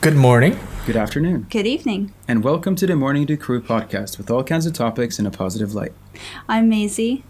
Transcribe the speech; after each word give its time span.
Good 0.00 0.14
morning. 0.16 0.58
Good 0.86 0.96
afternoon, 0.96 1.46
Good 1.50 1.66
evening. 1.66 2.12
and 2.28 2.44
welcome 2.44 2.76
to 2.76 2.86
the 2.86 2.94
Morning 2.94 3.26
Dew 3.26 3.36
Crew 3.36 3.60
podcast 3.60 4.18
with 4.18 4.30
all 4.30 4.44
kinds 4.44 4.64
of 4.64 4.72
topics 4.72 5.18
in 5.18 5.26
a 5.26 5.32
positive 5.32 5.74
light. 5.74 5.92
I'm 6.48 6.68
Maisie. 6.68 7.24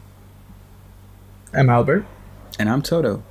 I'm 1.55 1.71
Albert. 1.71 2.05
And 2.59 2.69
I'm 2.69 2.83
Toto. 2.83 3.23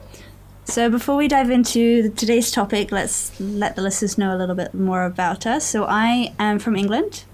So 0.64 0.90
before 0.90 1.16
we 1.16 1.28
dive 1.28 1.52
into 1.52 2.10
today's 2.10 2.50
topic, 2.52 2.92
let's 2.92 3.40
let 3.40 3.76
the 3.76 3.84
listeners 3.84 4.18
know 4.18 4.36
a 4.36 4.38
little 4.38 4.56
bit 4.56 4.74
more 4.74 5.04
about 5.06 5.46
us. 5.46 5.64
So 5.64 5.86
I 5.86 6.34
am 6.40 6.58
from 6.58 6.76
England. 6.76 7.26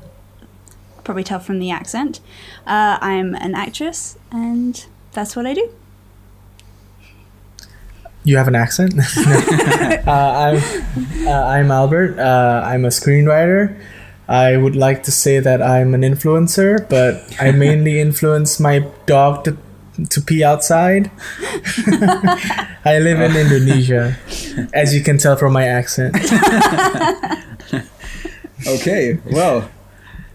Probably 1.05 1.23
tell 1.23 1.39
from 1.39 1.59
the 1.59 1.71
accent. 1.71 2.19
Uh, 2.67 2.97
I'm 2.99 3.35
an 3.35 3.55
actress, 3.55 4.17
and 4.31 4.85
that's 5.13 5.35
what 5.35 5.45
I 5.45 5.53
do. 5.53 5.73
You 8.23 8.37
have 8.37 8.47
an 8.47 8.55
accent. 8.55 8.93
uh, 9.17 10.01
I'm 10.07 11.27
uh, 11.27 11.31
I'm 11.31 11.71
Albert. 11.71 12.19
Uh, 12.19 12.61
I'm 12.65 12.85
a 12.85 12.89
screenwriter. 12.89 13.79
I 14.27 14.57
would 14.57 14.75
like 14.75 15.03
to 15.03 15.11
say 15.11 15.39
that 15.39 15.61
I'm 15.61 15.93
an 15.93 16.01
influencer, 16.01 16.87
but 16.87 17.35
I 17.39 17.51
mainly 17.65 17.99
influence 17.99 18.59
my 18.59 18.87
dog 19.05 19.43
to 19.45 19.57
to 20.09 20.21
pee 20.21 20.43
outside. 20.43 21.11
I 22.85 22.99
live 22.99 23.19
in 23.19 23.35
Indonesia, 23.35 24.17
as 24.73 24.95
you 24.95 25.01
can 25.01 25.17
tell 25.17 25.35
from 25.35 25.53
my 25.53 25.67
accent. 25.67 26.15
Okay, 28.67 29.19
well, 29.31 29.69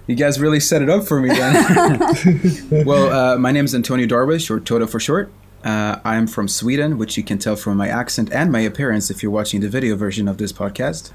you 0.06 0.14
guys 0.14 0.41
really 0.41 0.61
set 0.61 0.83
it 0.83 0.91
up 0.91 1.06
for 1.06 1.20
me 1.20 1.28
then. 1.28 2.84
well, 2.84 3.11
uh, 3.11 3.39
my 3.39 3.53
name 3.53 3.64
is 3.64 3.75
Antonio 3.75 4.06
Darwish, 4.06 4.50
or 4.50 4.61
Toto 4.61 4.87
for 4.87 5.00
short. 5.00 5.33
Uh, 5.66 5.98
I'm 6.05 6.29
from 6.29 6.47
Sweden, 6.47 6.97
which 6.97 7.16
you 7.16 7.25
can 7.25 7.38
tell 7.38 7.56
from 7.56 7.77
my 7.77 7.88
accent 7.88 8.33
and 8.33 8.52
my 8.52 8.61
appearance 8.61 9.11
if 9.11 9.20
you're 9.20 9.33
watching 9.33 9.61
the 9.61 9.69
video 9.69 9.97
version 9.97 10.29
of 10.29 10.39
this 10.39 10.52
podcast. 10.52 11.11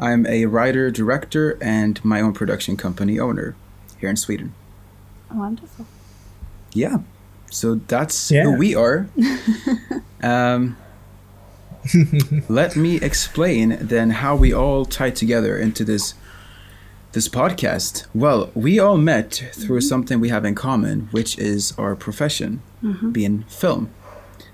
I'm 0.00 0.24
a 0.26 0.46
writer, 0.46 0.90
director, 0.90 1.58
and 1.60 2.02
my 2.02 2.18
own 2.22 2.32
production 2.32 2.78
company 2.78 3.20
owner 3.20 3.54
here 4.00 4.08
in 4.08 4.16
Sweden. 4.16 4.54
Wonderful. 5.30 5.84
Yeah. 6.72 7.00
So 7.50 7.74
that's 7.86 8.30
Yeah. 8.30 8.44
who 8.44 8.56
we 8.56 8.74
are. 8.74 9.08
um, 10.22 10.78
let 12.48 12.74
me 12.76 12.96
explain 12.96 13.76
then 13.78 14.08
how 14.10 14.34
we 14.34 14.54
all 14.54 14.86
tie 14.86 15.10
together 15.10 15.58
into 15.58 15.84
this 15.84 16.14
this 17.12 17.28
podcast. 17.28 18.06
Well, 18.14 18.50
we 18.54 18.78
all 18.78 18.96
met 18.96 19.50
through 19.52 19.82
something 19.82 20.18
we 20.18 20.30
have 20.30 20.46
in 20.46 20.54
common, 20.54 21.08
which 21.10 21.38
is 21.38 21.74
our 21.76 21.94
profession, 21.94 22.62
Mm-hmm. 22.82 23.10
being 23.10 23.44
film. 23.44 23.90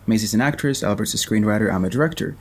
Maisie's 0.07 0.35
an 0.35 0.43
actress, 0.43 0.83
Albert's 0.83 1.15
a 1.15 1.17
screenwriter, 1.17 1.73
I'm 1.73 1.85
a 1.85 1.89
director. 1.89 2.37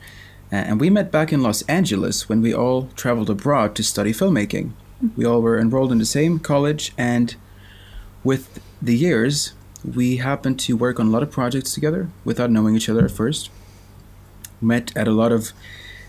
And 0.50 0.78
we 0.78 0.90
met 0.90 1.10
back 1.10 1.32
in 1.32 1.42
Los 1.42 1.62
Angeles 1.62 2.28
when 2.28 2.42
we 2.42 2.54
all 2.54 2.88
traveled 2.94 3.30
abroad 3.30 3.74
to 3.76 3.82
study 3.82 4.12
filmmaking. 4.12 4.72
Mm-hmm. 5.02 5.08
We 5.16 5.24
all 5.24 5.40
were 5.40 5.58
enrolled 5.58 5.92
in 5.92 5.98
the 5.98 6.04
same 6.04 6.40
college, 6.40 6.92
and 6.98 7.36
with 8.22 8.60
the 8.82 8.96
years, 8.96 9.54
we 9.82 10.16
happened 10.16 10.58
to 10.60 10.76
work 10.76 10.98
on 10.98 11.06
a 11.06 11.10
lot 11.10 11.22
of 11.22 11.30
projects 11.30 11.72
together 11.72 12.08
without 12.24 12.50
knowing 12.50 12.76
each 12.76 12.88
other 12.88 13.04
at 13.04 13.10
first. 13.10 13.50
Met 14.60 14.94
at 14.96 15.08
a 15.08 15.12
lot 15.12 15.32
of 15.32 15.52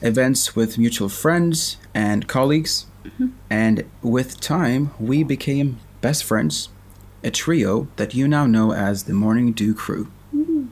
events 0.02 0.56
with 0.56 0.78
mutual 0.78 1.10
friends 1.10 1.78
and 1.94 2.28
colleagues, 2.28 2.86
mm-hmm. 3.04 3.28
and 3.50 3.86
with 4.02 4.40
time, 4.40 4.92
we 5.00 5.24
became 5.24 5.80
best 6.02 6.24
friends, 6.24 6.70
a 7.24 7.32
trio 7.32 7.88
that 7.98 8.14
you 8.14 8.28
now 8.28 8.46
know 8.46 8.74
as 8.74 9.04
the 9.04 9.14
Morning 9.14 9.52
Dew 9.52 9.74
Crew. 9.74 10.12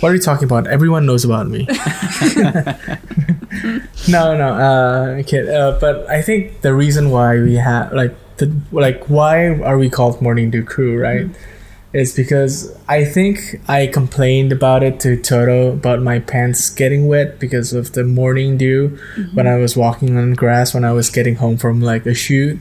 What 0.00 0.10
are 0.10 0.14
you 0.14 0.20
talking 0.20 0.44
about? 0.44 0.66
Everyone 0.66 1.06
knows 1.06 1.24
about 1.24 1.48
me. 1.48 1.66
no, 4.08 4.36
no, 4.36 4.48
uh, 4.52 5.22
kid. 5.22 5.48
Uh, 5.48 5.78
but 5.80 6.06
I 6.10 6.20
think 6.20 6.60
the 6.60 6.74
reason 6.74 7.10
why 7.10 7.38
we 7.38 7.54
have 7.54 7.90
like 7.94 8.14
the 8.36 8.54
like 8.72 9.04
why 9.06 9.46
are 9.60 9.78
we 9.78 9.88
called 9.88 10.20
Morning 10.20 10.50
Dew 10.50 10.64
Crew, 10.64 11.00
right? 11.00 11.26
Is 11.94 12.14
because 12.14 12.76
I 12.88 13.04
think 13.06 13.60
I 13.66 13.86
complained 13.86 14.52
about 14.52 14.82
it 14.82 15.00
to 15.00 15.16
Toto 15.16 15.72
about 15.72 16.02
my 16.02 16.18
pants 16.18 16.68
getting 16.68 17.06
wet 17.06 17.38
because 17.38 17.72
of 17.72 17.92
the 17.92 18.04
morning 18.04 18.58
dew 18.58 18.98
when 19.32 19.46
I 19.46 19.56
was 19.56 19.76
walking 19.76 20.18
on 20.18 20.34
grass 20.34 20.74
when 20.74 20.84
I 20.84 20.92
was 20.92 21.08
getting 21.08 21.36
home 21.36 21.56
from 21.56 21.80
like 21.80 22.04
a 22.04 22.12
shoot. 22.12 22.58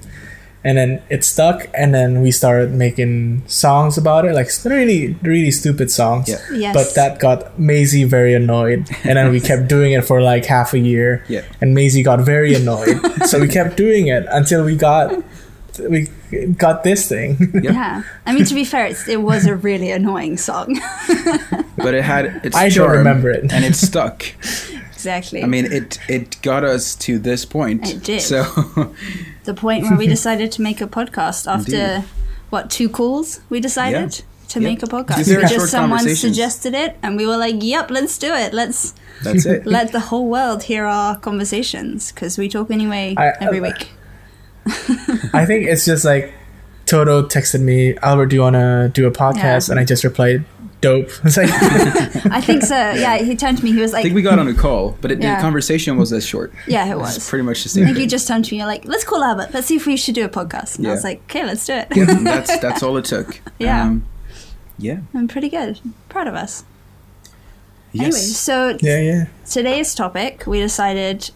And 0.66 0.78
then 0.78 1.02
it 1.10 1.26
stuck, 1.26 1.68
and 1.74 1.94
then 1.94 2.22
we 2.22 2.32
started 2.32 2.72
making 2.72 3.44
songs 3.48 3.98
about 3.98 4.24
it, 4.26 4.34
like 4.34 4.48
really, 4.64 5.14
really 5.22 5.52
stupid 5.52 5.92
songs. 5.92 6.30
Yeah. 6.30 6.40
Yes. 6.54 6.74
But 6.74 6.96
that 6.96 7.20
got 7.20 7.60
Maisie 7.60 8.06
very 8.06 8.34
annoyed, 8.34 8.90
and 9.04 9.18
then 9.18 9.30
we 9.32 9.42
kept 9.50 9.68
doing 9.68 9.92
it 9.92 10.06
for 10.06 10.22
like 10.22 10.46
half 10.46 10.74
a 10.74 10.80
year. 10.80 11.26
Yeah. 11.28 11.44
And 11.60 11.76
Maisie 11.76 12.02
got 12.04 12.22
very 12.22 12.54
annoyed, 12.56 12.98
so 13.26 13.40
we 13.42 13.50
kept 13.50 13.76
doing 13.76 14.08
it 14.08 14.26
until 14.30 14.64
we 14.64 14.78
got 14.78 15.22
we 15.90 16.08
got 16.58 16.84
this 16.84 17.10
thing. 17.10 17.52
yeah. 17.62 18.04
I 18.26 18.34
mean, 18.34 18.46
to 18.46 18.54
be 18.56 18.64
fair, 18.64 18.86
it's, 18.86 19.08
it 19.08 19.22
was 19.22 19.46
a 19.46 19.56
really 19.56 19.92
annoying 19.92 20.38
song. 20.38 20.80
But 21.78 21.94
it 21.96 22.04
had 22.04 22.26
its 22.46 22.56
I 22.56 22.70
don't 22.70 22.92
remember 22.92 23.30
it. 23.32 23.52
and 23.52 23.66
it 23.66 23.76
stuck. 23.76 24.24
Exactly. 25.04 25.44
I 25.44 25.48
mean, 25.48 25.66
it 25.72 26.00
it 26.08 26.42
got 26.42 26.64
us 26.64 26.96
to 27.06 27.20
this 27.20 27.46
point. 27.46 27.90
It 27.90 28.04
did. 28.04 28.22
So 28.22 28.44
the 29.44 29.54
point 29.54 29.84
where 29.84 29.98
we 29.98 30.08
decided 30.18 30.52
to 30.54 30.62
make 30.62 30.82
a 30.82 30.88
podcast 30.88 31.48
after 31.52 31.76
Indeed. 31.76 32.08
what 32.50 32.70
two 32.72 32.90
calls 32.90 33.42
we 33.50 33.60
decided 33.60 34.12
to 34.50 34.60
Yep. 34.60 34.70
make 34.70 34.84
a 34.84 34.88
podcast. 34.88 35.18
Two 35.26 35.34
very 35.36 35.48
short 35.48 35.62
Just 35.62 35.72
someone 35.72 36.16
suggested 36.16 36.74
it, 36.76 36.96
and 37.02 37.18
we 37.18 37.26
were 37.26 37.38
like, 37.38 37.56
"Yep, 37.60 37.90
let's 37.92 38.18
do 38.18 38.32
it. 38.34 38.54
Let's 38.54 38.94
that's 39.24 39.46
it. 39.46 39.66
let 39.66 39.92
the 39.92 40.00
whole 40.00 40.28
world 40.30 40.64
hear 40.64 40.86
our 40.86 41.18
conversations 41.18 42.12
because 42.12 42.38
we 42.38 42.48
talk 42.50 42.70
anyway 42.72 43.16
I- 43.18 43.34
every 43.42 43.60
uh, 43.60 43.64
week." 43.70 43.90
I 45.34 45.46
think 45.46 45.66
it's 45.68 45.86
just 45.86 46.06
like 46.06 46.34
Toto 46.86 47.24
texted 47.28 47.62
me, 47.62 47.98
Albert, 47.98 48.28
do 48.28 48.36
you 48.36 48.42
want 48.42 48.56
to 48.56 48.92
do 48.94 49.08
a 49.08 49.12
podcast? 49.12 49.68
Yeah. 49.68 49.72
And 49.74 49.80
I 49.80 49.84
just 49.86 50.04
replied, 50.04 50.46
dope. 50.84 51.10
It's 51.26 51.38
like, 51.38 51.50
I 52.32 52.40
think 52.42 52.62
so. 52.64 52.76
Yeah, 52.76 53.18
he 53.18 53.36
turned 53.36 53.58
to 53.58 53.64
me. 53.64 53.72
He 53.72 53.82
was 53.82 53.92
like, 53.94 54.02
I 54.02 54.04
think 54.04 54.16
we 54.16 54.22
got 54.22 54.38
on 54.38 54.48
a 54.48 54.54
call, 54.54 54.96
but 55.02 55.12
it, 55.12 55.22
Yeah. 55.22 55.36
the 55.36 55.42
conversation 55.42 55.98
was 55.98 56.14
as 56.14 56.26
short. 56.26 56.54
"Yeah, 56.68 56.86
it 56.86 56.92
It's 56.92 57.00
was." 57.18 57.30
pretty 57.30 57.44
much 57.44 57.64
the 57.64 57.70
I 57.70 57.72
same. 57.74 57.86
think 57.86 57.98
you 57.98 58.02
thing. 58.04 58.10
just 58.10 58.28
turned 58.28 58.46
to 58.46 58.54
me. 58.54 58.58
You're 58.60 58.68
like, 58.68 58.86
"Let's 58.86 59.04
call 59.04 59.24
Albert. 59.24 59.50
Let's 59.54 59.68
see 59.68 59.76
if 59.78 59.86
we 59.88 59.98
should 59.98 60.16
do 60.16 60.26
a 60.26 60.30
podcast." 60.30 60.78
And 60.78 60.88
I 60.88 60.92
was 60.92 61.04
like, 61.04 61.22
"Okay, 61.24 61.44
let's 61.46 61.66
do 61.66 61.74
it." 61.74 61.88
And 61.98 62.26
that's 62.34 62.58
that's 62.60 62.84
all 62.84 62.96
it 62.98 63.06
took. 63.06 63.42
Yeah. 63.60 63.84
Um, 63.84 64.06
yeah. 64.78 65.00
I'm 65.14 65.28
pretty 65.28 65.50
good. 65.50 65.80
Proud 66.10 66.28
of 66.28 66.36
us. 66.36 66.64
Yes. 67.94 68.06
Anyway, 68.06 68.20
so 68.20 68.78
yeah, 68.82 69.00
yeah. 69.02 69.26
today's 69.50 69.94
topic 69.96 70.46
we 70.48 70.60
decided 70.60 71.30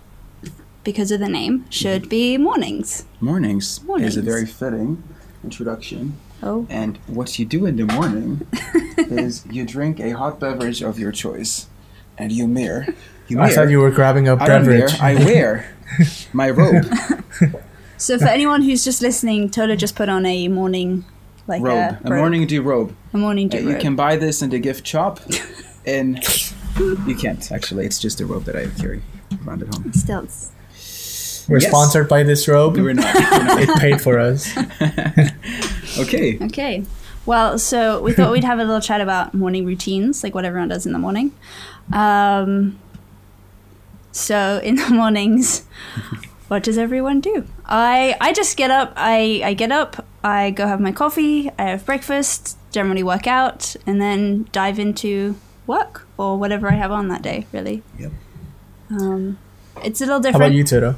because 0.84 1.12
of 1.12 1.20
the 1.20 1.30
name 1.30 1.66
should 1.70 2.10
be 2.10 2.38
mornings. 2.38 3.06
Mornings, 3.22 3.80
is 4.00 4.18
a 4.18 4.22
very 4.22 4.46
fitting 4.46 5.04
introduction. 5.44 6.18
Oh, 6.44 6.68
And 6.70 6.98
what 7.08 7.40
you 7.40 7.46
do 7.46 7.66
in 7.66 7.78
the 7.78 7.86
morning 7.86 8.46
is 8.98 9.44
you 9.50 9.66
drink 9.66 10.00
a 10.00 10.12
hot 10.12 10.40
beverage 10.40 10.82
of 10.84 11.00
your 11.00 11.12
choice, 11.12 11.68
and 12.18 12.32
you 12.32 12.48
mirror. 12.48 12.86
You 13.28 13.42
I 13.42 13.50
thought 13.50 13.70
you 13.70 13.80
were 13.80 13.92
grabbing 13.92 14.28
a 14.28 14.36
I 14.36 14.48
don't 14.48 14.66
mirror, 14.66 14.88
beverage. 14.88 15.02
I 15.02 15.16
wear 15.16 15.76
my 16.34 16.50
robe. 16.50 16.86
so 17.98 18.18
for 18.20 18.28
anyone 18.28 18.62
who's 18.62 18.84
just 18.84 19.02
listening, 19.02 19.50
Toto 19.50 19.76
just 19.76 19.96
put 19.96 20.10
on 20.10 20.26
a 20.26 20.48
morning, 20.48 21.06
like 21.48 21.62
robe. 21.62 21.98
a, 22.04 22.14
A 22.14 22.16
morning 22.16 22.46
dew 22.48 22.62
robe. 22.62 22.96
a 23.14 23.18
morning 23.18 23.48
Uh, 23.48 23.58
dew 23.58 23.70
you 23.72 23.78
can 23.78 23.96
buy 23.96 24.16
this 24.16 24.42
in 24.42 24.50
the 24.50 24.60
gift 24.60 24.86
shop. 24.88 25.20
And 25.88 26.20
you 27.08 27.16
can't 27.16 27.50
actually. 27.50 27.86
It's 27.86 27.98
just 27.98 28.20
a 28.20 28.26
robe 28.26 28.44
that 28.44 28.58
I 28.58 28.68
carry 28.78 29.02
around 29.46 29.62
at 29.64 29.74
home. 29.74 29.94
Still, 29.94 30.24
it's- 30.26 31.46
We're 31.48 31.60
Yes. 31.62 31.70
sponsored 31.72 32.10
by 32.10 32.24
this 32.24 32.46
robe. 32.50 32.76
We're 32.76 32.92
not. 32.92 33.16
We're 33.16 33.44
not. 33.46 33.62
it 33.62 33.70
paid 33.80 34.02
for 34.02 34.20
us. 34.20 34.52
Okay. 35.98 36.38
okay. 36.42 36.84
Well, 37.26 37.60
so 37.60 38.02
we 38.02 38.14
thought 38.14 38.32
we'd 38.32 38.46
have 38.46 38.60
a 38.60 38.64
little 38.64 38.80
chat 38.80 39.02
about 39.02 39.34
morning 39.34 39.66
routines, 39.66 40.24
like 40.24 40.34
what 40.34 40.46
everyone 40.46 40.70
does 40.70 40.86
in 40.86 40.94
the 40.94 41.00
morning. 41.00 41.34
Um, 41.92 42.80
so 44.12 44.62
in 44.64 44.76
the 44.76 44.90
mornings, 44.90 45.66
what 46.48 46.64
does 46.64 46.78
everyone 46.78 47.20
do? 47.20 47.46
I 47.66 48.16
I 48.22 48.32
just 48.32 48.56
get 48.56 48.72
up. 48.72 48.94
I 48.96 49.42
I 49.44 49.54
get 49.54 49.72
up. 49.72 50.06
I 50.24 50.52
go 50.52 50.68
have 50.68 50.80
my 50.80 50.92
coffee. 50.92 51.52
I 51.60 51.64
have 51.64 51.86
breakfast. 51.86 52.58
Generally 52.72 53.04
work 53.04 53.28
out, 53.28 53.76
and 53.86 54.02
then 54.02 54.48
dive 54.52 54.80
into 54.80 55.36
work 55.66 56.08
or 56.18 56.38
whatever 56.38 56.70
I 56.70 56.76
have 56.76 56.92
on 56.92 57.10
that 57.10 57.22
day. 57.22 57.46
Really. 57.52 57.84
Yep. 58.00 58.12
Um, 58.90 59.38
it's 59.84 60.00
a 60.00 60.06
little 60.06 60.20
different. 60.20 60.42
How 60.42 60.48
about 60.48 60.56
you, 60.56 60.64
Toto? 60.64 60.96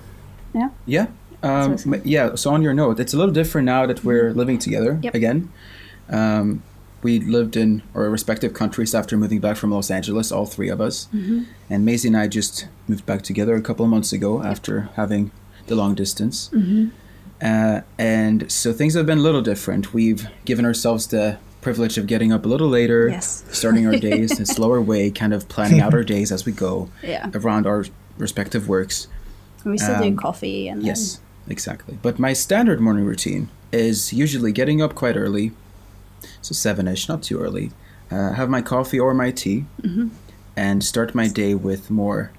Yeah. 0.53 0.69
Yeah. 0.85 1.07
Um, 1.43 1.77
So- 1.77 2.01
yeah. 2.03 2.35
So 2.35 2.51
on 2.53 2.61
your 2.61 2.73
note, 2.73 2.99
it's 2.99 3.13
a 3.13 3.17
little 3.17 3.33
different 3.33 3.65
now 3.65 3.85
that 3.85 4.03
we're 4.03 4.33
living 4.33 4.57
together 4.59 4.99
Yep. 5.01 5.15
again. 5.15 5.49
Um, 6.09 6.63
we 7.01 7.19
lived 7.19 7.55
in 7.55 7.81
our 7.95 8.09
respective 8.09 8.53
countries 8.53 8.93
after 8.93 9.15
moving 9.17 9.39
back 9.39 9.55
from 9.55 9.71
Los 9.71 9.89
Angeles, 9.89 10.31
all 10.33 10.45
three 10.45 10.67
of 10.69 10.81
us. 10.81 11.07
Mm-hmm. 11.15 11.43
And 11.69 11.85
Maisie 11.85 12.09
and 12.09 12.17
I 12.17 12.27
just 12.27 12.67
moved 12.89 13.05
back 13.05 13.21
together 13.21 13.55
a 13.55 13.61
couple 13.61 13.85
of 13.85 13.91
months 13.91 14.11
ago 14.11 14.43
after 14.43 14.89
having 14.95 15.31
the 15.67 15.75
long 15.75 15.95
distance. 15.95 16.49
Mm-hmm. 16.53 16.87
Uh, 17.41 17.81
and 17.97 18.51
so 18.51 18.73
things 18.73 18.95
have 18.95 19.05
been 19.05 19.19
a 19.19 19.21
little 19.21 19.41
different. 19.41 19.93
We've 19.93 20.27
given 20.43 20.65
ourselves 20.65 21.07
the 21.07 21.37
privilege 21.61 21.97
of 21.97 22.05
getting 22.05 22.33
up 22.33 22.45
a 22.45 22.49
little 22.49 22.67
later, 22.67 23.07
Yes. 23.09 23.43
starting 23.51 23.85
our 23.87 23.95
days 24.09 24.35
in 24.35 24.43
a 24.43 24.45
slower 24.45 24.81
way, 24.81 25.09
kind 25.09 25.33
of 25.33 25.47
planning 25.47 25.79
out 25.79 25.93
our 25.93 26.03
days 26.03 26.31
as 26.33 26.45
we 26.45 26.51
go 26.51 26.89
Yeah. 27.01 27.29
around 27.33 27.65
our 27.65 27.85
respective 28.17 28.67
works. 28.67 29.07
We 29.63 29.77
still 29.77 29.99
do 29.99 30.05
Um, 30.09 30.15
coffee 30.17 30.67
and 30.67 30.83
Yes, 30.83 31.19
exactly. 31.49 31.97
But 32.01 32.19
my 32.19 32.33
standard 32.33 32.79
morning 32.79 33.05
routine 33.05 33.49
is 33.71 34.13
usually 34.13 34.51
getting 34.51 34.81
up 34.81 34.95
quite 34.95 35.17
early, 35.17 35.51
so 36.41 36.53
seven 36.53 36.87
ish, 36.87 37.07
not 37.07 37.23
too 37.23 37.39
early. 37.39 37.71
Uh, 38.11 38.33
have 38.33 38.49
my 38.49 38.61
coffee 38.61 38.99
or 38.99 39.13
my 39.13 39.31
tea, 39.31 39.65
and 40.55 40.83
start 40.83 41.13
my 41.13 41.27
day 41.27 41.53
with 41.53 41.89
more 41.89 42.31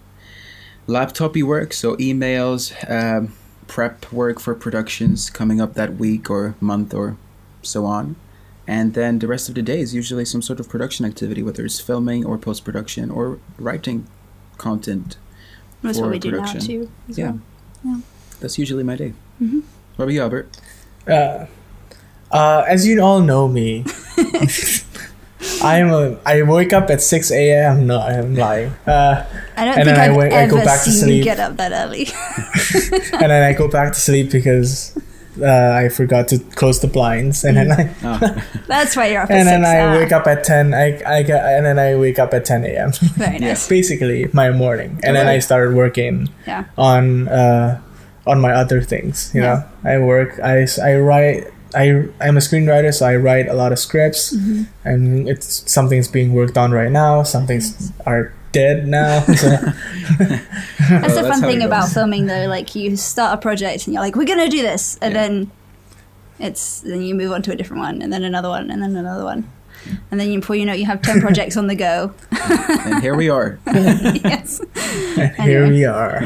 laptopy 0.86 1.42
work, 1.42 1.72
so 1.72 1.96
emails, 1.96 2.72
um, 2.90 3.32
prep 3.66 4.12
work 4.12 4.40
for 4.40 4.54
productions 4.54 5.30
coming 5.30 5.60
up 5.60 5.74
that 5.74 5.94
week 5.94 6.28
or 6.28 6.56
month 6.60 6.92
or 6.92 7.16
so 7.62 7.86
on. 7.86 8.16
And 8.66 8.94
then 8.94 9.20
the 9.20 9.26
rest 9.26 9.48
of 9.48 9.54
the 9.54 9.62
day 9.62 9.80
is 9.80 9.94
usually 9.94 10.24
some 10.24 10.42
sort 10.42 10.60
of 10.60 10.68
production 10.68 11.04
activity, 11.04 11.42
whether 11.42 11.64
it's 11.64 11.80
filming 11.80 12.24
or 12.24 12.36
post 12.38 12.64
production 12.64 13.10
or 13.10 13.38
writing 13.58 14.06
content. 14.58 15.16
That's 15.82 15.98
for 15.98 16.04
what 16.04 16.12
we 16.12 16.18
do 16.18 16.32
now 16.32 16.38
production. 16.38 16.60
too. 16.60 16.90
Yeah. 17.08 17.30
well. 17.30 17.40
Yeah. 17.84 18.00
That's 18.40 18.58
usually 18.58 18.82
my 18.82 18.96
day. 18.96 19.12
Mm-hmm. 19.40 19.60
What 19.96 20.04
about 20.04 20.12
you, 20.14 20.22
Albert? 20.22 20.56
Uh, 21.06 21.46
uh, 22.31 22.64
as 22.69 22.87
you 22.87 23.00
all 23.00 23.20
know 23.20 23.48
me, 23.48 23.84
I'm 25.62 25.90
a. 25.92 26.19
I 26.25 26.42
wake 26.42 26.72
up 26.72 26.90
at 26.90 27.00
six 27.00 27.31
a.m. 27.31 27.87
No, 27.87 28.00
I'm 28.00 28.34
lying. 28.34 28.70
Uh, 28.87 29.26
I 29.56 29.64
don't 29.64 29.78
And 29.78 29.84
think 29.84 29.96
then 29.96 30.00
I 30.00 30.04
I've 30.12 30.16
wait- 30.16 30.32
I 30.32 30.46
go 30.46 30.56
ever 30.56 30.64
back 30.64 30.84
to 30.84 30.90
seen 30.90 31.08
you 31.16 31.25
get 31.25 31.40
up 31.40 31.56
that 31.56 31.72
early. 31.72 32.08
and 33.14 33.31
then 33.31 33.42
I 33.42 33.52
go 33.52 33.69
back 33.69 33.92
to 33.94 33.98
sleep 34.00 34.31
because 34.31 34.96
uh, 35.40 35.72
I 35.75 35.88
forgot 35.88 36.28
to 36.28 36.38
close 36.38 36.81
the 36.81 36.88
blinds, 36.88 37.44
and 37.44 37.56
then 37.56 37.72
I 37.72 37.94
Oh, 38.04 38.42
That's 38.69 38.96
why 38.96 39.08
you're 39.08 39.22
up 39.22 39.31
and 39.31 39.48
then. 39.48 39.64
I 39.64 39.81
ah. 39.81 39.92
wake 39.98 40.12
up 40.12 40.26
at 40.26 40.44
ten. 40.44 40.72
I 40.75 41.00
I 41.06 41.22
get, 41.22 41.42
and 41.44 41.64
then 41.66 41.78
I 41.78 41.96
wake 41.96 42.19
up 42.19 42.32
at 42.34 42.44
ten 42.44 42.64
a.m. 42.64 42.92
Very 43.16 43.38
nice. 43.38 43.66
Basically, 43.69 44.28
my 44.32 44.50
morning, 44.50 45.00
and 45.02 45.16
then 45.16 45.26
I 45.26 45.38
started 45.40 45.75
working 45.75 46.28
Yeah. 46.46 46.64
on 46.76 47.28
uh, 47.28 47.81
on 48.30 48.40
my 48.40 48.52
other 48.52 48.80
things. 48.80 49.30
You 49.34 49.42
Yeah. 49.42 49.64
know, 49.84 49.90
I 49.90 49.98
work. 49.98 50.38
I, 50.42 50.66
I 50.82 50.96
write. 50.96 51.44
I 51.74 52.08
I'm 52.20 52.36
a 52.36 52.40
screenwriter, 52.40 52.92
so 52.92 53.06
I 53.06 53.14
write 53.16 53.46
a 53.46 53.54
lot 53.54 53.70
of 53.72 53.78
scripts, 53.78 54.34
Mm-hmm. 54.34 54.62
and 54.84 55.28
it's 55.28 55.62
something's 55.70 56.08
being 56.08 56.32
worked 56.34 56.58
on 56.58 56.72
right 56.72 56.90
now. 56.90 57.22
Some 57.22 57.46
things 57.46 57.92
are 58.06 58.32
dead 58.52 58.86
now. 58.88 59.22
So 59.38 59.46
That's 59.46 61.14
Well, 61.14 61.22
the 61.22 61.22
that's 61.22 61.28
fun 61.28 61.40
how 61.42 61.46
thing 61.46 61.62
about 61.62 61.88
filming, 61.90 62.26
though. 62.26 62.46
Like 62.48 62.74
you 62.74 62.96
start 62.96 63.34
a 63.34 63.40
project 63.40 63.86
and 63.86 63.94
you're 63.94 64.02
like, 64.02 64.16
"We're 64.16 64.26
gonna 64.26 64.48
do 64.50 64.62
this," 64.62 64.98
and 65.00 65.14
Yeah. 65.14 65.20
then 65.22 65.50
it's 66.40 66.80
then 66.80 67.02
you 67.02 67.14
move 67.14 67.30
on 67.32 67.42
to 67.42 67.52
a 67.52 67.56
different 67.56 67.82
one, 67.82 68.02
and 68.02 68.12
then 68.12 68.24
another 68.24 68.48
one, 68.48 68.70
and 68.72 68.82
then 68.82 68.96
another 68.96 69.22
one, 69.24 69.44
and 70.10 70.18
then 70.18 70.28
you, 70.32 70.40
before 70.40 70.56
you 70.56 70.66
know, 70.66 70.72
it, 70.74 70.80
you 70.80 70.86
have 70.86 71.00
ten 71.02 71.20
projects 71.26 71.56
on 71.56 71.68
the 71.68 71.76
go. 71.76 72.12
and 72.32 73.00
here 73.02 73.14
we 73.14 73.30
are. 73.30 73.60
yes. 73.66 74.60
and 75.16 75.30
here 75.36 75.68
we 75.68 75.84
are. 75.84 76.24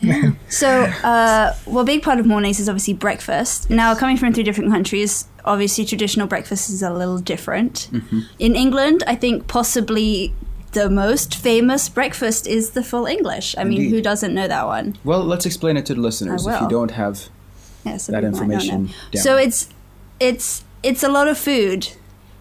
So, 0.48 0.68
uh, 1.04 1.54
well, 1.66 1.80
a 1.80 1.84
big 1.84 2.02
part 2.02 2.18
of 2.18 2.26
mornings 2.26 2.58
is 2.58 2.68
obviously 2.68 2.94
breakfast. 2.94 3.68
Now, 3.68 3.94
coming 3.94 4.16
from 4.16 4.32
three 4.32 4.42
different 4.44 4.70
countries, 4.70 5.26
obviously 5.44 5.84
traditional 5.84 6.26
breakfast 6.26 6.70
is 6.70 6.82
a 6.82 6.90
little 6.90 7.18
different. 7.18 7.88
Mm-hmm. 7.92 8.20
In 8.38 8.56
England, 8.56 9.02
I 9.06 9.14
think 9.14 9.46
possibly 9.46 10.32
the 10.72 10.88
most 10.88 11.34
famous 11.34 11.88
breakfast 11.88 12.46
is 12.46 12.70
the 12.70 12.82
full 12.82 13.06
English. 13.06 13.56
I 13.58 13.64
mean, 13.64 13.90
who 13.90 14.00
doesn't 14.00 14.34
know 14.34 14.48
that 14.48 14.66
one? 14.66 14.96
Well, 15.04 15.24
let's 15.24 15.46
explain 15.46 15.76
it 15.76 15.86
to 15.86 15.94
the 15.94 16.00
listeners 16.00 16.46
if 16.46 16.60
you 16.60 16.68
don't 16.68 16.92
have 16.92 17.28
Yeah, 17.84 17.96
so 17.96 18.12
that 18.12 18.22
people 18.22 18.38
might 18.40 18.48
not 18.48 18.64
know. 18.64 18.72
information. 18.74 18.94
So 19.14 19.36
it's 19.36 19.68
it's 20.20 20.64
it's 20.82 21.02
a 21.02 21.08
lot 21.08 21.28
of 21.28 21.38
food. 21.38 21.88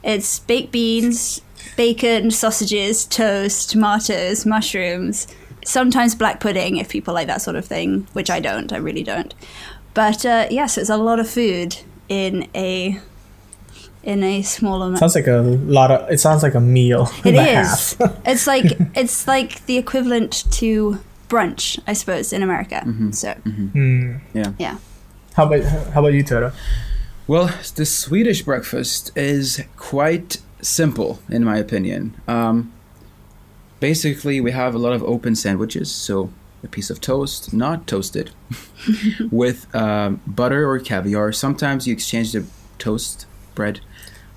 It's 0.03 0.39
baked 0.39 0.71
beans, 0.71 1.41
bacon, 1.75 2.31
sausages, 2.31 3.05
toast, 3.05 3.69
tomatoes, 3.69 4.45
mushrooms, 4.45 5.27
sometimes 5.67 6.15
black 6.15 6.39
pudding 6.39 6.77
if 6.77 6.89
people 6.89 7.13
like 7.13 7.27
that 7.27 7.41
sort 7.41 7.55
of 7.55 7.65
thing, 7.65 8.07
which 8.13 8.29
I 8.29 8.39
don't. 8.39 8.71
I 8.73 8.77
really 8.77 9.03
don't. 9.03 9.33
But 9.93 10.25
uh, 10.25 10.47
yes, 10.49 10.77
it's 10.77 10.89
a 10.89 10.97
lot 10.97 11.19
of 11.19 11.29
food 11.29 11.77
in 12.09 12.47
a 12.55 12.99
in 14.03 14.23
a 14.23 14.41
small 14.43 14.81
amount. 14.81 14.99
Sounds 14.99 15.15
like 15.15 15.27
a 15.27 15.41
lot 15.41 15.91
of. 15.91 16.09
It 16.11 16.19
sounds 16.19 16.43
like 16.43 16.55
a 16.55 16.61
meal. 16.61 17.09
It 17.25 17.35
and 17.35 17.37
a 17.37 17.61
is. 17.61 17.93
half. 17.95 18.21
it's 18.25 18.47
like 18.47 18.65
it's 18.95 19.27
like 19.27 19.65
the 19.65 19.77
equivalent 19.77 20.45
to 20.53 20.99
brunch, 21.29 21.79
I 21.87 21.93
suppose, 21.93 22.31
in 22.33 22.41
America. 22.43 22.81
So 23.11 23.33
Hmm. 23.33 24.17
yeah. 24.33 24.53
yeah. 24.57 24.77
How 25.35 25.45
about 25.45 25.63
how 25.93 25.99
about 25.99 26.13
you, 26.13 26.23
Toto? 26.23 26.51
Well, 27.27 27.49
the 27.75 27.85
Swedish 27.85 28.43
breakfast 28.43 29.11
is 29.17 29.61
quite 29.75 30.37
simple, 30.61 31.19
in 31.29 31.43
my 31.43 31.57
opinion. 31.57 32.15
Um, 32.27 32.71
basically, 33.79 34.39
we 34.41 34.51
have 34.51 34.73
a 34.75 34.77
lot 34.77 34.93
of 34.93 35.03
open 35.03 35.35
sandwiches, 35.35 35.91
so 35.91 36.29
a 36.63 36.67
piece 36.67 36.89
of 36.89 36.99
toast, 37.01 37.53
not 37.53 37.87
toasted, 37.87 38.31
with 39.31 39.73
um, 39.75 40.21
butter 40.25 40.69
or 40.69 40.79
caviar. 40.79 41.31
Sometimes 41.31 41.87
you 41.87 41.93
exchange 41.93 42.31
the 42.31 42.45
toast 42.79 43.25
bread. 43.55 43.79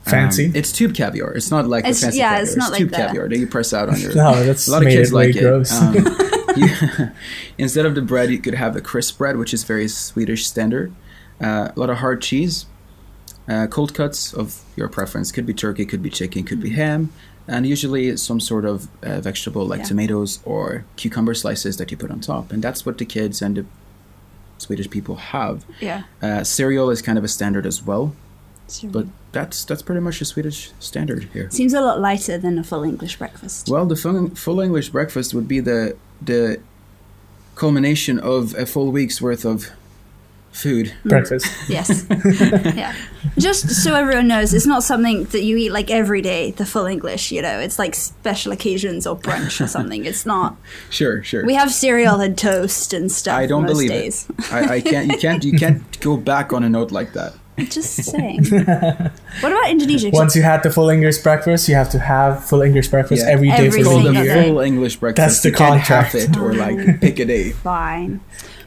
Um, 0.06 0.12
Fancy? 0.12 0.50
it's 0.54 0.72
tube 0.72 0.94
caviar. 0.94 1.32
It's 1.34 1.50
not 1.50 1.66
like 1.66 1.84
It's- 1.84 2.00
the 2.00 2.06
fancy 2.06 2.19
yeah, 2.19 2.31
caviar. 2.31 2.42
it's 2.44 2.56
not 2.56 2.70
like 2.72 2.78
tube 2.78 2.90
the- 2.90 2.96
caviar 2.96 3.28
that 3.28 3.38
you 3.38 3.46
press 3.46 3.72
out 3.72 3.88
on 3.88 4.00
your. 4.00 4.14
No, 4.14 4.42
that's 4.44 4.66
a 4.66 4.72
lot 4.72 4.82
of 4.82 4.88
kids 4.88 5.10
it 5.10 5.14
way 5.14 5.26
like 5.32 5.37
it. 5.37 5.72
Um, 5.72 5.94
you- 6.56 7.10
instead 7.58 7.84
of 7.87 7.94
the 7.94 8.02
bread, 8.02 8.31
you 8.31 8.38
could 8.38 8.54
have 8.54 8.75
the 8.75 8.81
crisp 8.81 9.19
bread, 9.19 9.37
which 9.37 9.52
is 9.54 9.64
very 9.64 9.88
Swedish 9.88 10.46
standard. 10.46 10.92
Uh, 11.40 11.70
a 11.75 11.78
lot 11.78 11.90
of 11.90 11.98
hard 11.98 12.20
cheese, 12.22 12.66
uh, 13.48 13.66
cold 13.66 13.94
cuts 13.94 14.32
of 14.32 14.62
your 14.76 14.88
preference. 14.88 15.32
Could 15.32 15.46
be 15.46 15.54
turkey, 15.54 15.84
could 15.87 16.02
be 16.02 16.10
chicken, 16.10 16.44
could 16.44 16.60
be 16.60 16.70
ham, 16.70 17.12
and 17.50 17.67
usually 17.67 18.17
some 18.17 18.41
sort 18.41 18.64
of 18.64 18.76
uh, 19.02 19.20
vegetable 19.20 19.64
like 19.73 19.81
Yeah. 19.81 19.88
tomatoes 19.93 20.38
or 20.44 20.85
cucumber 20.97 21.35
slices 21.35 21.76
that 21.79 21.91
you 21.91 21.97
put 21.97 22.11
on 22.11 22.20
top. 22.20 22.52
And 22.52 22.62
that's 22.62 22.87
what 22.87 22.97
the 22.99 23.05
kids 23.05 23.43
and 23.43 23.56
the 23.56 23.64
Swedish 24.58 24.88
people 24.97 25.17
have. 25.17 25.56
Yeah. 25.81 26.02
Uh, 26.23 26.44
cereal 26.44 26.91
is 26.94 27.02
kind 27.02 27.19
of 27.19 27.25
a 27.25 27.29
standard 27.29 27.67
as 27.67 27.82
well, 27.82 28.12
but 28.85 29.06
that's 29.32 29.64
that's 29.69 29.82
pretty 29.82 30.00
much 30.00 30.19
the 30.20 30.25
Swedish 30.25 30.70
standard 30.79 31.23
here. 31.35 31.49
Seems 31.50 31.75
a 31.75 31.81
lot 31.81 31.99
lighter 32.00 32.38
than 32.38 32.58
a 32.58 32.62
full 32.64 32.85
English 32.85 33.17
breakfast. 33.19 33.69
Well, 33.69 33.87
the 33.87 33.97
full, 33.97 34.31
full 34.44 34.61
English 34.61 34.91
breakfast 34.91 35.35
would 35.35 35.49
be 35.49 35.61
the 35.61 35.97
the 36.32 36.61
culmination 37.56 38.19
of 38.19 38.55
a 38.55 38.64
full 38.67 38.91
week's 38.93 39.20
worth 39.20 39.44
of 39.44 39.70
food. 40.52 40.93
Breakfast. 41.05 41.47
Yes. 41.69 42.05
yeah. 42.76 42.94
Just 43.38 43.70
so 43.85 43.94
everyone 43.94 44.26
knows, 44.29 44.52
it's 44.52 44.67
not 44.67 44.82
something 44.82 45.25
that 45.26 45.43
you 45.43 45.56
eat 45.56 45.70
like 45.70 45.91
every 45.91 46.20
day, 46.23 46.50
the 46.50 46.67
full 46.67 46.87
English, 46.87 47.31
you 47.31 47.41
know. 47.43 47.58
It's 47.61 47.79
like 47.79 47.94
special 47.94 48.50
occasions 48.52 49.06
or 49.06 49.17
brunch 49.17 49.61
or 49.61 49.67
something. 49.69 50.05
It's 50.05 50.26
not. 50.26 50.56
Sure, 50.91 51.23
sure. 51.23 51.44
We 51.47 51.55
have 51.55 51.70
cereal 51.73 52.20
and 52.20 52.37
toast 52.37 52.93
and 52.93 53.11
stuff 53.12 53.37
I 53.38 53.47
don't 53.47 53.62
most 53.62 53.73
believe 53.73 53.90
days. 53.90 54.26
it. 54.38 54.52
I, 54.52 54.75
I 54.76 54.80
can't. 54.80 55.11
You 55.12 55.19
can't. 55.19 55.45
You 55.45 55.57
can't 55.59 56.00
go 56.00 56.16
back 56.16 56.52
on 56.52 56.64
a 56.64 56.69
note 56.69 56.90
like 56.90 57.12
that. 57.12 57.35
Just 57.69 58.02
saying. 58.04 58.45
what 58.45 59.52
about 59.52 59.71
Indonesia? 59.71 60.11
Once 60.12 60.35
you 60.35 60.42
had 60.42 60.62
the 60.62 60.71
full 60.71 60.88
English 60.88 61.19
breakfast, 61.19 61.69
you 61.69 61.75
have 61.76 61.90
to 61.90 61.99
have 61.99 62.45
full 62.45 62.62
English 62.62 62.88
breakfast 62.88 63.23
Yeah. 63.25 63.33
every 63.33 63.49
day 63.50 63.66
Every 63.66 63.83
for 63.83 63.88
the 63.88 63.95
single 63.95 64.14
year. 64.14 64.35
day. 64.35 64.49
full 64.49 64.61
English 64.61 64.97
breakfast. 64.97 65.26
That's 65.26 65.40
the 65.42 65.50
you 65.50 65.54
can't 65.57 65.85
contract. 65.85 66.12
Have 66.12 66.23
it 66.30 66.37
or 66.38 66.54
like 66.54 67.00
pick 67.00 67.19
a 67.21 67.25
day. 67.26 67.50
Fine. 67.50 68.21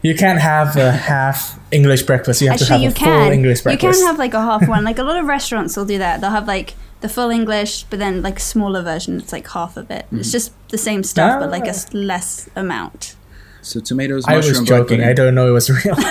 You 0.04 0.14
can't 0.14 0.38
have 0.38 0.76
a 0.76 0.92
half 0.92 1.58
English 1.72 2.02
breakfast. 2.04 2.42
You 2.42 2.48
have 2.50 2.60
Actually, 2.60 2.76
to 2.76 2.82
you 2.84 2.88
have 2.90 2.96
a 2.96 3.24
full 3.24 3.32
English 3.32 3.60
breakfast. 3.62 3.82
You 3.98 4.04
can 4.04 4.06
have 4.06 4.18
like 4.18 4.34
a 4.34 4.40
half 4.50 4.68
one. 4.68 4.84
Like 4.84 4.98
a 4.98 5.02
lot 5.02 5.16
of 5.16 5.24
restaurants 5.26 5.76
will 5.76 5.86
do 5.86 5.96
that. 5.96 6.20
They'll 6.20 6.30
have 6.40 6.46
like 6.46 6.74
the 7.00 7.08
full 7.08 7.30
English, 7.30 7.84
but 7.88 7.98
then 7.98 8.20
like 8.20 8.38
smaller 8.38 8.82
version. 8.82 9.16
It's 9.18 9.32
like 9.32 9.48
half 9.48 9.78
of 9.78 9.90
it. 9.90 10.04
Mm-hmm. 10.06 10.20
It's 10.20 10.30
just 10.30 10.52
the 10.68 10.76
same 10.78 11.02
stuff, 11.02 11.40
but 11.40 11.50
like 11.50 11.64
a 11.66 11.70
Ah. 11.74 11.88
less 12.12 12.50
amount. 12.54 13.16
So 13.62 13.80
tomatoes, 13.80 14.24
I 14.28 14.36
was 14.36 14.60
joking. 14.60 14.98
pudding. 14.98 15.08
I 15.08 15.14
don't 15.14 15.34
know 15.34 15.48
it 15.48 15.52
was 15.56 15.70
real. 15.70 15.96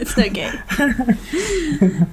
It's 0.00 0.16
okay. 0.18 0.50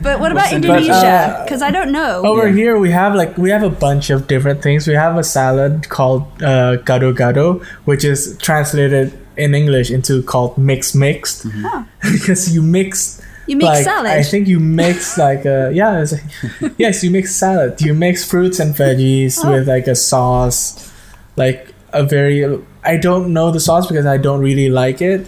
but 0.01 0.19
what 0.19 0.31
about 0.31 0.45
What's 0.49 0.53
Indonesia? 0.53 0.89
But, 0.89 1.05
uh, 1.05 1.43
Because 1.43 1.61
I 1.61 1.71
don't 1.71 1.91
know. 1.91 2.21
Over 2.25 2.47
Yeah. 2.47 2.53
here, 2.55 2.77
we 2.79 2.91
have 2.91 3.15
like 3.15 3.37
we 3.37 3.49
have 3.49 3.63
a 3.63 3.69
bunch 3.69 4.09
of 4.09 4.27
different 4.27 4.61
things. 4.61 4.87
We 4.87 4.93
have 4.95 5.17
a 5.17 5.23
salad 5.23 5.89
called 5.89 6.23
uh, 6.43 6.77
gado 6.85 7.13
gado, 7.13 7.63
which 7.85 8.03
is 8.03 8.37
translated 8.41 9.13
in 9.37 9.53
English 9.55 9.91
into 9.91 10.21
called 10.23 10.57
mixed 10.57 10.95
mixed, 10.95 11.45
Oh. 11.45 11.85
because 12.01 12.53
you 12.53 12.61
mix 12.61 13.21
you 13.47 13.57
make 13.57 13.67
like 13.67 13.83
salad. 13.83 14.11
I 14.11 14.23
think 14.23 14.47
you 14.47 14.59
mix 14.59 15.17
like 15.27 15.45
uh 15.45 15.69
yeah 15.69 16.01
it's 16.01 16.13
like, 16.13 16.73
yes 16.77 17.03
you 17.03 17.11
mix 17.11 17.35
salad. 17.35 17.79
You 17.81 17.93
mix 17.93 18.23
fruits 18.25 18.59
and 18.59 18.73
veggies 18.75 19.39
Oh. 19.43 19.51
with 19.51 19.67
like 19.67 19.87
a 19.87 19.95
sauce, 19.95 20.91
like 21.35 21.73
a 21.93 22.03
very 22.03 22.43
I 22.83 22.97
don't 22.97 23.33
know 23.33 23.51
the 23.51 23.59
sauce 23.59 23.87
because 23.87 24.05
I 24.05 24.17
don't 24.17 24.41
really 24.41 24.69
like 24.69 25.01
it. 25.01 25.27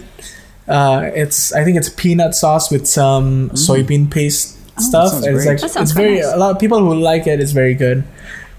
Uh, 0.68 1.10
it's 1.14 1.52
I 1.54 1.64
think 1.64 1.76
it's 1.78 1.88
peanut 1.88 2.34
sauce 2.34 2.70
with 2.70 2.86
some 2.86 3.50
soybean 3.50 4.10
paste 4.10 4.56
stuff. 4.78 5.10
sounds 5.12 5.26
it's 5.26 5.44
great. 5.44 5.46
like 5.46 5.60
That 5.72 5.80
it's 5.82 5.92
very 5.92 6.16
nice. 6.20 6.26
a 6.32 6.36
lot 6.36 6.50
of 6.54 6.58
people 6.60 6.78
who 6.80 6.94
like 6.94 7.26
it. 7.26 7.40
It's 7.40 7.52
very 7.52 7.74
good. 7.74 8.04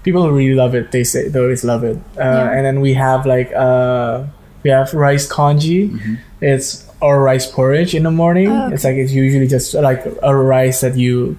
People 0.02 0.22
who 0.26 0.32
really 0.32 0.54
love 0.56 0.74
it, 0.74 0.90
they 0.92 1.04
say 1.04 1.28
they 1.28 1.38
always 1.38 1.62
love 1.62 1.84
it. 1.84 1.96
Uh, 2.18 2.20
Yeah. 2.24 2.50
And 2.56 2.64
then 2.66 2.80
we 2.80 2.94
have 2.94 3.26
like 3.26 3.52
uh, 3.54 4.24
we 4.62 4.70
have 4.70 4.92
rice 4.94 5.26
congee. 5.26 5.88
Mm-hmm. 5.88 6.14
It's 6.40 6.86
or 7.00 7.22
rice 7.22 7.50
porridge 7.50 7.94
in 7.94 8.02
the 8.02 8.10
morning. 8.10 8.48
Oh, 8.48 8.66
okay. 8.66 8.74
It's 8.74 8.84
like 8.84 8.96
it's 8.96 9.12
usually 9.12 9.46
just 9.46 9.74
like 9.74 10.04
a 10.22 10.34
rice 10.34 10.80
that 10.82 10.96
you 10.96 11.38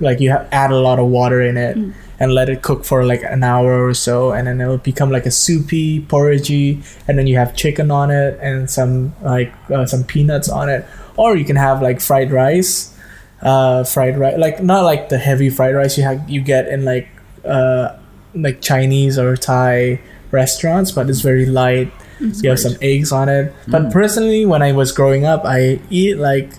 like 0.00 0.20
you 0.20 0.32
ha- 0.32 0.46
add 0.50 0.70
a 0.70 0.78
lot 0.78 0.98
of 0.98 1.06
water 1.06 1.40
in 1.40 1.56
it 1.56 1.76
and 2.18 2.34
let 2.34 2.48
it 2.48 2.62
cook 2.62 2.84
for 2.84 3.04
like 3.04 3.22
an 3.22 3.42
hour 3.42 3.86
or 3.86 3.94
so, 3.94 4.32
and 4.32 4.46
then 4.46 4.60
it'll 4.60 4.78
become 4.78 5.10
like 5.10 5.26
a 5.26 5.30
soupy, 5.30 6.02
porridgey, 6.02 6.84
and 7.08 7.18
then 7.18 7.26
you 7.26 7.36
have 7.36 7.56
chicken 7.56 7.90
on 7.90 8.10
it 8.10 8.38
and 8.42 8.68
some 8.68 9.14
like 9.22 9.52
uh, 9.70 9.86
some 9.86 10.04
peanuts 10.04 10.48
on 10.48 10.68
it, 10.68 10.84
or 11.16 11.36
you 11.36 11.44
can 11.44 11.56
have 11.56 11.80
like 11.80 12.00
fried 12.00 12.30
rice, 12.30 12.94
uh, 13.42 13.84
fried 13.84 14.18
rice, 14.18 14.38
like 14.38 14.62
not 14.62 14.84
like 14.84 15.08
the 15.08 15.18
heavy 15.18 15.50
fried 15.50 15.74
rice 15.74 15.96
you 15.96 16.04
have 16.04 16.28
you 16.28 16.40
get 16.40 16.68
in 16.68 16.84
like 16.84 17.08
uh, 17.44 17.96
like 18.34 18.60
Chinese 18.60 19.18
or 19.18 19.36
Thai 19.36 20.00
restaurants, 20.30 20.92
but 20.92 21.08
it's 21.08 21.20
very 21.20 21.46
light. 21.46 21.92
You 22.20 22.50
have 22.50 22.58
some 22.60 22.76
eggs 22.82 23.12
on 23.12 23.28
it. 23.28 23.52
But 23.68 23.90
personally, 23.92 24.44
when 24.46 24.62
I 24.62 24.72
was 24.72 24.92
growing 24.92 25.24
up, 25.24 25.42
I 25.44 25.80
eat 25.90 26.16
like 26.18 26.52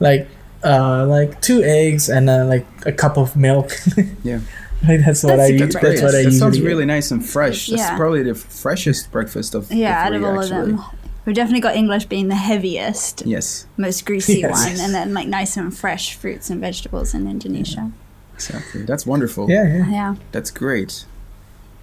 like 0.00 0.28
uh 0.64 1.04
like 1.06 1.40
two 1.42 1.62
eggs 1.62 2.08
and 2.08 2.28
uh, 2.30 2.44
like 2.46 2.66
a 2.86 2.92
cup 2.92 3.16
of 3.18 3.36
milk. 3.36 3.72
Yeah. 4.22 4.40
like 4.86 5.00
that's 5.04 5.22
what 5.24 5.36
That's 5.36 5.50
I 5.50 5.52
a 5.52 5.56
eat. 5.56 5.58
good 5.58 5.72
That's 5.72 6.02
what 6.02 6.14
I 6.14 6.22
that 6.24 6.32
sounds 6.32 6.56
usually 6.56 6.66
really 6.66 6.84
nice 6.86 7.10
and 7.10 7.24
fresh. 7.24 7.68
That's 7.68 7.80
Yeah. 7.82 7.96
probably 7.96 8.22
the 8.22 8.34
freshest 8.34 9.10
breakfast 9.10 9.54
of 9.54 9.72
Yeah, 9.72 10.04
out 10.06 10.12
of 10.14 10.22
all 10.22 10.40
actually. 10.40 10.58
of 10.60 10.66
them, 10.66 10.80
we've 11.24 11.34
definitely 11.36 11.60
got 11.60 11.74
English 11.76 12.04
being 12.06 12.28
the 12.28 12.34
heaviest, 12.36 13.22
Yes, 13.24 13.66
most 13.78 14.04
greasy 14.04 14.40
Yes. 14.40 14.52
one, 14.52 14.76
and 14.80 14.94
then 14.94 15.14
like 15.14 15.26
nice 15.28 15.56
and 15.56 15.74
fresh 15.74 16.14
fruits 16.14 16.50
and 16.50 16.60
vegetables 16.60 17.14
in 17.14 17.26
Indonesia. 17.26 17.90
exactly. 18.34 18.82
That's 18.82 19.06
wonderful. 19.06 19.48
Yeah, 19.50 19.64
yeah. 19.66 19.90
Yeah. 19.90 20.14
That's 20.32 20.50
great. 20.50 21.04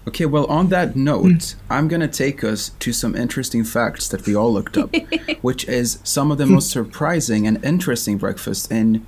Okay, 0.08 0.26
well, 0.26 0.46
on 0.48 0.70
that 0.70 0.96
note, 0.96 1.56
I'm 1.70 1.88
going 1.88 2.02
to 2.02 2.08
take 2.08 2.44
us 2.44 2.70
to 2.80 2.92
some 2.92 3.16
interesting 3.16 3.64
facts 3.64 4.08
that 4.08 4.26
we 4.26 4.36
all 4.36 4.52
looked 4.52 4.76
up, 4.78 4.96
which 5.42 5.66
is 5.66 6.00
some 6.04 6.32
of 6.32 6.40
the 6.40 6.48
most 6.48 6.72
surprising 6.72 7.46
and 7.46 7.64
interesting 7.64 8.18
breakfasts 8.18 8.70
in 8.72 9.06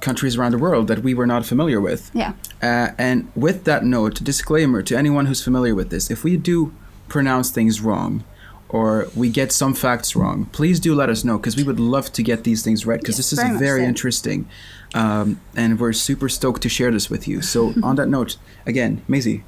countries 0.00 0.36
around 0.36 0.50
the 0.50 0.58
world 0.58 0.88
that 0.88 0.98
we 0.98 1.14
were 1.14 1.26
not 1.26 1.46
familiar 1.46 1.80
with. 1.80 2.10
Yeah. 2.12 2.32
Uh, 2.60 2.88
and 2.98 3.30
with 3.34 3.64
that 3.64 3.84
note, 3.84 4.22
disclaimer 4.22 4.82
to 4.82 4.96
anyone 4.96 5.26
who's 5.26 5.42
familiar 5.42 5.74
with 5.74 5.90
this 5.90 6.10
if 6.10 6.24
we 6.24 6.36
do 6.36 6.74
pronounce 7.08 7.50
things 7.50 7.80
wrong 7.80 8.24
or 8.68 9.08
we 9.14 9.28
get 9.28 9.52
some 9.52 9.74
facts 9.74 10.16
wrong, 10.16 10.46
please 10.46 10.80
do 10.80 10.94
let 10.94 11.08
us 11.08 11.24
know 11.24 11.38
because 11.38 11.56
we 11.56 11.62
would 11.62 11.78
love 11.78 12.12
to 12.12 12.22
get 12.22 12.42
these 12.44 12.62
things 12.62 12.84
right 12.84 13.00
because 13.00 13.18
Yes, 13.18 13.30
this 13.30 13.38
is 13.38 13.38
very 13.38 13.58
very 13.58 13.84
interesting. 13.84 14.48
Um, 14.94 15.40
and 15.56 15.80
we're 15.80 15.92
super 15.94 16.28
stoked 16.28 16.62
to 16.62 16.68
share 16.68 16.90
this 16.90 17.08
with 17.08 17.26
you. 17.26 17.40
So, 17.42 17.72
on 17.82 17.96
that 17.96 18.08
note, 18.08 18.36
again, 18.66 19.02
Maisie, 19.08 19.44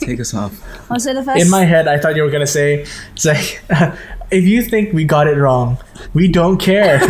take 0.00 0.20
us 0.20 0.34
off. 0.34 0.52
Also, 0.90 1.14
the 1.14 1.22
first. 1.22 1.42
In 1.42 1.50
my 1.50 1.64
head, 1.64 1.88
I 1.88 1.98
thought 1.98 2.14
you 2.14 2.22
were 2.22 2.30
gonna 2.30 2.46
say, 2.46 2.84
"It's 3.14 3.24
like, 3.24 3.62
if 4.30 4.44
you 4.44 4.62
think 4.62 4.92
we 4.92 5.04
got 5.04 5.26
it 5.26 5.36
wrong, 5.36 5.78
we 6.14 6.28
don't 6.28 6.58
care." 6.58 6.98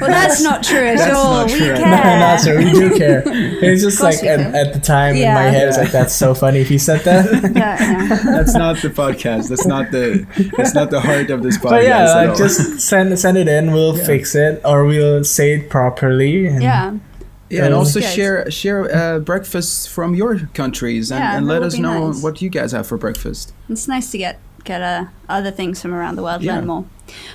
well, 0.00 0.10
that's 0.10 0.42
not 0.42 0.62
true 0.62 0.78
at 0.78 0.98
That's 0.98 1.14
all. 1.16 1.34
not 1.46 1.50
we 1.50 1.58
true. 1.58 1.74
care. 1.74 1.78
no, 1.80 2.18
no, 2.32 2.36
sir, 2.38 2.58
we 2.58 2.72
do 2.72 2.98
care. 3.02 3.22
It's 3.26 3.82
just 3.82 4.00
like 4.02 4.22
at, 4.24 4.40
at 4.54 4.72
the 4.74 4.80
time 4.80 5.14
in 5.16 5.22
my 5.22 5.44
Yeah. 5.46 5.50
head, 5.50 5.68
it's 5.68 5.78
like 5.78 5.92
that's 5.92 6.14
so 6.14 6.34
funny 6.34 6.58
if 6.60 6.70
you 6.70 6.78
said 6.78 7.00
that. 7.04 7.52
Yeah, 7.58 7.76
yeah. 7.80 8.22
That's 8.24 8.54
not 8.54 8.76
the 8.82 8.88
podcast. 8.90 9.48
That's 9.48 9.66
not 9.66 9.90
the. 9.90 10.26
That's 10.56 10.74
not 10.74 10.90
the 10.90 11.00
heart 11.00 11.30
of 11.30 11.42
this 11.42 11.56
podcast. 11.58 11.70
but 11.70 11.82
yeah, 11.84 12.10
at 12.10 12.14
like 12.16 12.28
all. 12.30 12.36
just 12.36 12.80
send 12.80 13.18
send 13.18 13.36
it 13.38 13.48
in. 13.48 13.72
We'll 13.72 13.96
fix 13.96 14.34
it, 14.34 14.60
or 14.64 14.84
we'll 14.84 15.24
say 15.24 15.54
it 15.54 15.70
properly. 15.70 16.46
And 16.46 16.62
yeah. 16.62 16.96
Yeah, 17.50 17.64
and 17.64 17.72
also 17.72 18.00
Good. 18.00 18.10
share 18.10 18.50
share 18.50 18.94
uh, 18.94 19.18
breakfasts 19.20 19.86
from 19.86 20.14
your 20.14 20.38
countries 20.52 21.10
and, 21.10 21.20
Yeah, 21.20 21.36
and 21.38 21.46
let 21.46 21.62
us 21.62 21.78
know 21.78 22.08
nice. 22.08 22.22
what 22.22 22.42
you 22.42 22.50
guys 22.50 22.72
have 22.72 22.86
for 22.86 22.98
breakfast. 22.98 23.54
It's 23.70 23.88
nice 23.88 24.10
to 24.10 24.18
get 24.18 24.38
get 24.72 24.80
uh, 24.82 25.04
other 25.36 25.50
things 25.60 25.80
from 25.82 25.92
around 25.98 26.14
the 26.16 26.22
world, 26.22 26.42
Yeah. 26.42 26.54
learn 26.56 26.66
more. 26.66 26.84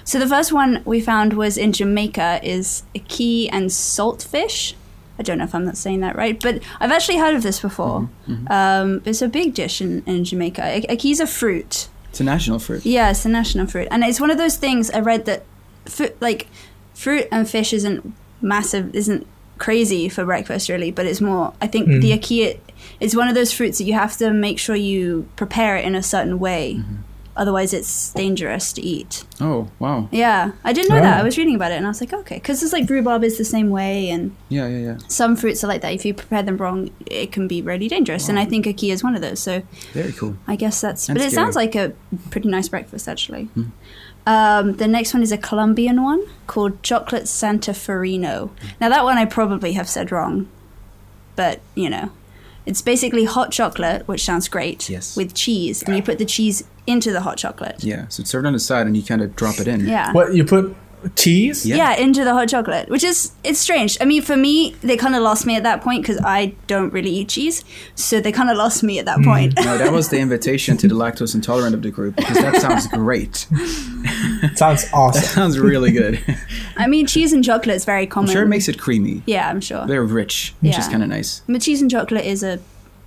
So 0.04 0.20
the 0.20 0.28
first 0.36 0.52
one 0.54 0.82
we 0.86 1.02
found 1.02 1.34
was 1.34 1.58
in 1.58 1.72
Jamaica 1.80 2.30
is 2.44 2.84
ackee 2.96 3.50
and 3.52 3.70
saltfish. 3.72 4.74
I 5.20 5.24
don't 5.24 5.38
know 5.40 5.44
if 5.50 5.54
I'm 5.56 5.66
not 5.66 5.78
saying 5.78 6.00
that 6.02 6.16
right, 6.16 6.38
but 6.46 6.56
I've 6.80 6.92
actually 6.98 7.18
heard 7.24 7.36
of 7.36 7.44
this 7.44 7.60
before. 7.60 8.00
Mm-hmm, 8.28 8.52
Um, 8.52 9.02
it's 9.06 9.22
a 9.22 9.28
big 9.28 9.54
dish 9.54 9.82
in, 9.82 10.04
in 10.06 10.24
Jamaica. 10.24 10.62
A- 10.92 11.08
is 11.14 11.20
a 11.20 11.28
fruit. 11.28 11.88
It's 12.10 12.20
a 12.20 12.24
national 12.24 12.60
fruit. 12.60 12.86
Yeah, 12.86 13.10
it's 13.12 13.26
a 13.26 13.30
national 13.30 13.68
fruit, 13.68 13.88
and 13.92 14.04
it's 14.04 14.20
one 14.20 14.32
of 14.32 14.38
those 14.38 14.58
things. 14.58 14.90
I 14.92 15.00
read 15.12 15.26
that, 15.26 15.42
fu- 15.86 16.14
like, 16.28 16.48
fruit 16.94 17.26
and 17.32 17.50
fish 17.50 17.74
isn't 17.74 18.00
massive, 18.42 18.94
isn't 18.96 19.26
crazy 19.58 20.10
for 20.10 20.26
breakfast 20.26 20.68
really, 20.70 20.92
but 20.92 21.06
it's 21.06 21.22
more. 21.22 21.54
I 21.62 21.68
think 21.68 21.88
the 22.02 22.12
ackee 22.18 22.60
is 23.00 23.16
one 23.16 23.28
of 23.30 23.36
those 23.36 23.52
fruits 23.58 23.78
that 23.78 23.86
you 23.86 23.94
have 23.94 24.18
to 24.18 24.32
make 24.48 24.58
sure 24.60 24.76
you 24.76 25.28
prepare 25.36 25.78
it 25.78 25.86
in 25.86 25.96
a 25.96 26.04
certain 26.04 26.38
way, 26.40 26.82
otherwise 27.36 27.74
it's 27.74 28.14
dangerous 28.14 28.74
to 28.74 28.82
eat. 28.82 29.24
Oh 29.42 29.70
wow! 29.80 30.08
Yeah, 30.12 30.52
I 30.64 30.74
didn't 30.74 30.90
know 30.90 31.02
that. 31.02 31.18
Oh. 31.18 31.22
I 31.22 31.24
was 31.24 31.38
reading 31.38 31.56
about 31.56 31.72
it, 31.72 31.76
and 31.76 31.86
I 31.86 31.90
was 31.90 32.02
like, 32.02 32.14
okay, 32.14 32.36
because 32.36 32.62
it's 32.64 32.74
like 32.74 32.90
rhubarb 32.90 33.24
is 33.24 33.38
the 33.38 33.46
same 33.46 33.70
way, 33.70 34.10
and 34.10 34.36
Yeah, 34.50 34.68
yeah, 34.68 34.78
yeah. 34.78 34.98
some 35.08 35.36
fruits 35.36 35.64
are 35.64 35.68
like 35.68 35.82
that. 35.82 35.94
If 35.94 36.06
you 36.06 36.14
prepare 36.14 36.44
them 36.44 36.58
wrong, 36.58 36.92
it 37.06 37.32
can 37.32 37.48
be 37.48 37.62
really 37.62 37.88
dangerous, 37.88 38.30
and 38.30 38.38
I 38.40 38.46
think 38.46 38.66
ackee 38.66 38.92
is 38.92 39.04
one 39.04 39.16
of 39.16 39.22
those. 39.22 39.40
So. 39.40 39.64
Very 39.94 40.12
cool. 40.14 40.36
I 40.48 40.56
guess 40.56 40.82
that's. 40.82 41.10
And 41.10 41.18
but 41.18 41.26
it 41.26 41.32
sounds 41.32 41.56
like 41.56 41.76
a 41.76 41.94
pretty 42.30 42.50
nice 42.50 42.70
breakfast, 42.70 43.08
actually. 43.08 43.50
Um, 44.26 44.78
the 44.78 44.88
next 44.88 45.14
one 45.14 45.22
is 45.22 45.32
a 45.32 45.38
Colombian 45.38 46.02
one 46.02 46.26
called 46.48 46.82
Chocolate 46.82 47.28
Santa 47.28 47.72
Farino. 47.72 48.52
Now, 48.80 48.90
that 48.90 49.04
one 49.04 49.18
I 49.18 49.26
probably 49.26 49.74
have 49.74 49.90
said 49.90 50.12
wrong, 50.12 50.48
but 51.36 51.60
you 51.76 51.90
know. 51.90 52.12
It's 52.66 52.82
basically 52.82 53.26
hot 53.26 53.52
chocolate, 53.52 54.08
which 54.08 54.24
sounds 54.24 54.48
great, 54.48 54.90
Yes. 54.90 55.16
with 55.18 55.34
cheese, 55.34 55.84
and 55.84 55.96
you 55.96 56.02
put 56.02 56.18
the 56.18 56.26
cheese 56.26 56.64
into 56.88 57.12
the 57.12 57.22
hot 57.22 57.38
chocolate. 57.38 57.84
Yeah, 57.84 58.08
so 58.10 58.22
it's 58.22 58.30
served 58.30 58.46
on 58.46 58.54
the 58.54 58.60
side 58.60 58.88
and 58.88 58.96
you 58.96 59.04
kind 59.04 59.22
of 59.22 59.36
drop 59.36 59.60
it 59.60 59.68
in. 59.68 59.86
Yeah. 59.88 60.12
what 60.14 60.34
you 60.34 60.44
put 60.46 60.76
cheese? 61.16 61.66
Yeah. 61.66 61.76
Yeah, 61.78 61.96
into 61.98 62.24
the 62.24 62.34
hot 62.34 62.50
chocolate, 62.50 62.90
which 62.90 63.04
is 63.04 63.32
it's 63.44 63.60
strange. 63.60 63.98
I 64.02 64.06
mean, 64.06 64.22
for 64.22 64.36
me, 64.36 64.76
they 64.82 64.98
kind 64.98 65.16
of 65.16 65.22
lost 65.22 65.46
me 65.46 65.56
at 65.56 65.64
that 65.64 65.82
point 65.82 66.02
because 66.02 66.20
I 66.24 66.56
don't 66.68 66.92
really 66.94 67.10
eat 67.12 67.30
cheese, 67.30 67.64
so 67.96 68.20
they 68.20 68.32
kind 68.32 68.50
of 68.50 68.58
lost 68.58 68.84
me 68.84 69.00
at 69.00 69.06
that 69.06 69.20
mm. 69.20 69.26
point. 69.26 69.54
No, 69.58 69.78
that 69.78 69.92
was 69.92 70.10
the 70.10 70.20
invitation 70.28 70.78
to 70.78 70.88
the 70.88 70.96
lactose 70.96 71.36
intolerant 71.36 71.76
of 71.76 71.82
the 71.82 71.92
group 71.92 72.16
because 72.16 72.38
that 72.38 72.62
sounds 72.62 72.88
great. 72.88 73.48
Sounds 74.56 74.84
That 74.84 74.94
awesome. 74.94 75.24
sounds 75.24 75.58
really 75.60 75.92
good. 75.92 76.20
I 76.78 76.88
mean, 76.88 77.08
cheese 77.08 77.32
and 77.34 77.44
chocolate 77.44 77.76
is 77.76 77.86
very 77.86 78.04
I'm 78.04 78.10
common. 78.10 78.32
sure 78.32 78.44
it 78.44 78.48
makes 78.48 78.68
it 78.68 78.78
creamy. 78.80 79.24
yeah, 79.26 79.50
I'm 79.50 79.62
sure. 79.62 79.86
Very 79.88 80.06
rich, 80.06 80.54
which 80.62 80.78
is 80.78 80.88
kind 80.88 81.02
of 81.02 81.10
nice. 81.10 81.42
But 81.48 81.62
cheese 81.62 81.82
and 81.82 81.90
chocolate 81.90 82.26
is 82.26 82.44
a 82.44 82.60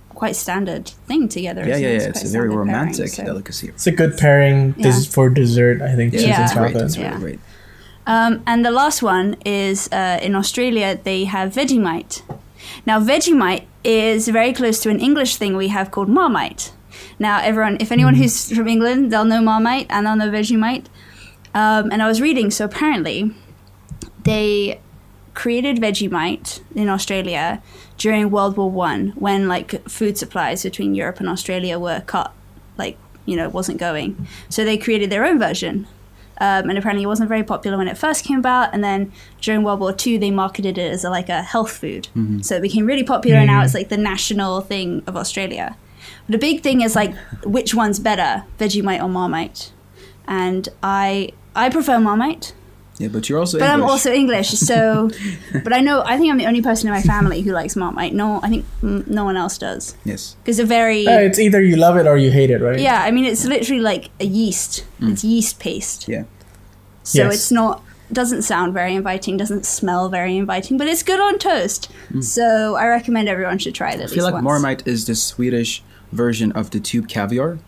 quite 0.09 0.35
standard 0.35 0.87
thing 1.07 1.29
together. 1.29 1.61
Yeah, 1.61 1.77
yeah, 1.77 1.87
it? 1.87 1.93
yeah. 1.93 1.99
quite 1.99 2.09
It's 2.09 2.23
a 2.23 2.27
very 2.27 2.49
standard 2.49 2.49
pairing, 2.49 2.57
romantic 2.57 3.07
so- 3.09 3.23
delicacy. 3.23 3.67
It's 3.69 3.85
a 3.87 3.91
good 3.91 4.17
pairing 4.17 4.73
Yeah. 4.77 4.83
this 4.87 5.05
for 5.05 5.29
dessert. 5.29 5.81
I 5.81 5.95
think 5.95 6.13
Yeah, 6.13 6.19
cheese 6.19 6.27
Yeah. 6.27 6.35
and 6.35 6.43
it's 6.45 6.53
great. 6.53 6.67
chocolate. 6.73 6.85
It's 6.85 6.97
really 6.97 7.09
Yeah. 7.09 7.19
great. 7.19 7.39
Um, 8.07 8.41
and 8.47 8.65
the 8.65 8.71
last 8.71 9.03
one 9.03 9.35
is 9.45 9.89
uh, 9.91 10.17
in 10.21 10.33
Australia, 10.33 10.97
they 11.03 11.25
have 11.25 11.53
Vegemite. 11.53 12.21
Now, 12.85 13.01
Vegemite 13.01 13.65
is 13.83 14.29
very 14.29 14.53
close 14.53 14.79
to 14.83 14.89
an 14.89 14.99
English 15.01 15.35
thing 15.35 15.57
we 15.57 15.67
have 15.67 15.91
called 15.91 16.07
Marmite. 16.07 16.71
Now, 17.19 17.41
everyone, 17.41 17.77
if 17.81 17.91
anyone 17.91 18.15
who's 18.15 18.49
from 18.55 18.67
England, 18.69 19.11
they'll 19.11 19.25
know 19.25 19.41
Marmite 19.41 19.87
and 19.89 20.07
they'll 20.07 20.15
know 20.15 20.31
Vegemite. 20.31 20.85
Um, 21.53 21.91
and 21.91 22.01
I 22.01 22.07
was 22.07 22.21
reading, 22.21 22.49
so 22.49 22.63
apparently 22.63 23.31
they 24.23 24.79
created 25.33 25.77
Vegemite 25.77 26.61
in 26.75 26.87
Australia 26.87 27.61
during 27.97 28.31
World 28.31 28.55
War 28.55 28.71
One, 28.71 29.09
when 29.15 29.49
like 29.49 29.87
food 29.89 30.17
supplies 30.17 30.63
between 30.63 30.95
Europe 30.95 31.19
and 31.19 31.27
Australia 31.27 31.77
were 31.77 32.01
cut, 32.05 32.31
like 32.77 32.97
you 33.25 33.35
know, 33.35 33.49
wasn't 33.49 33.79
going. 33.79 34.27
So 34.47 34.63
they 34.63 34.77
created 34.77 35.09
their 35.09 35.25
own 35.25 35.37
version 35.37 35.87
um, 36.39 36.69
and 36.69 36.77
apparently 36.77 37.03
it 37.03 37.07
wasn't 37.07 37.29
very 37.29 37.43
popular 37.43 37.77
when 37.77 37.87
it 37.87 37.97
first 37.97 38.23
came 38.23 38.39
about. 38.39 38.73
And 38.73 38.83
then 38.83 39.11
during 39.41 39.63
World 39.63 39.79
War 39.79 39.95
II, 40.05 40.17
they 40.17 40.31
marketed 40.31 40.77
it 40.77 40.91
as 40.91 41.03
a, 41.03 41.09
like 41.09 41.29
a 41.29 41.41
health 41.41 41.71
food, 41.71 42.07
so 42.43 42.55
it 42.55 42.61
became 42.61 42.85
really 42.85 43.03
popular. 43.03 43.37
And 43.37 43.47
now 43.47 43.63
it's 43.63 43.73
like 43.73 43.89
the 43.89 43.97
national 43.97 44.61
thing 44.61 45.03
of 45.07 45.15
Australia. 45.15 45.75
But 46.25 46.33
the 46.33 46.37
big 46.37 46.61
thing 46.61 46.81
is 46.81 46.95
like 46.95 47.13
which 47.43 47.73
one's 47.73 47.99
better, 47.99 48.43
Vegemite 48.59 49.01
or 49.01 49.09
Marmite? 49.09 49.71
And 50.27 50.67
I 50.83 51.31
I 51.55 51.69
prefer 51.69 51.99
Marmite, 51.99 52.53
Yeah, 52.99 53.09
but 53.09 53.29
you're 53.29 53.37
also 53.37 53.59
but 53.59 53.69
I'm 53.69 53.83
also 53.83 54.11
English, 54.11 54.49
so. 54.49 55.11
but 55.63 55.71
I 55.71 55.81
know 55.81 56.01
I 56.03 56.17
think 56.17 56.31
I'm 56.31 56.37
the 56.37 56.47
only 56.47 56.63
person 56.63 56.87
in 56.87 56.93
my 56.93 57.01
family 57.01 57.41
who 57.41 57.51
likes 57.51 57.75
Marmite. 57.75 58.13
No, 58.13 58.39
I 58.41 58.49
think 58.49 58.65
mm, 58.81 59.05
no 59.07 59.23
one 59.23 59.37
else 59.37 59.57
does 59.59 59.95
yes. 60.03 60.35
because 60.41 60.57
they're 60.57 60.65
very. 60.65 61.05
Uh, 61.07 61.19
it's 61.19 61.37
either 61.37 61.61
you 61.61 61.75
love 61.75 61.97
it 61.97 62.07
or 62.07 62.17
you 62.17 62.31
hate 62.31 62.49
it, 62.49 62.59
right? 62.59 62.79
Yeah, 62.79 63.03
I 63.03 63.11
mean 63.11 63.25
it's 63.25 63.45
literally 63.45 63.81
like 63.81 64.09
a 64.19 64.25
yeast. 64.25 64.83
It's 64.99 65.23
yeast 65.23 65.59
paste. 65.59 66.07
Yeah. 66.07 66.23
So 67.03 67.23
Yes. 67.23 67.35
it's 67.35 67.51
not 67.51 67.83
doesn't 68.11 68.41
sound 68.41 68.73
very 68.73 68.95
inviting, 68.95 69.37
doesn't 69.37 69.65
smell 69.65 70.09
very 70.09 70.37
inviting, 70.37 70.77
but 70.77 70.87
it's 70.87 71.03
good 71.03 71.19
on 71.19 71.37
toast. 71.37 71.91
So 72.21 72.75
I 72.75 72.87
recommend 72.87 73.27
everyone 73.27 73.57
should 73.59 73.75
try 73.75 73.91
it 73.91 73.99
at 73.99 74.11
I 74.11 74.13
feel 74.13 74.23
like 74.23 74.33
once. 74.33 74.43
Marmite 74.43 74.87
is 74.87 75.05
the 75.05 75.15
Swedish 75.15 75.83
version 76.11 76.51
of 76.53 76.71
the 76.71 76.79
tube 76.79 77.09
caviar. 77.09 77.59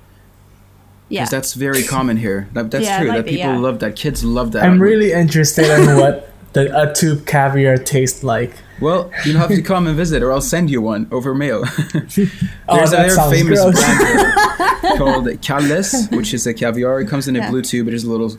Yeah. 1.09 1.21
Because 1.21 1.29
that's 1.31 1.53
very 1.53 1.83
common 1.83 2.17
here. 2.17 2.47
That, 2.53 2.71
that's 2.71 2.85
Yeah, 2.85 2.99
true. 2.99 3.07
might 3.09 3.17
That 3.17 3.25
be, 3.25 3.31
people 3.31 3.51
yeah. 3.53 3.57
love 3.57 3.79
that. 3.79 3.95
Kids 3.95 4.23
love 4.23 4.51
that. 4.53 4.63
I'm 4.63 4.79
really 4.81 5.11
interested 5.23 5.65
in 5.65 5.97
what 5.97 6.31
the 6.53 6.63
a 6.89 6.93
tube 6.93 7.25
caviar 7.25 7.77
tastes 7.77 8.23
like. 8.23 8.53
Well, 8.81 9.11
you'll 9.25 9.37
have 9.39 9.49
to 9.49 9.61
come 9.61 9.87
and 9.87 9.97
visit, 9.97 10.23
or 10.23 10.31
I'll 10.31 10.39
send 10.39 10.69
you 10.71 10.81
one 10.81 11.07
over 11.11 11.35
mail. 11.35 11.65
There's 11.93 12.29
Oh, 12.69 12.83
a 12.83 12.87
very 12.87 13.09
famous 13.29 13.59
gross. 13.61 13.75
brand 13.83 14.97
called 14.97 15.41
Kalles, 15.41 16.07
which 16.11 16.33
is 16.33 16.47
a 16.47 16.53
caviar. 16.53 17.01
It 17.01 17.07
comes 17.09 17.27
in 17.27 17.35
a 17.35 17.39
Yeah. 17.39 17.49
blue 17.51 17.61
tube. 17.61 17.87
There's 17.87 18.05
a 18.05 18.09
little 18.09 18.37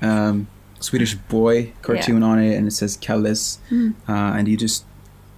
um, 0.00 0.46
Swedish 0.80 1.14
boy 1.14 1.72
cartoon 1.82 2.22
on 2.22 2.38
it, 2.38 2.54
and 2.56 2.66
it 2.68 2.72
says 2.72 2.96
Kalles. 2.96 3.58
Hmm. 3.68 3.90
Uh, 4.08 4.12
and 4.36 4.46
you 4.48 4.56
just 4.56 4.84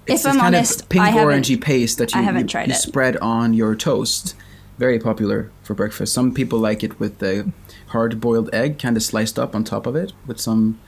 If 0.06 0.16
it's 0.16 0.26
I'm 0.26 0.36
kind 0.36 0.54
honest, 0.54 0.82
of 0.82 0.88
pink 0.90 1.06
orangey 1.06 1.58
paste 1.60 1.98
that 1.98 2.12
you, 2.14 2.20
I 2.20 2.22
haven't 2.22 2.42
you, 2.42 2.48
tried 2.48 2.68
you 2.68 2.74
it. 2.74 2.76
spread 2.76 3.16
on 3.18 3.54
your 3.54 3.74
toast. 3.74 4.34
Very 4.78 4.98
popular 4.98 5.50
for 5.62 5.74
breakfast. 5.74 6.12
Some 6.12 6.34
people 6.34 6.58
like 6.58 6.82
it 6.82 6.98
with 6.98 7.18
the 7.18 7.52
hard 7.88 8.20
boiled 8.20 8.52
egg, 8.52 8.78
kind 8.78 8.96
of 8.96 9.02
sliced 9.02 9.38
up 9.38 9.54
on 9.54 9.64
top 9.64 9.86
of 9.86 9.94
it 9.96 10.12
with 10.26 10.40
some 10.40 10.80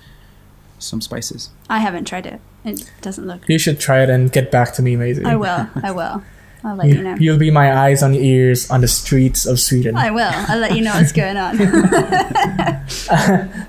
some 0.79 1.01
spices. 1.01 1.51
I 1.71 1.79
haven't 1.79 2.07
tried 2.07 2.27
it. 2.27 2.41
It 2.65 2.91
doesn't 3.01 3.27
look. 3.27 3.49
You 3.49 3.59
should 3.59 3.81
try 3.81 4.03
it 4.03 4.11
and 4.11 4.31
get 4.31 4.51
back 4.51 4.75
to 4.75 4.83
me, 4.83 4.97
Maisie. 4.97 5.25
I 5.25 5.37
will. 5.37 5.69
I 5.83 5.91
will. 5.93 6.23
I'll 6.65 6.75
let 6.75 6.89
you 6.89 7.01
know. 7.01 7.15
You, 7.15 7.31
will 7.31 7.39
be 7.39 7.53
my 7.53 7.73
eyes 7.79 8.03
on 8.03 8.13
ears 8.15 8.69
on 8.71 8.81
the 8.81 8.89
streets 8.89 9.47
of 9.47 9.61
Sweden. 9.61 9.97
I 9.97 10.11
will. 10.11 10.31
I'll 10.33 10.59
let 10.59 10.75
you 10.75 10.83
know 10.83 10.95
what's 10.95 11.13
going 11.13 11.37
on. 11.37 11.57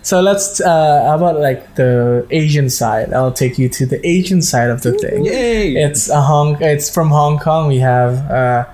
So 0.08 0.22
let's 0.22 0.62
uh, 0.62 1.04
how 1.04 1.16
about 1.18 1.42
like 1.42 1.76
the 1.76 2.26
Asian 2.30 2.70
side? 2.70 3.12
I'll 3.12 3.34
take 3.34 3.58
you 3.58 3.68
to 3.68 3.86
the 3.86 4.00
Asian 4.08 4.42
side 4.42 4.70
of 4.70 4.84
the 4.84 4.94
thing. 4.94 5.26
Yay! 5.26 5.76
It's 5.76 6.08
a 6.10 6.22
Hong. 6.22 6.62
It's 6.62 6.90
from 6.90 7.10
Hong 7.10 7.38
Kong. 7.38 7.68
We 7.68 7.80
have 7.80 8.32
uh, 8.32 8.66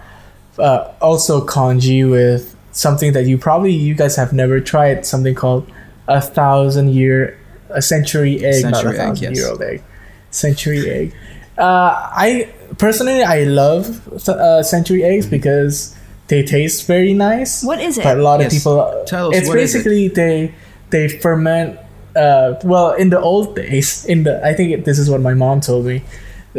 uh, 0.60 0.94
also 1.02 1.44
congee 1.46 2.04
with 2.04 2.56
something 2.72 3.14
that 3.14 3.26
you 3.26 3.38
probably 3.38 3.72
you 3.72 3.96
guys 3.96 4.16
have 4.16 4.34
never 4.34 4.60
tried. 4.60 5.06
Something 5.06 5.36
called 5.36 5.70
a 6.08 6.22
thousand 6.22 6.90
year, 6.94 7.40
a 7.70 7.82
century 7.82 8.44
egg, 8.44 8.64
not 8.64 8.74
a 8.74 8.76
Century 8.76 8.92
egg, 8.92 8.98
thousand 8.98 9.24
yes. 9.24 9.38
year 9.38 9.50
old 9.50 9.62
egg. 9.62 9.84
Century 10.32 10.90
egg. 10.90 11.16
Uh, 11.58 12.10
I 12.12 12.54
personally 12.78 13.24
I 13.24 13.44
love 13.44 14.28
uh, 14.28 14.64
century 14.64 15.04
eggs 15.04 15.28
because 15.28 15.96
they 16.28 16.44
taste 16.44 16.88
very 16.88 17.14
nice. 17.14 17.64
what 17.64 17.80
is 17.80 17.98
it? 17.98 18.04
But 18.04 18.18
a 18.18 18.24
lot 18.24 18.42
of 18.42 18.52
people. 18.52 19.04
Tell 19.06 19.30
us, 19.30 19.38
it's 19.38 19.48
what 19.48 19.58
is 19.60 19.76
it? 19.76 19.80
basically 19.80 20.08
they 20.08 20.54
they 20.90 21.08
ferment. 21.08 21.80
Uh, 22.16 22.60
well, 22.64 22.94
in 22.94 23.10
the 23.10 23.20
old 23.20 23.56
days, 23.56 24.06
in 24.06 24.24
the 24.24 24.46
I 24.46 24.54
think 24.54 24.72
it, 24.72 24.86
this 24.86 25.00
is 25.00 25.10
what 25.10 25.22
my 25.22 25.34
mom 25.34 25.62
told 25.62 25.86
me. 25.86 26.04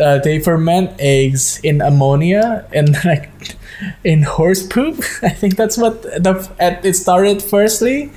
Uh, 0.01 0.19
they 0.19 0.41
ferment 0.41 0.91
eggs 0.99 1.61
in 1.63 1.81
ammonia 1.81 2.67
and 2.73 2.97
like 3.05 3.57
in 4.05 4.23
horse 4.23 4.67
poop. 4.67 4.99
I 5.23 5.29
think 5.31 5.57
that's 5.57 5.77
what 5.77 6.03
the 6.03 6.51
at, 6.59 6.85
it 6.85 6.95
started 6.95 7.43
firstly, 7.43 8.11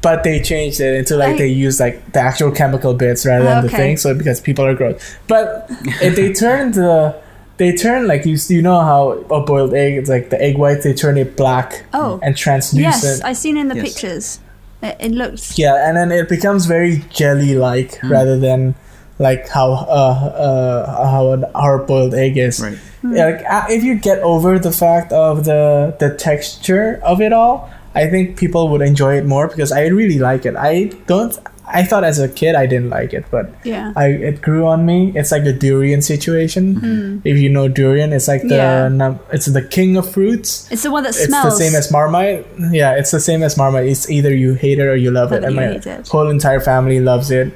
but 0.00 0.24
they 0.24 0.40
changed 0.40 0.80
it 0.80 0.94
into 0.94 1.16
like 1.16 1.34
I- 1.34 1.38
they 1.38 1.48
use 1.48 1.80
like 1.80 2.12
the 2.12 2.20
actual 2.20 2.50
chemical 2.50 2.94
bits 2.94 3.24
rather 3.26 3.44
than 3.44 3.62
the 3.64 3.70
thing. 3.70 3.96
So 3.96 4.14
because 4.14 4.40
people 4.40 4.64
are 4.64 4.74
gross, 4.74 5.16
but 5.28 5.66
if 6.00 6.16
they 6.16 6.32
turn 6.44 6.72
the 6.72 7.20
they 7.58 7.76
turn 7.76 8.08
like 8.08 8.24
you 8.24 8.36
you 8.48 8.62
know 8.62 8.80
how 8.80 9.10
a 9.30 9.44
boiled 9.44 9.74
egg 9.74 9.94
it's 9.94 10.08
like 10.08 10.30
the 10.30 10.40
egg 10.42 10.56
white 10.58 10.82
they 10.82 10.94
turn 10.94 11.16
it 11.18 11.36
black 11.36 11.84
Oh. 11.92 12.18
and 12.22 12.36
translucent. 12.36 13.02
yes, 13.04 13.20
I 13.20 13.34
seen 13.34 13.56
in 13.56 13.68
the 13.68 13.76
Yes. 13.76 13.84
pictures. 13.92 14.40
It, 14.82 14.96
it 14.98 15.12
looks. 15.12 15.56
Yeah, 15.58 15.86
and 15.86 15.96
then 15.96 16.10
it 16.10 16.28
becomes 16.28 16.66
very 16.66 17.04
jelly 17.10 17.54
like 17.54 17.96
Hmm. 18.00 18.10
rather 18.10 18.36
than 18.40 18.74
like 19.18 19.48
how 19.48 19.72
uh, 19.72 20.32
uh, 20.46 21.10
how 21.10 21.32
an 21.32 21.44
hard 21.54 21.86
boiled 21.86 22.14
egg 22.14 22.36
is. 22.36 22.60
right. 22.60 22.78
Yeah, 23.04 23.26
like 23.26 23.44
uh, 23.48 23.66
if 23.68 23.82
you 23.82 23.96
get 23.96 24.18
over 24.20 24.58
the 24.58 24.72
fact 24.72 25.12
of 25.12 25.44
the 25.44 25.94
the 25.98 26.14
texture 26.16 27.00
of 27.02 27.20
it 27.20 27.32
all, 27.32 27.70
I 27.94 28.06
think 28.08 28.36
people 28.38 28.68
would 28.68 28.80
enjoy 28.82 29.16
it 29.18 29.26
more 29.26 29.48
because 29.48 29.72
I 29.72 29.86
really 29.86 30.18
like 30.18 30.46
it. 30.46 30.56
I 30.56 30.92
don't. 31.06 31.36
I 31.64 31.84
thought 31.84 32.04
as 32.04 32.18
a 32.18 32.28
kid 32.28 32.54
I 32.54 32.66
didn't 32.66 32.90
like 32.90 33.14
it, 33.14 33.24
but 33.30 33.48
Yeah. 33.64 33.92
I 33.96 34.08
it 34.08 34.42
grew 34.42 34.66
on 34.66 34.84
me. 34.84 35.12
It's 35.14 35.30
like 35.32 35.44
a 35.46 35.52
durian 35.52 36.02
situation. 36.02 37.22
If 37.24 37.38
you 37.38 37.48
know 37.48 37.66
durian, 37.68 38.12
it's 38.12 38.28
like 38.28 38.42
the 38.42 38.56
Yeah. 38.56 38.88
num- 38.88 39.20
it's 39.32 39.46
the 39.46 39.62
king 39.62 39.96
of 39.96 40.10
fruits. 40.10 40.68
It's 40.70 40.82
the 40.82 40.90
one 40.90 41.04
that 41.04 41.10
It's 41.16 41.24
smells. 41.26 41.56
the 41.58 41.64
same 41.64 41.74
as 41.78 41.90
Marmite. 41.90 42.44
Yeah, 42.72 42.94
it's 42.98 43.10
the 43.10 43.20
same 43.20 43.42
as 43.42 43.56
Marmite. 43.56 43.86
It's 43.86 44.10
either 44.10 44.34
you 44.34 44.54
hate 44.54 44.78
it 44.80 44.86
or 44.86 44.96
you 44.96 45.10
love 45.10 45.32
it. 45.32 45.44
And 45.44 45.54
you 45.54 45.60
my 45.60 45.66
hate 45.78 45.86
it. 45.86 46.08
whole 46.08 46.28
entire 46.28 46.60
family 46.60 47.00
loves 47.00 47.30
it. 47.30 47.54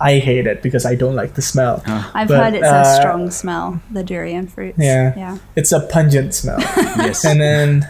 I 0.00 0.18
hate 0.18 0.46
it 0.46 0.62
because 0.62 0.86
I 0.86 0.94
don't 0.94 1.14
like 1.16 1.34
the 1.34 1.42
smell. 1.42 1.82
Ah, 1.86 2.10
I've 2.14 2.28
but, 2.28 2.38
heard 2.38 2.54
it's 2.54 2.64
uh, 2.66 2.84
a 2.86 3.00
strong 3.00 3.30
smell, 3.30 3.80
the 3.90 4.04
durian 4.04 4.46
fruits. 4.46 4.78
Yeah. 4.78 5.12
Yeah. 5.16 5.38
It's 5.56 5.72
a 5.72 5.80
pungent 5.80 6.34
smell. 6.34 6.60
yes. 7.02 7.24
and 7.24 7.40
then 7.40 7.88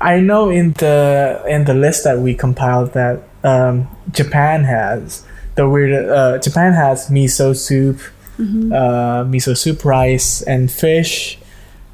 I 0.00 0.20
know 0.20 0.50
in 0.50 0.72
the 0.74 1.42
in 1.48 1.64
the 1.64 1.74
list 1.74 2.04
that 2.04 2.18
we 2.18 2.34
compiled 2.34 2.92
that 2.92 3.22
um, 3.42 3.88
Japan 4.12 4.64
has 4.64 5.24
the 5.56 5.68
weird. 5.68 5.92
Uh, 6.08 6.38
Japan 6.38 6.72
has 6.74 7.08
miso 7.08 7.56
soup, 7.56 8.00
Mm-hmm. 8.38 8.70
uh, 8.70 9.24
miso 9.24 9.56
soup 9.56 9.82
rice 9.82 10.42
and 10.42 10.70
fish, 10.70 11.38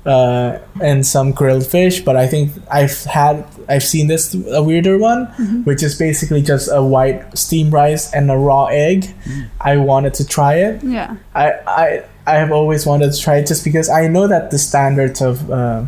uh, 0.04 0.58
and 0.80 1.06
some 1.06 1.32
grilled 1.32 1.66
fish. 1.66 2.00
But 2.00 2.16
I 2.16 2.26
think 2.26 2.52
I've 2.70 3.04
had 3.04 3.44
I've 3.68 3.84
seen 3.84 4.08
this 4.08 4.34
a 4.34 4.62
weirder 4.62 4.98
one, 4.98 5.26
Mm-hmm. 5.38 5.62
which 5.62 5.82
is 5.82 5.98
basically 5.98 6.42
just 6.42 6.68
a 6.72 6.82
white 6.82 7.36
steamed 7.38 7.72
rice 7.72 8.12
and 8.12 8.30
a 8.30 8.36
raw 8.36 8.66
egg. 8.66 9.14
I 9.60 9.76
wanted 9.76 10.14
to 10.14 10.26
try 10.26 10.54
it. 10.56 10.82
Yeah. 10.82 11.16
I, 11.34 11.52
I 11.66 12.04
I 12.26 12.34
have 12.36 12.52
always 12.52 12.86
wanted 12.86 13.12
to 13.12 13.18
try 13.20 13.36
it 13.38 13.46
just 13.46 13.64
because 13.64 13.88
I 13.88 14.06
know 14.08 14.26
that 14.28 14.50
the 14.50 14.58
standards 14.58 15.20
of 15.20 15.50
uh, 15.50 15.84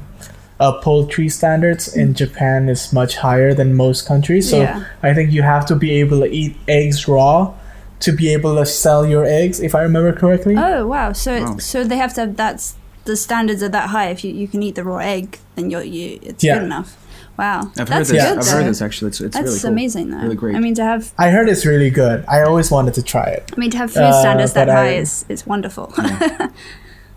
uh, 0.61 0.81
poultry 0.81 1.29
standards 1.29 1.94
in 1.96 2.14
Japan 2.14 2.68
is 2.68 2.92
much 2.92 3.16
higher 3.16 3.55
than 3.55 3.74
most 3.74 4.07
countries. 4.07 4.48
So 4.50 4.61
Yeah. 4.62 4.85
I 5.03 5.14
think 5.14 5.33
you 5.33 5.42
have 5.42 5.66
to 5.66 5.74
be 5.77 5.90
able 6.00 6.20
to 6.20 6.27
eat 6.31 6.57
eggs 6.68 7.07
raw 7.09 7.53
to 8.00 8.12
be 8.12 8.33
able 8.33 8.57
to 8.57 8.66
sell 8.66 9.07
your 9.07 9.24
eggs, 9.24 9.61
if 9.61 9.74
I 9.74 9.83
remember 9.83 10.12
correctly. 10.12 10.55
Oh 10.59 10.87
wow! 10.87 11.12
So 11.12 11.33
it's, 11.35 11.50
Wow. 11.50 11.59
so 11.59 11.85
they 11.85 11.96
have 11.96 12.12
to 12.14 12.20
have 12.22 12.37
that's 12.37 12.74
the 13.05 13.17
standards 13.17 13.62
are 13.62 13.69
that 13.69 13.90
high. 13.90 14.09
If 14.11 14.25
you, 14.25 14.33
you 14.33 14.49
can 14.49 14.62
eat 14.62 14.75
the 14.75 14.85
raw 14.85 14.99
egg, 14.99 15.38
then 15.57 15.71
you're 15.71 15.83
you 15.83 16.19
it's 16.23 16.43
Yeah. 16.45 16.55
good 16.59 16.64
enough. 16.64 16.97
Wow, 17.37 17.73
I've 17.79 17.88
heard 17.88 18.01
this. 18.07 18.12
good 18.12 18.21
I've 18.21 18.45
though. 18.45 18.51
heard 18.53 18.67
this 18.67 18.81
actually. 18.81 19.09
It's, 19.09 19.21
it's 19.21 19.35
That's 19.37 19.47
really 19.49 19.61
cool. 19.61 19.71
amazing 19.73 20.11
though. 20.11 20.19
Really 20.19 20.37
great. 20.37 20.55
I 20.57 20.61
mean 20.61 20.75
to 20.77 20.85
have 20.85 21.12
I 21.19 21.31
heard 21.31 21.49
it's 21.49 21.67
really 21.67 21.90
good. 21.90 22.25
I 22.29 22.43
always 22.43 22.71
wanted 22.71 22.95
to 22.95 23.03
try 23.03 23.25
it. 23.27 23.51
I 23.57 23.59
mean 23.59 23.71
to 23.73 23.77
have 23.79 23.90
food 23.93 24.03
Uh, 24.05 24.21
standards 24.21 24.53
that 24.53 24.67
but 24.69 24.77
I- 24.77 24.81
high 24.90 24.95
is 24.95 25.25
is 25.29 25.45
wonderful. 25.47 25.93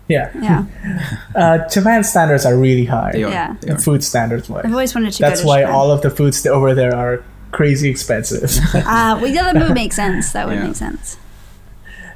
Yeah. 0.08 0.32
yeah, 0.40 0.64
Uh, 1.36 1.58
Japan 1.68 2.02
standards 2.02 2.44
are 2.46 2.56
really 2.56 2.86
high. 2.86 3.12
They 3.12 3.22
are. 3.24 3.30
Yeah. 3.30 3.54
They 3.60 3.72
are. 3.72 3.78
Food 3.78 4.02
standards 4.02 4.48
wise. 4.48 4.64
I've 4.64 4.72
always 4.72 4.94
wanted 4.94 5.12
to 5.12 5.20
That's 5.22 5.40
go 5.40 5.44
to 5.44 5.48
why 5.48 5.60
Japan. 5.60 5.74
all 5.74 5.90
of 5.92 6.00
the 6.02 6.10
foods 6.10 6.44
over 6.46 6.74
there 6.74 6.96
are 6.96 7.22
crazy 7.52 7.88
expensive. 7.90 8.50
Ah, 8.74 9.18
well, 9.22 9.30
yeah, 9.30 9.52
that 9.52 9.62
would 9.68 9.74
make 9.74 9.92
sense. 9.92 10.32
That 10.32 10.46
would 10.48 10.56
Yeah. 10.56 10.66
make 10.66 10.76
sense. 10.76 11.16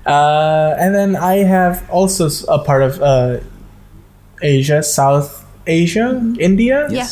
Uh, 0.07 0.75
and 0.81 0.95
then 0.95 1.15
I 1.17 1.45
have 1.45 1.89
also 1.91 2.29
a 2.49 2.59
part 2.65 2.83
of 2.83 3.01
uh, 3.01 3.39
Asia, 4.43 4.83
South 4.83 5.45
Asia, 5.67 6.21
India. 6.39 6.89
Yeah. 6.91 7.09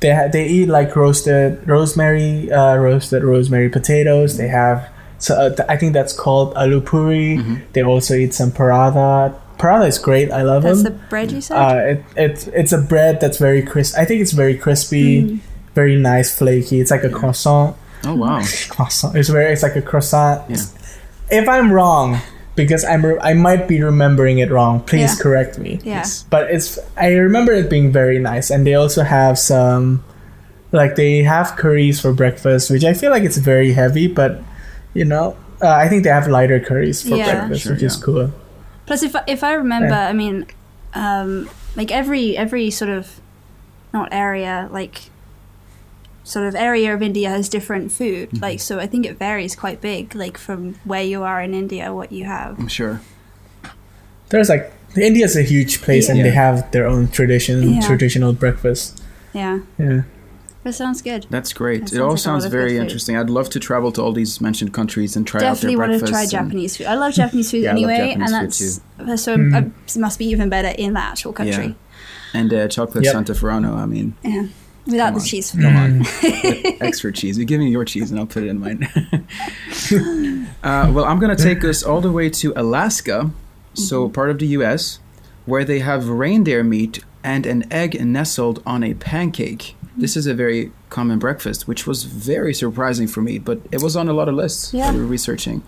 They 0.00 0.14
ha- 0.14 0.28
they 0.32 0.46
eat 0.46 0.68
like 0.68 0.94
roasted 0.94 1.66
rosemary, 1.68 2.50
uh, 2.52 2.76
roasted 2.76 3.24
rosemary 3.24 3.68
potatoes. 3.68 4.36
They 4.36 4.48
have 4.48 4.88
so 5.18 5.34
uh, 5.34 5.48
th- 5.50 5.68
I 5.68 5.76
think 5.76 5.92
that's 5.92 6.12
called 6.12 6.54
aloo 6.54 6.80
puri. 6.84 7.38
Mm-hmm. 7.38 7.56
They 7.72 7.82
also 7.82 8.14
eat 8.14 8.32
some 8.34 8.52
paratha. 8.52 9.34
Paratha 9.58 9.88
is 9.88 9.98
great. 9.98 10.30
I 10.30 10.42
love 10.42 10.62
That's 10.62 10.84
the 10.84 10.92
bread 10.92 11.32
you 11.32 11.40
said. 11.40 11.56
Uh, 11.58 11.76
it, 11.98 12.04
it's 12.16 12.46
it's 12.48 12.72
a 12.72 12.78
bread 12.78 13.20
that's 13.20 13.38
very 13.38 13.60
crisp. 13.62 13.98
I 13.98 14.04
think 14.04 14.20
it's 14.22 14.30
very 14.32 14.56
crispy, 14.56 15.22
Mm. 15.22 15.40
very 15.74 15.96
nice, 15.96 16.30
flaky. 16.38 16.78
It's 16.80 16.92
like 16.92 17.02
a 17.02 17.10
croissant. 17.10 17.76
Oh 18.04 18.14
wow. 18.14 18.38
Croissant. 18.70 19.16
It's 19.16 19.28
very. 19.28 19.52
It's 19.52 19.64
like 19.64 19.74
a 19.74 19.82
croissant. 19.82 20.48
Yeah. 20.48 20.62
If 21.30 21.48
I'm 21.48 21.72
wrong, 21.72 22.20
because 22.66 22.84
I'm 22.84 23.04
re- 23.06 23.18
I 23.22 23.32
might 23.34 23.68
be 23.68 23.80
remembering 23.82 24.38
it 24.40 24.50
wrong. 24.50 24.80
Please 24.80 25.14
Yeah. 25.16 25.22
correct 25.22 25.58
me. 25.58 25.78
yeah. 25.84 26.02
Yes. 26.02 26.24
But 26.28 26.50
it's 26.50 26.78
I 26.96 27.14
remember 27.14 27.52
it 27.52 27.70
being 27.70 27.92
very 27.92 28.18
nice, 28.18 28.50
and 28.50 28.66
they 28.66 28.74
also 28.74 29.02
have 29.02 29.38
some, 29.38 30.02
like 30.72 30.96
they 30.96 31.22
have 31.22 31.56
curries 31.56 32.00
for 32.00 32.12
breakfast, 32.12 32.70
which 32.70 32.84
I 32.84 32.92
feel 32.92 33.10
like 33.10 33.22
it's 33.24 33.38
very 33.38 33.72
heavy, 33.72 34.06
but 34.08 34.42
you 34.92 35.04
know. 35.06 35.36
Uh, 35.60 35.74
I 35.74 35.88
think 35.88 36.04
they 36.04 36.10
have 36.10 36.28
lighter 36.28 36.60
curries 36.60 37.02
for 37.02 37.16
Yeah. 37.16 37.34
breakfast, 37.48 37.62
Sure, 37.64 37.72
which 37.74 37.82
is 37.82 37.96
cool. 37.96 38.30
Plus, 38.86 39.02
if 39.02 39.16
I- 39.16 39.24
if 39.26 39.42
I 39.42 39.54
remember, 39.58 39.90
Yeah. 39.90 40.06
I 40.08 40.12
mean, 40.12 40.46
um, 40.94 41.50
like 41.74 41.90
every 41.90 42.36
every 42.38 42.70
sort 42.70 42.90
of 42.94 43.18
not 43.92 44.08
area 44.12 44.68
like 44.70 45.10
sort 46.28 46.46
of 46.46 46.54
area 46.54 46.94
of 46.94 47.00
India 47.02 47.28
has 47.30 47.48
different 47.48 47.90
food. 47.90 48.28
Mm-hmm. 48.30 48.42
Like 48.46 48.60
so, 48.60 48.78
I 48.78 48.86
think 48.86 49.06
it 49.06 49.18
varies 49.18 49.56
quite 49.56 49.80
big. 49.80 50.14
Like 50.14 50.36
from 50.38 50.74
where 50.84 51.02
you 51.12 51.22
are 51.22 51.40
in 51.42 51.54
India, 51.54 51.92
what 51.94 52.10
you 52.12 52.24
have. 52.24 52.58
I'm 52.58 52.68
sure. 52.68 53.00
There's 54.30 54.48
like 54.48 54.70
India's 54.96 55.36
a 55.36 55.42
huge 55.42 55.80
place, 55.82 56.08
and 56.08 56.18
Yeah. 56.18 56.24
they 56.24 56.30
have 56.44 56.70
their 56.72 56.86
own 56.86 57.08
tradition, 57.08 57.56
Yeah. 57.74 57.80
traditional 57.80 58.32
breakfast. 58.32 59.00
Yeah, 59.32 59.60
Yeah. 59.78 60.02
that 60.64 60.74
sounds 60.74 61.00
good. 61.02 61.26
That's 61.30 61.52
great. 61.52 61.86
That 61.86 61.94
it 61.96 62.00
all 62.00 62.16
sounds 62.16 62.44
like 62.44 62.52
sounds 62.52 62.52
very 62.52 62.76
interesting. 62.76 63.16
I'd 63.16 63.30
love 63.30 63.48
to 63.50 63.58
travel 63.60 63.90
to 63.92 64.02
all 64.02 64.12
these 64.12 64.40
mentioned 64.40 64.72
countries 64.74 65.16
and 65.16 65.26
try 65.26 65.40
Definitely 65.40 65.74
out 65.76 65.78
want 65.78 65.90
their 65.92 66.00
to 66.00 66.12
breakfast. 66.12 66.30
try 66.32 66.40
Japanese 66.40 66.76
food. 66.76 66.86
I 66.86 66.94
love 66.94 67.12
Japanese 67.14 67.50
food 67.50 67.62
Yeah, 67.62 67.70
anyway, 67.70 67.96
Japanese 67.96 68.32
and 68.32 68.54
food 68.54 69.06
that's 69.08 69.22
so 69.22 69.36
Mm. 69.36 69.54
uh, 69.54 69.68
it 69.86 69.96
must 69.98 70.18
be 70.18 70.26
even 70.26 70.48
better 70.48 70.68
in 70.76 70.92
the 70.94 71.00
actual 71.00 71.32
country. 71.32 71.74
And 72.34 72.52
uh, 72.52 72.68
chocolate 72.68 73.04
Yep. 73.04 73.12
Santa 73.14 73.32
Ferrano. 73.34 73.74
I 73.76 73.86
mean, 73.86 74.14
Yeah, 74.22 74.46
without 74.88 75.14
the 75.14 75.20
cheese. 75.20 75.52
come 75.52 75.76
on. 75.76 76.00
Mm. 76.00 76.80
Extra 76.80 77.12
cheese. 77.12 77.38
You 77.38 77.44
give 77.44 77.60
me 77.60 77.68
your 77.70 77.84
cheese 77.84 78.10
and 78.10 78.18
I'll 78.18 78.26
put 78.26 78.42
it 78.42 78.48
in 78.48 78.58
mine. 78.58 78.84
uh, 80.62 80.90
well, 80.92 81.04
I'm 81.04 81.18
going 81.18 81.36
to 81.36 81.42
take 81.42 81.64
us 81.64 81.82
all 81.82 82.00
the 82.00 82.12
way 82.12 82.28
to 82.30 82.52
Alaska, 82.56 83.30
so 83.74 84.08
part 84.08 84.30
of 84.30 84.38
the 84.38 84.46
US, 84.58 84.98
where 85.46 85.64
they 85.64 85.78
have 85.80 86.08
reindeer 86.08 86.64
meat 86.64 87.00
and 87.22 87.46
an 87.46 87.70
egg 87.72 88.04
nestled 88.04 88.62
on 88.66 88.82
a 88.82 88.94
pancake. 88.94 89.74
This 89.96 90.16
is 90.16 90.26
a 90.26 90.34
very 90.34 90.72
common 90.90 91.18
breakfast, 91.18 91.66
which 91.66 91.86
was 91.86 92.04
very 92.04 92.54
surprising 92.54 93.08
for 93.08 93.20
me, 93.20 93.38
but 93.38 93.60
it 93.72 93.82
was 93.82 93.96
on 93.96 94.08
a 94.08 94.12
lot 94.12 94.28
of 94.28 94.34
lists 94.34 94.72
Yeah. 94.72 94.92
we 94.92 95.00
were 95.00 95.06
researching. 95.06 95.62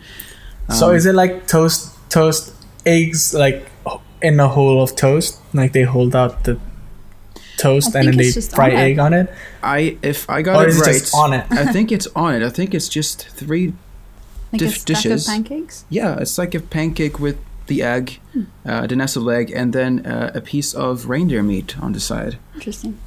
so 0.71 0.91
Um, 0.91 0.95
is 0.97 1.05
it 1.07 1.15
like 1.15 1.47
toast 1.47 1.91
toast 2.11 2.53
eggs 2.87 3.35
like 3.35 3.67
in 4.23 4.39
a 4.41 4.49
hole 4.49 4.83
of 4.83 4.95
toast. 4.97 5.39
Like 5.55 5.73
they 5.73 5.83
hold 5.83 6.15
out 6.15 6.45
the 6.45 6.59
toast 7.61 7.95
I 7.95 8.01
and 8.01 8.09
then 8.09 8.19
think 8.19 8.35
they 8.35 8.41
fry 8.41 8.71
on 8.71 8.77
it. 8.77 8.81
egg 8.81 8.99
on 8.99 9.13
it. 9.15 9.33
I 9.63 9.97
if 10.03 10.29
I 10.31 10.43
got 10.43 10.57
Or 10.57 10.65
it 10.67 10.71
is 10.71 10.79
it 10.81 10.87
right, 10.87 11.01
just 11.01 11.15
on 11.15 11.33
it? 11.33 11.45
I 11.51 11.73
think 11.73 11.93
it's 11.93 12.09
on 12.17 12.35
it. 12.35 12.43
I 12.43 12.51
think 12.51 12.75
it's 12.75 12.89
just 12.89 13.29
three. 13.29 13.73
Like 14.53 14.59
Diff- 14.59 14.77
a 14.77 14.79
stack 14.81 14.87
dishes. 14.97 15.29
of 15.29 15.33
pancakes. 15.35 15.85
Yeah, 15.91 16.19
it's 16.19 16.37
like 16.37 16.57
a 16.57 16.61
pancake 16.61 17.21
with 17.21 17.37
the 17.69 17.83
egg, 17.85 18.19
Hmm. 18.33 18.43
uh, 18.67 18.85
the 18.89 18.97
nestled 18.97 19.31
egg, 19.31 19.53
and 19.55 19.73
then 19.73 20.05
uh, 20.05 20.33
a 20.35 20.41
piece 20.41 20.75
of 20.75 21.09
reindeer 21.09 21.41
meat 21.45 21.79
on 21.81 21.93
the 21.93 22.01
side. 22.01 22.37
Interesting. 22.57 22.99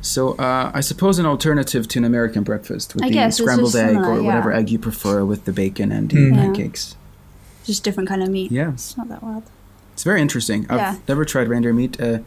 So 0.00 0.30
uh, 0.38 0.72
I 0.74 0.80
suppose 0.80 1.20
an 1.20 1.26
alternative 1.26 1.86
to 1.86 1.98
an 2.00 2.04
American 2.04 2.42
breakfast 2.42 2.96
would 2.96 3.04
I 3.04 3.08
be 3.10 3.14
guess, 3.14 3.34
it's 3.38 3.44
scrambled 3.44 3.76
egg 3.76 3.90
similar, 3.90 4.08
or 4.18 4.22
whatever 4.24 4.52
egg 4.52 4.70
you 4.70 4.78
prefer 4.80 5.24
with 5.24 5.44
the 5.44 5.52
bacon 5.52 5.92
and 5.92 6.10
the 6.10 6.16
Mm. 6.16 6.34
Yeah. 6.34 6.40
pancakes. 6.42 6.96
Just 7.64 7.84
different 7.84 8.08
kind 8.08 8.20
of 8.24 8.28
meat. 8.28 8.50
Yeah. 8.50 8.72
It's 8.72 8.96
not 8.96 9.08
that 9.08 9.22
wild. 9.22 9.44
It's 9.92 10.02
very 10.02 10.20
interesting. 10.20 10.66
I've 10.68 10.78
Yeah. 10.78 10.96
never 11.06 11.24
tried 11.24 11.46
reindeer 11.46 11.72
meat. 11.72 12.00
Uh, 12.00 12.18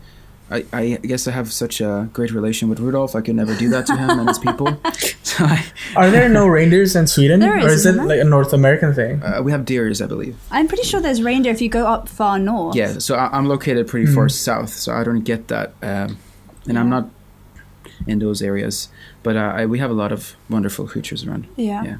I, 0.51 0.63
I 0.71 0.95
guess 1.01 1.27
I 1.27 1.31
have 1.31 1.51
such 1.51 1.81
a 1.81 2.07
great 2.13 2.31
relation 2.31 2.69
with 2.69 2.79
Rudolph. 2.79 3.15
I 3.15 3.21
could 3.21 3.35
never 3.35 3.55
do 3.55 3.67
that 3.69 3.87
to 3.87 3.95
him 3.97 4.19
and 4.19 4.27
his 4.29 4.39
people. 4.39 4.67
So 5.25 5.43
I, 5.43 5.65
Are 5.97 6.09
there 6.11 6.29
no 6.29 6.47
reindeers 6.47 6.95
in 6.95 7.07
Sweden, 7.07 7.39
There 7.41 7.55
or 7.55 7.57
is, 7.57 7.65
is 7.65 7.85
it 7.85 7.89
isn't 7.89 8.07
there? 8.07 8.17
like 8.17 8.25
a 8.25 8.29
North 8.29 8.53
American 8.53 8.93
thing? 8.93 9.21
uh, 9.21 9.41
we 9.41 9.51
have 9.51 9.65
deers, 9.65 10.01
I 10.01 10.05
believe. 10.07 10.37
I'm 10.51 10.67
pretty 10.67 10.83
sure 10.83 11.01
there's 11.01 11.21
reindeer 11.21 11.51
if 11.51 11.61
you 11.61 11.67
go 11.67 11.85
up 11.87 12.07
far 12.07 12.39
north. 12.39 12.75
Yeah, 12.75 12.99
so 12.99 13.15
I, 13.15 13.35
I'm 13.35 13.47
located 13.47 13.87
pretty 13.87 14.05
far 14.05 14.29
south, 14.29 14.69
so 14.69 14.93
I 14.93 15.03
don't 15.03 15.23
get 15.23 15.47
that, 15.49 15.73
um, 15.81 16.17
and 16.69 16.79
I'm 16.79 16.89
not 16.89 17.09
in 18.07 18.19
those 18.19 18.41
areas. 18.41 18.87
But 19.23 19.35
uh, 19.35 19.51
I, 19.57 19.65
we 19.65 19.79
have 19.79 19.89
a 19.89 19.93
lot 19.95 20.11
of 20.13 20.35
wonderful 20.49 20.87
creatures 20.87 21.25
around. 21.25 21.47
Yeah. 21.57 21.83
Yeah. 21.83 21.97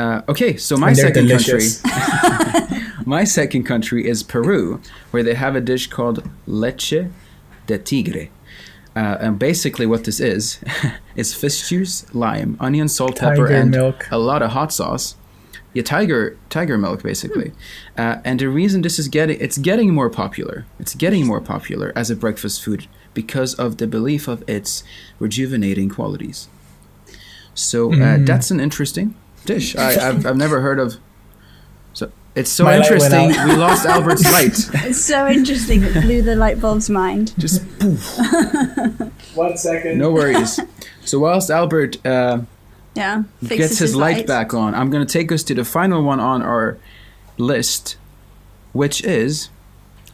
Uh, 0.00 0.22
okay, 0.28 0.56
so 0.58 0.76
my 0.76 0.92
second 0.92 1.26
delicious. 1.26 1.80
country, 1.80 2.78
my 3.06 3.24
second 3.24 3.64
country 3.64 4.06
is 4.06 4.22
Peru, 4.22 4.80
where 5.10 5.22
they 5.24 5.34
have 5.34 5.56
a 5.56 5.60
dish 5.60 5.86
called 5.88 6.22
leche 6.46 6.94
de 7.68 7.78
tigre. 7.78 8.28
Uh, 8.96 9.16
and 9.20 9.38
basically, 9.38 9.86
what 9.86 10.02
this 10.04 10.18
is 10.18 10.58
is 11.14 11.32
fish 11.32 11.68
juice, 11.68 12.04
lime, 12.12 12.56
onion, 12.58 12.88
salt, 12.88 13.16
pepper, 13.20 13.46
and 13.46 13.70
milk. 13.70 14.08
a 14.10 14.18
lot 14.18 14.42
of 14.42 14.50
hot 14.50 14.72
sauce. 14.72 15.14
Yeah, 15.74 15.84
tiger 15.84 16.36
tiger 16.50 16.76
milk, 16.78 17.02
basically. 17.04 17.52
Uh, 17.96 18.16
and 18.24 18.40
the 18.40 18.48
reason 18.48 18.82
this 18.82 18.98
is 18.98 19.06
getting 19.06 19.38
it's 19.40 19.58
getting 19.58 19.94
more 19.94 20.10
popular. 20.10 20.64
It's 20.80 20.94
getting 20.96 21.26
more 21.26 21.40
popular 21.40 21.92
as 21.94 22.10
a 22.10 22.16
breakfast 22.16 22.64
food 22.64 22.88
because 23.14 23.54
of 23.54 23.76
the 23.76 23.86
belief 23.86 24.26
of 24.28 24.42
its 24.48 24.82
rejuvenating 25.20 25.88
qualities. 25.90 26.48
So 27.54 27.92
uh, 27.92 27.96
Mm. 27.96 28.26
that's 28.26 28.50
an 28.50 28.60
interesting 28.60 29.14
dish. 29.44 29.76
I, 29.76 30.08
I've, 30.08 30.26
I've 30.26 30.36
never 30.36 30.60
heard 30.60 30.78
of. 30.80 30.96
So 32.38 32.40
it's 32.40 32.50
so 32.52 32.64
My 32.64 32.76
interesting. 32.76 33.30
We 33.30 33.56
lost 33.56 33.84
Albert's 33.84 34.22
light. 34.32 34.56
It's 34.86 35.04
so 35.04 35.26
interesting. 35.26 35.82
It 35.82 36.02
blew 36.02 36.22
the 36.22 36.36
light 36.36 36.60
bulb's 36.60 36.88
mind. 36.88 37.34
Just 37.36 37.62
One 39.34 39.56
second. 39.56 39.98
no 39.98 40.12
worries. 40.12 40.60
So 41.04 41.18
whilst 41.18 41.50
Albert 41.50 41.96
uh, 42.06 42.42
Yeah. 42.94 43.24
gets 43.40 43.48
Fixes 43.48 43.78
his 43.80 43.96
light 43.96 44.24
back 44.28 44.54
on, 44.54 44.74
I'm 44.76 44.88
going 44.88 45.04
to 45.04 45.12
take 45.12 45.32
us 45.32 45.42
to 45.44 45.54
the 45.54 45.64
final 45.64 46.04
one 46.04 46.20
on 46.20 46.42
our 46.42 46.78
list, 47.38 47.96
which 48.72 49.02
is 49.04 49.48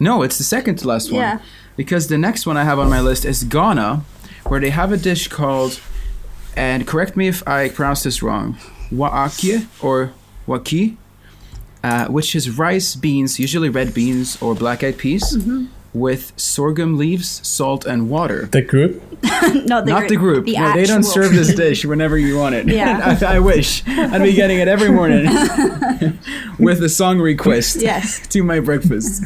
no, 0.01 0.23
it's 0.23 0.39
the 0.39 0.45
second 0.45 0.77
to 0.77 0.89
last 0.89 1.13
one. 1.13 1.21
Yeah. 1.21 1.41
Because 1.77 2.07
the 2.09 2.17
next 2.19 2.47
one 2.47 2.57
I 2.57 2.65
have 2.65 2.79
on 2.79 2.89
my 2.89 3.01
list 3.03 3.27
is 3.27 3.45
Ghana, 3.45 4.03
where 4.47 4.61
they 4.61 4.71
have 4.71 4.93
a 4.93 4.97
dish 4.97 5.29
called, 5.29 5.79
and 6.57 6.87
correct 6.87 7.17
me 7.19 7.29
if 7.29 7.47
I 7.47 7.69
pronounce 7.69 8.03
this 8.03 8.23
wrong, 8.23 8.57
waakye 8.91 9.67
or 9.83 10.13
waki, 10.47 10.97
uh, 11.85 12.07
which 12.17 12.35
is 12.39 12.45
rice, 12.59 12.97
beans, 12.97 13.39
usually 13.39 13.69
red 13.81 13.93
beans 13.99 14.29
or 14.43 14.55
black-eyed 14.55 14.97
peas, 14.99 15.25
Mm-hmm. 15.37 15.67
with 16.07 16.33
sorghum 16.37 16.93
leaves, 17.03 17.29
salt, 17.57 17.83
and 17.93 18.01
water. 18.11 18.41
The 18.59 18.63
group. 18.73 18.93
Not 19.73 19.85
the 19.87 19.93
Not 19.95 19.99
group. 20.01 20.09
the 20.15 20.17
group. 20.25 20.45
The 20.47 20.57
no, 20.59 20.73
they 20.75 20.87
don't 20.93 21.05
serve 21.05 21.31
this 21.41 21.55
dish 21.65 21.85
whenever 21.85 22.17
you 22.19 22.35
want 22.43 22.55
it. 22.57 22.65
Yeah. 22.69 23.17
I, 23.23 23.37
I 23.37 23.39
wish. 23.53 23.69
I'd 23.87 24.23
be 24.23 24.33
getting 24.43 24.59
it 24.65 24.69
every 24.77 24.91
morning 25.01 25.25
with 26.59 26.83
a 26.83 26.89
song 27.01 27.21
request 27.21 27.73
Yes. 27.81 28.27
to 28.35 28.43
my 28.43 28.59
breakfast. 28.61 29.23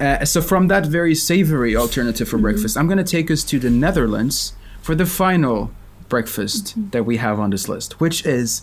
uh, 0.00 0.24
so, 0.24 0.40
from 0.42 0.68
that 0.68 0.86
very 0.86 1.14
savory 1.14 1.74
alternative 1.76 2.26
Mm-hmm. 2.28 2.36
for 2.36 2.42
breakfast, 2.42 2.76
I'm 2.76 2.86
going 2.86 2.98
to 3.04 3.10
take 3.18 3.30
us 3.30 3.42
to 3.44 3.58
the 3.58 3.70
Netherlands 3.70 4.52
for 4.82 4.94
the 4.94 5.06
final 5.06 5.70
breakfast 6.08 6.64
Mm-hmm. 6.66 6.90
that 6.90 7.04
we 7.04 7.16
have 7.18 7.38
on 7.40 7.50
this 7.50 7.68
list, 7.68 8.00
which 8.00 8.24
is 8.26 8.62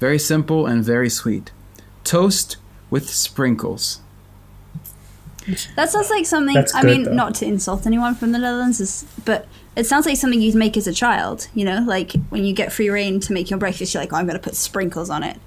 very 0.00 0.18
simple 0.18 0.66
and 0.66 0.84
very 0.84 1.08
sweet 1.08 1.52
toast 2.02 2.56
with 2.90 3.08
sprinkles. 3.08 4.00
That 5.76 5.90
sounds 5.90 6.10
like 6.10 6.26
something. 6.26 6.54
That's 6.54 6.74
I 6.74 6.82
mean, 6.82 7.04
though. 7.04 7.14
not 7.14 7.34
to 7.36 7.46
insult 7.46 7.86
anyone 7.86 8.14
from 8.14 8.32
the 8.32 8.38
Netherlands, 8.38 9.04
but 9.24 9.46
it 9.76 9.84
sounds 9.84 10.06
like 10.06 10.16
something 10.16 10.40
you'd 10.40 10.54
make 10.54 10.76
as 10.76 10.86
a 10.86 10.92
child. 10.92 11.48
You 11.54 11.64
know, 11.64 11.84
like 11.86 12.12
when 12.30 12.44
you 12.44 12.52
get 12.52 12.72
free 12.72 12.90
rein 12.90 13.20
to 13.20 13.32
make 13.32 13.50
your 13.50 13.58
breakfast, 13.58 13.94
you're 13.94 14.02
like, 14.02 14.12
oh, 14.12 14.16
I'm 14.16 14.26
going 14.26 14.38
to 14.38 14.42
put 14.42 14.56
sprinkles 14.56 15.10
on 15.10 15.22
it. 15.22 15.38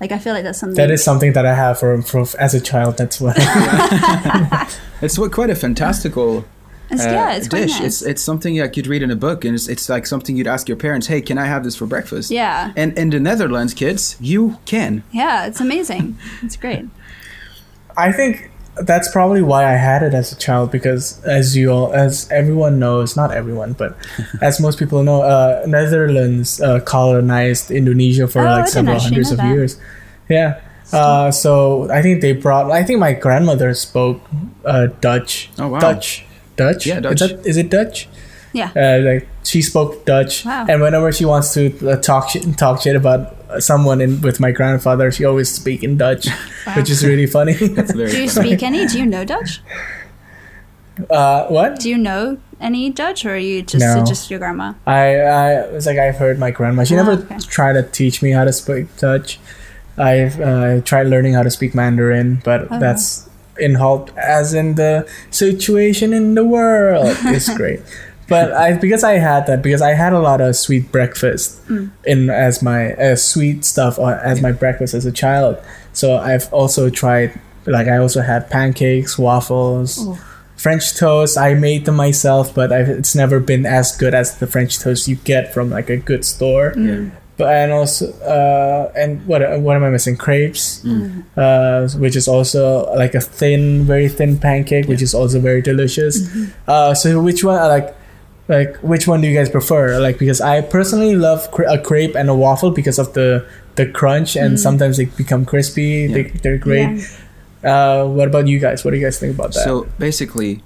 Like 0.00 0.12
I 0.12 0.18
feel 0.18 0.32
like 0.32 0.44
that's 0.44 0.58
something. 0.58 0.76
That 0.76 0.90
is 0.90 1.02
something 1.02 1.32
that 1.34 1.46
I 1.46 1.54
have 1.54 1.78
from, 1.78 2.02
from 2.02 2.26
as 2.38 2.54
a 2.54 2.60
child. 2.60 2.96
That's 2.98 3.20
what. 3.20 3.36
It's 5.02 5.18
what 5.18 5.32
quite 5.32 5.48
a 5.48 5.54
fantastical 5.54 6.44
It's, 6.90 7.04
uh, 7.04 7.08
yeah, 7.10 7.34
it's 7.36 7.48
quite 7.48 7.60
dish. 7.62 7.78
nice. 7.78 7.86
It's 7.86 8.02
it's 8.02 8.22
something 8.22 8.58
like 8.58 8.76
you'd 8.76 8.86
read 8.88 9.02
in 9.02 9.10
a 9.10 9.16
book, 9.16 9.44
and 9.44 9.54
it's, 9.54 9.68
it's 9.68 9.88
like 9.88 10.06
something 10.06 10.36
you'd 10.36 10.48
ask 10.48 10.68
your 10.68 10.76
parents, 10.76 11.06
"Hey, 11.06 11.20
can 11.20 11.38
I 11.38 11.46
have 11.46 11.62
this 11.64 11.76
for 11.76 11.86
breakfast?" 11.86 12.30
yeah, 12.30 12.72
And 12.76 12.98
in 12.98 13.10
the 13.10 13.20
Netherlands, 13.20 13.74
kids, 13.74 14.16
you 14.20 14.56
can. 14.66 15.02
yeah, 15.12 15.46
it's 15.46 15.60
amazing. 15.60 16.18
It's 16.42 16.56
great. 16.56 16.84
I 17.96 18.12
think 18.12 18.50
that's 18.86 19.10
probably 19.10 19.42
why 19.42 19.64
I 19.66 19.76
had 19.76 20.02
it 20.02 20.14
as 20.14 20.32
a 20.32 20.36
child 20.36 20.70
because, 20.70 21.22
as 21.24 21.56
you 21.56 21.70
all, 21.70 21.92
as 21.92 22.30
everyone 22.30 22.78
knows, 22.78 23.16
not 23.16 23.30
everyone, 23.30 23.74
but 23.74 23.94
as 24.40 24.58
most 24.60 24.78
people 24.78 25.02
know, 25.02 25.22
uh, 25.22 25.62
Netherlands 25.66 26.60
uh, 26.60 26.80
colonized 26.80 27.70
Indonesia 27.70 28.26
for 28.26 28.40
Oh, 28.40 28.44
like 28.62 28.68
several 28.68 28.98
hundreds 28.98 29.30
of 29.30 29.38
that. 29.38 29.48
years. 29.52 29.78
Yeah. 30.28 30.60
Uh, 30.92 31.30
so 31.30 31.88
I 31.90 32.02
think 32.02 32.20
they 32.20 32.32
brought. 32.32 32.70
I 32.70 32.82
think 32.82 32.98
my 32.98 33.12
grandmother 33.12 33.74
spoke 33.74 34.22
uh, 34.64 34.86
Dutch. 35.00 35.50
Oh, 35.58 35.68
wow. 35.68 35.78
Dutch. 35.78 36.24
Dutch. 36.62 36.86
Yeah, 36.86 36.98
Is, 36.98 37.02
Dutch. 37.02 37.20
that, 37.20 37.46
is 37.50 37.56
it 37.56 37.68
Dutch? 37.70 38.08
Yeah. 38.52 38.70
Uh, 38.74 38.98
like 39.08 39.28
she 39.44 39.62
spoke 39.62 40.04
Dutch, 40.06 40.44
Wow. 40.44 40.66
and 40.68 40.82
whenever 40.82 41.12
she 41.12 41.24
wants 41.24 41.54
to 41.54 41.62
uh, 41.88 41.96
talk 42.08 42.30
shit, 42.30 42.42
talk 42.58 42.82
shit 42.82 42.96
about 42.96 43.22
someone 43.68 44.00
in, 44.00 44.20
with 44.26 44.40
my 44.40 44.50
grandfather, 44.50 45.10
she 45.12 45.24
always 45.24 45.48
speak 45.60 45.84
in 45.84 45.96
Dutch, 45.96 46.26
which 46.76 46.90
is 46.90 47.04
really 47.10 47.26
funny. 47.26 47.52
It's 47.80 47.92
very 47.94 48.10
Do 48.10 48.22
you 48.22 48.28
funny. 48.28 48.48
speak 48.50 48.62
any? 48.64 48.86
Do 48.86 48.98
you 48.98 49.06
know 49.06 49.24
Dutch? 49.24 49.60
uh, 51.10 51.46
what? 51.46 51.78
Do 51.80 51.88
you 51.88 51.96
know 51.98 52.38
any 52.60 52.90
Dutch, 52.90 53.24
or 53.24 53.30
are 53.34 53.36
you 53.38 53.62
just 53.62 53.84
No. 53.84 54.04
just 54.04 54.30
your 54.30 54.38
grandma? 54.38 54.74
I, 54.86 55.16
I 55.20 55.52
it's 55.76 55.86
like 55.86 55.98
I've 55.98 56.16
heard 56.16 56.38
my 56.38 56.50
grandma. 56.50 56.84
She 56.84 56.94
Oh, 56.94 57.02
never 57.04 57.12
okay. 57.22 57.38
tried 57.38 57.74
to 57.74 57.82
teach 57.84 58.20
me 58.22 58.32
how 58.32 58.44
to 58.44 58.52
speak 58.52 58.86
Dutch. 58.98 59.38
I've 59.96 60.40
uh, 60.40 60.80
tried 60.82 61.06
learning 61.06 61.34
how 61.34 61.42
to 61.42 61.50
speak 61.50 61.74
Mandarin, 61.74 62.42
but 62.44 62.66
Oh. 62.70 62.78
that's 62.80 63.29
in 63.58 63.74
halt 63.74 64.10
as 64.16 64.54
in 64.54 64.74
the 64.76 65.08
situation 65.30 66.12
in 66.12 66.34
the 66.34 66.44
world 66.44 67.16
it's 67.24 67.52
great. 67.56 67.80
But 68.28 68.52
I 68.52 68.74
because 68.74 69.02
I 69.02 69.14
had 69.14 69.46
that 69.48 69.60
because 69.62 69.82
I 69.82 69.94
had 69.94 70.12
a 70.12 70.20
lot 70.20 70.40
of 70.40 70.54
sweet 70.56 70.92
breakfast 70.92 71.58
Mm. 71.68 71.90
in 72.04 72.30
as 72.30 72.62
my 72.62 72.94
uh, 72.94 73.16
sweet 73.16 73.64
stuff 73.64 73.98
uh, 73.98 74.18
as 74.22 74.40
my 74.40 74.52
breakfast 74.52 74.94
as 74.94 75.04
a 75.06 75.12
child. 75.12 75.56
So 75.92 76.16
I've 76.16 76.52
also 76.52 76.90
tried 76.90 77.32
like 77.66 77.88
I 77.88 77.96
also 77.98 78.20
had 78.22 78.48
pancakes, 78.50 79.18
waffles, 79.18 79.98
Oh. 80.00 80.18
French 80.56 80.94
toast. 80.96 81.38
I 81.38 81.54
made 81.54 81.86
them 81.86 81.96
myself, 81.96 82.54
but 82.54 82.70
I've, 82.72 82.88
it's 82.88 83.14
never 83.14 83.40
been 83.40 83.64
as 83.66 83.96
good 83.96 84.14
as 84.14 84.36
the 84.38 84.46
French 84.46 84.78
toast 84.78 85.08
you 85.08 85.16
get 85.16 85.52
from 85.54 85.70
like 85.70 85.88
a 85.90 85.96
good 85.96 86.24
store. 86.24 86.72
Mm. 86.76 87.10
But 87.40 87.48
and 87.56 87.72
also 87.72 88.12
uh, 88.20 88.92
and 88.94 89.24
what 89.26 89.40
what 89.64 89.76
am 89.76 89.84
I 89.84 89.88
missing? 89.88 90.16
Crepes, 90.16 90.84
uh, 91.36 91.88
which 91.96 92.16
is 92.16 92.28
also 92.28 92.84
like 92.94 93.14
a 93.16 93.20
thin, 93.20 93.84
very 93.88 94.08
thin 94.08 94.36
pancake, 94.38 94.86
which 94.92 95.00
is 95.00 95.14
also 95.14 95.40
very 95.40 95.62
delicious. 95.62 96.20
Uh, 96.68 96.92
so 96.92 97.16
which 97.24 97.42
one 97.42 97.56
like 97.56 97.96
like 98.48 98.76
which 98.82 99.06
one 99.08 99.22
do 99.22 99.28
you 99.28 99.34
guys 99.34 99.48
prefer? 99.48 99.98
Like 99.98 100.18
because 100.18 100.40
I 100.44 100.60
personally 100.60 101.16
love 101.16 101.50
cra- 101.50 101.72
a 101.72 101.78
crepe 101.78 102.14
and 102.14 102.28
a 102.28 102.34
waffle 102.34 102.70
because 102.70 102.98
of 102.98 103.14
the 103.14 103.48
the 103.76 103.86
crunch 103.86 104.36
and 104.36 104.60
sometimes 104.60 104.98
they 104.98 105.06
become 105.06 105.46
crispy. 105.46 106.06
They, 106.06 106.22
they're 106.42 106.58
great. 106.58 107.00
Yeah. 107.62 108.02
Uh, 108.02 108.04
what 108.06 108.28
about 108.28 108.48
you 108.48 108.58
guys? 108.58 108.84
What 108.84 108.90
do 108.92 108.98
you 108.98 109.06
guys 109.06 109.18
think 109.18 109.34
about 109.34 109.54
that? 109.54 109.64
So 109.64 109.86
basically, 109.98 110.62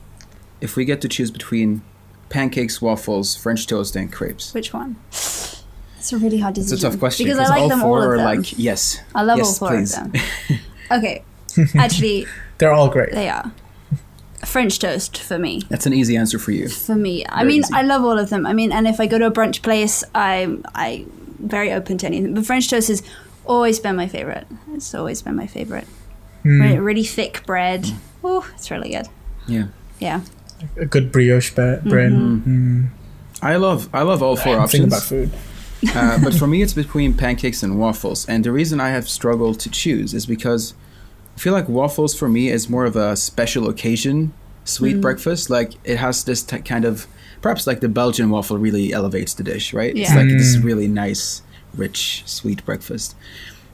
if 0.61 0.75
we 0.75 0.85
get 0.85 1.01
to 1.03 1.09
choose 1.09 1.31
between 1.31 1.83
pancakes, 2.31 2.83
waffles, 2.83 3.37
French 3.37 3.67
toast, 3.67 3.95
and 3.95 4.11
crepes, 4.11 4.55
Which 4.55 4.73
one? 4.73 4.97
It's 6.05 6.13
a 6.13 6.19
really 6.19 6.37
hard 6.39 6.59
it's 6.59 6.71
a 6.71 6.77
tough 6.77 6.99
question 6.99 7.25
because 7.25 7.39
I 7.39 7.49
like 7.49 7.63
all 7.63 7.69
them 7.71 7.81
four 7.81 7.97
all 8.01 8.03
of 8.05 8.11
are 8.11 8.17
them. 8.19 8.27
like 8.27 8.59
yes. 8.59 9.01
I 9.15 9.23
love 9.23 9.39
yes, 9.39 9.47
all 9.49 9.55
four 9.55 9.69
please. 9.79 9.97
of 9.97 10.13
them. 10.13 10.23
Okay, 10.91 11.25
actually, 11.79 12.27
They're 12.59 12.75
all 12.75 12.91
great. 12.91 13.13
they 13.13 13.31
are. 13.31 13.51
French 14.45 14.79
toast 14.79 15.17
for 15.17 15.39
me. 15.39 15.63
That's 15.71 15.87
an 15.87 15.95
easy 15.95 16.15
answer 16.15 16.39
for 16.39 16.53
you. 16.53 16.69
For 16.69 16.95
me, 16.95 17.25
I 17.27 17.43
mean, 17.45 17.61
easy. 17.61 17.73
I 17.73 17.81
love 17.81 18.05
all 18.05 18.19
of 18.19 18.29
them. 18.29 18.45
I 18.45 18.53
mean, 18.53 18.71
and 18.71 18.87
if 18.87 19.01
I 19.01 19.07
go 19.07 19.19
to 19.19 19.29
a 19.29 19.31
brunch 19.31 19.63
place, 19.63 20.05
I'm 20.15 20.63
I 20.75 21.07
very 21.39 21.73
open 21.73 21.97
to 21.97 22.07
anything. 22.07 22.35
But 22.35 22.45
French 22.45 22.69
toast 22.69 22.89
has 22.89 23.03
always 23.47 23.81
been 23.81 23.97
my 23.97 24.07
favorite. 24.07 24.47
It's 24.75 24.95
always 24.95 25.23
been 25.23 25.37
my 25.37 25.47
favorite. 25.47 25.87
Hmm. 26.43 26.61
Really, 26.61 26.79
really 26.81 27.05
thick 27.05 27.47
bread, 27.47 27.91
Oh, 28.23 28.47
it's 28.55 28.71
really 28.71 28.91
good. 28.91 29.07
Yeah. 29.49 29.69
Yeah. 30.01 30.21
A 30.77 30.85
good 30.85 31.11
brioche 31.13 31.55
bread. 31.55 31.83
Mm. 31.85 32.89
I 33.41 33.57
love 33.57 33.89
I 33.95 34.03
love 34.03 34.23
all 34.23 34.37
four 34.37 34.55
I'm 34.59 34.69
thinking 34.69 34.93
options. 34.93 34.93
about 34.93 35.03
food. 35.03 35.31
Uh, 35.95 36.19
but 36.23 36.35
for 36.35 36.47
me, 36.47 36.63
it's 36.63 36.73
between 36.75 37.15
pancakes 37.15 37.63
and 37.63 37.79
waffles. 37.79 38.27
And 38.29 38.45
the 38.45 38.53
reason 38.53 38.81
I 38.81 38.91
have 38.91 39.09
struggled 39.09 39.61
to 39.61 39.71
choose 39.71 40.15
is 40.15 40.27
because 40.27 40.75
I 41.37 41.39
feel 41.41 41.53
like 41.53 41.69
waffles 41.69 42.15
for 42.15 42.29
me 42.29 42.49
is 42.49 42.71
more 42.71 42.85
of 42.85 42.97
a 42.97 43.17
special 43.17 43.69
occasion 43.69 44.33
sweet 44.65 45.01
breakfast. 45.01 45.51
Like 45.51 45.73
it 45.85 45.97
has 45.99 46.25
this 46.25 46.43
t- 46.43 46.59
kind 46.61 46.85
of 46.85 47.07
perhaps 47.43 47.67
like 47.67 47.81
the 47.81 47.89
Belgian 47.89 48.31
waffle 48.31 48.57
really 48.57 48.93
elevates 48.93 49.35
the 49.35 49.43
dish, 49.43 49.75
right? 49.75 49.95
Yeah. 49.95 50.03
It's 50.05 50.13
Yeah. 50.15 50.21
like 50.21 50.29
this 50.31 50.57
Mm. 50.57 50.65
really 50.65 50.89
nice, 50.89 51.43
rich, 51.77 52.23
sweet 52.25 52.65
breakfast. 52.65 53.15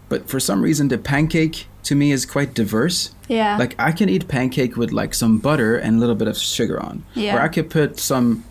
But 0.09 0.29
for 0.29 0.41
some 0.41 0.63
reason, 0.63 0.89
the 0.89 0.99
pancake 0.99 1.69
to 1.85 1.95
me 1.95 2.11
is 2.11 2.27
quite 2.27 2.55
diverse. 2.55 3.11
Yeah. 3.29 3.57
Like 3.57 3.77
I 3.79 3.93
can 3.93 4.09
eat 4.09 4.27
pancake 4.27 4.77
with 4.77 4.91
like 4.91 5.15
some 5.15 5.39
butter 5.39 5.77
and 5.77 5.97
a 5.97 6.01
little 6.01 6.17
bit 6.17 6.27
of 6.29 6.37
sugar 6.37 6.83
on. 6.83 7.05
Yeah. 7.15 7.37
Or 7.37 7.41
I 7.41 7.49
could 7.49 7.71
put 7.71 8.01
some 8.01 8.43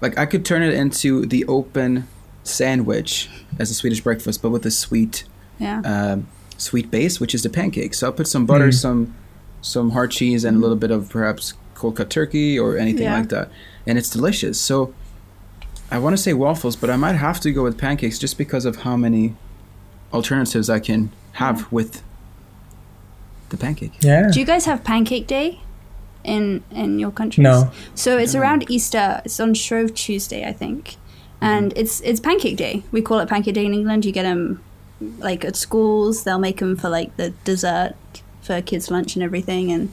like 0.00 0.16
I 0.18 0.24
could 0.24 0.44
turn 0.44 0.62
it 0.62 0.72
into 0.72 1.26
the 1.26 1.44
open 1.44 2.08
sandwich 2.44 3.28
as 3.58 3.70
a 3.70 3.74
Swedish 3.74 4.00
breakfast, 4.00 4.42
but 4.42 4.50
with 4.50 4.64
a 4.66 4.70
sweet 4.70 5.24
yeah. 5.58 5.80
um, 5.84 6.26
sweet 6.58 6.90
base, 6.90 7.20
which 7.20 7.34
is 7.34 7.42
the 7.42 7.48
pancake. 7.50 7.94
So 7.94 8.06
I'll 8.08 8.12
put 8.12 8.26
some 8.28 8.46
butter, 8.46 8.68
Mm. 8.68 8.74
some 8.74 9.14
some 9.60 9.90
hard 9.90 10.10
cheese, 10.10 10.44
and 10.44 10.56
a 10.56 10.60
little 10.60 10.76
bit 10.76 10.90
of 10.90 11.08
perhaps 11.08 11.54
cold 11.74 11.96
cut 11.96 12.10
turkey 12.10 12.58
or 12.58 12.76
anything 12.76 13.04
Yeah. 13.04 13.18
like 13.18 13.28
that, 13.28 13.48
and 13.86 13.96
it's 13.98 14.10
delicious. 14.10 14.60
So 14.60 14.92
I 15.90 15.98
want 15.98 16.14
to 16.16 16.22
say 16.22 16.32
waffles, 16.32 16.74
but 16.74 16.90
I 16.90 16.96
might 16.96 17.14
have 17.16 17.38
to 17.40 17.52
go 17.52 17.62
with 17.62 17.78
pancakes 17.78 18.18
just 18.18 18.38
because 18.38 18.64
of 18.64 18.76
how 18.82 18.96
many 18.96 19.34
alternatives 20.12 20.68
I 20.68 20.80
can 20.80 21.10
have 21.32 21.70
with 21.70 22.02
the 23.50 23.56
pancake. 23.56 23.92
Yeah. 24.00 24.30
Do 24.32 24.40
you 24.40 24.46
guys 24.46 24.64
have 24.64 24.82
Pancake 24.84 25.26
Day 25.26 25.60
in 26.24 26.62
in 26.70 26.98
your 26.98 27.10
countries? 27.10 27.42
No. 27.44 27.70
So 27.94 28.16
it's 28.18 28.34
around 28.34 28.70
Easter. 28.70 29.20
It's 29.24 29.38
on 29.40 29.54
Shrove 29.54 29.94
Tuesday, 29.94 30.44
I 30.48 30.52
think, 30.52 30.96
and 31.42 31.72
it's 31.76 32.00
it's 32.00 32.20
Pancake 32.20 32.56
Day. 32.56 32.82
We 32.92 33.02
call 33.02 33.18
it 33.20 33.28
Pancake 33.28 33.54
Day 33.54 33.66
in 33.66 33.74
England. 33.74 34.04
You 34.04 34.12
get 34.12 34.22
them 34.22 34.62
like 35.18 35.44
at 35.44 35.56
schools. 35.56 36.24
They'll 36.24 36.38
make 36.38 36.58
them 36.58 36.76
for 36.76 36.88
like 36.88 37.16
the 37.16 37.30
dessert 37.44 37.94
for 38.42 38.60
kids' 38.62 38.90
lunch 38.90 39.14
and 39.16 39.22
everything, 39.22 39.70
and 39.72 39.92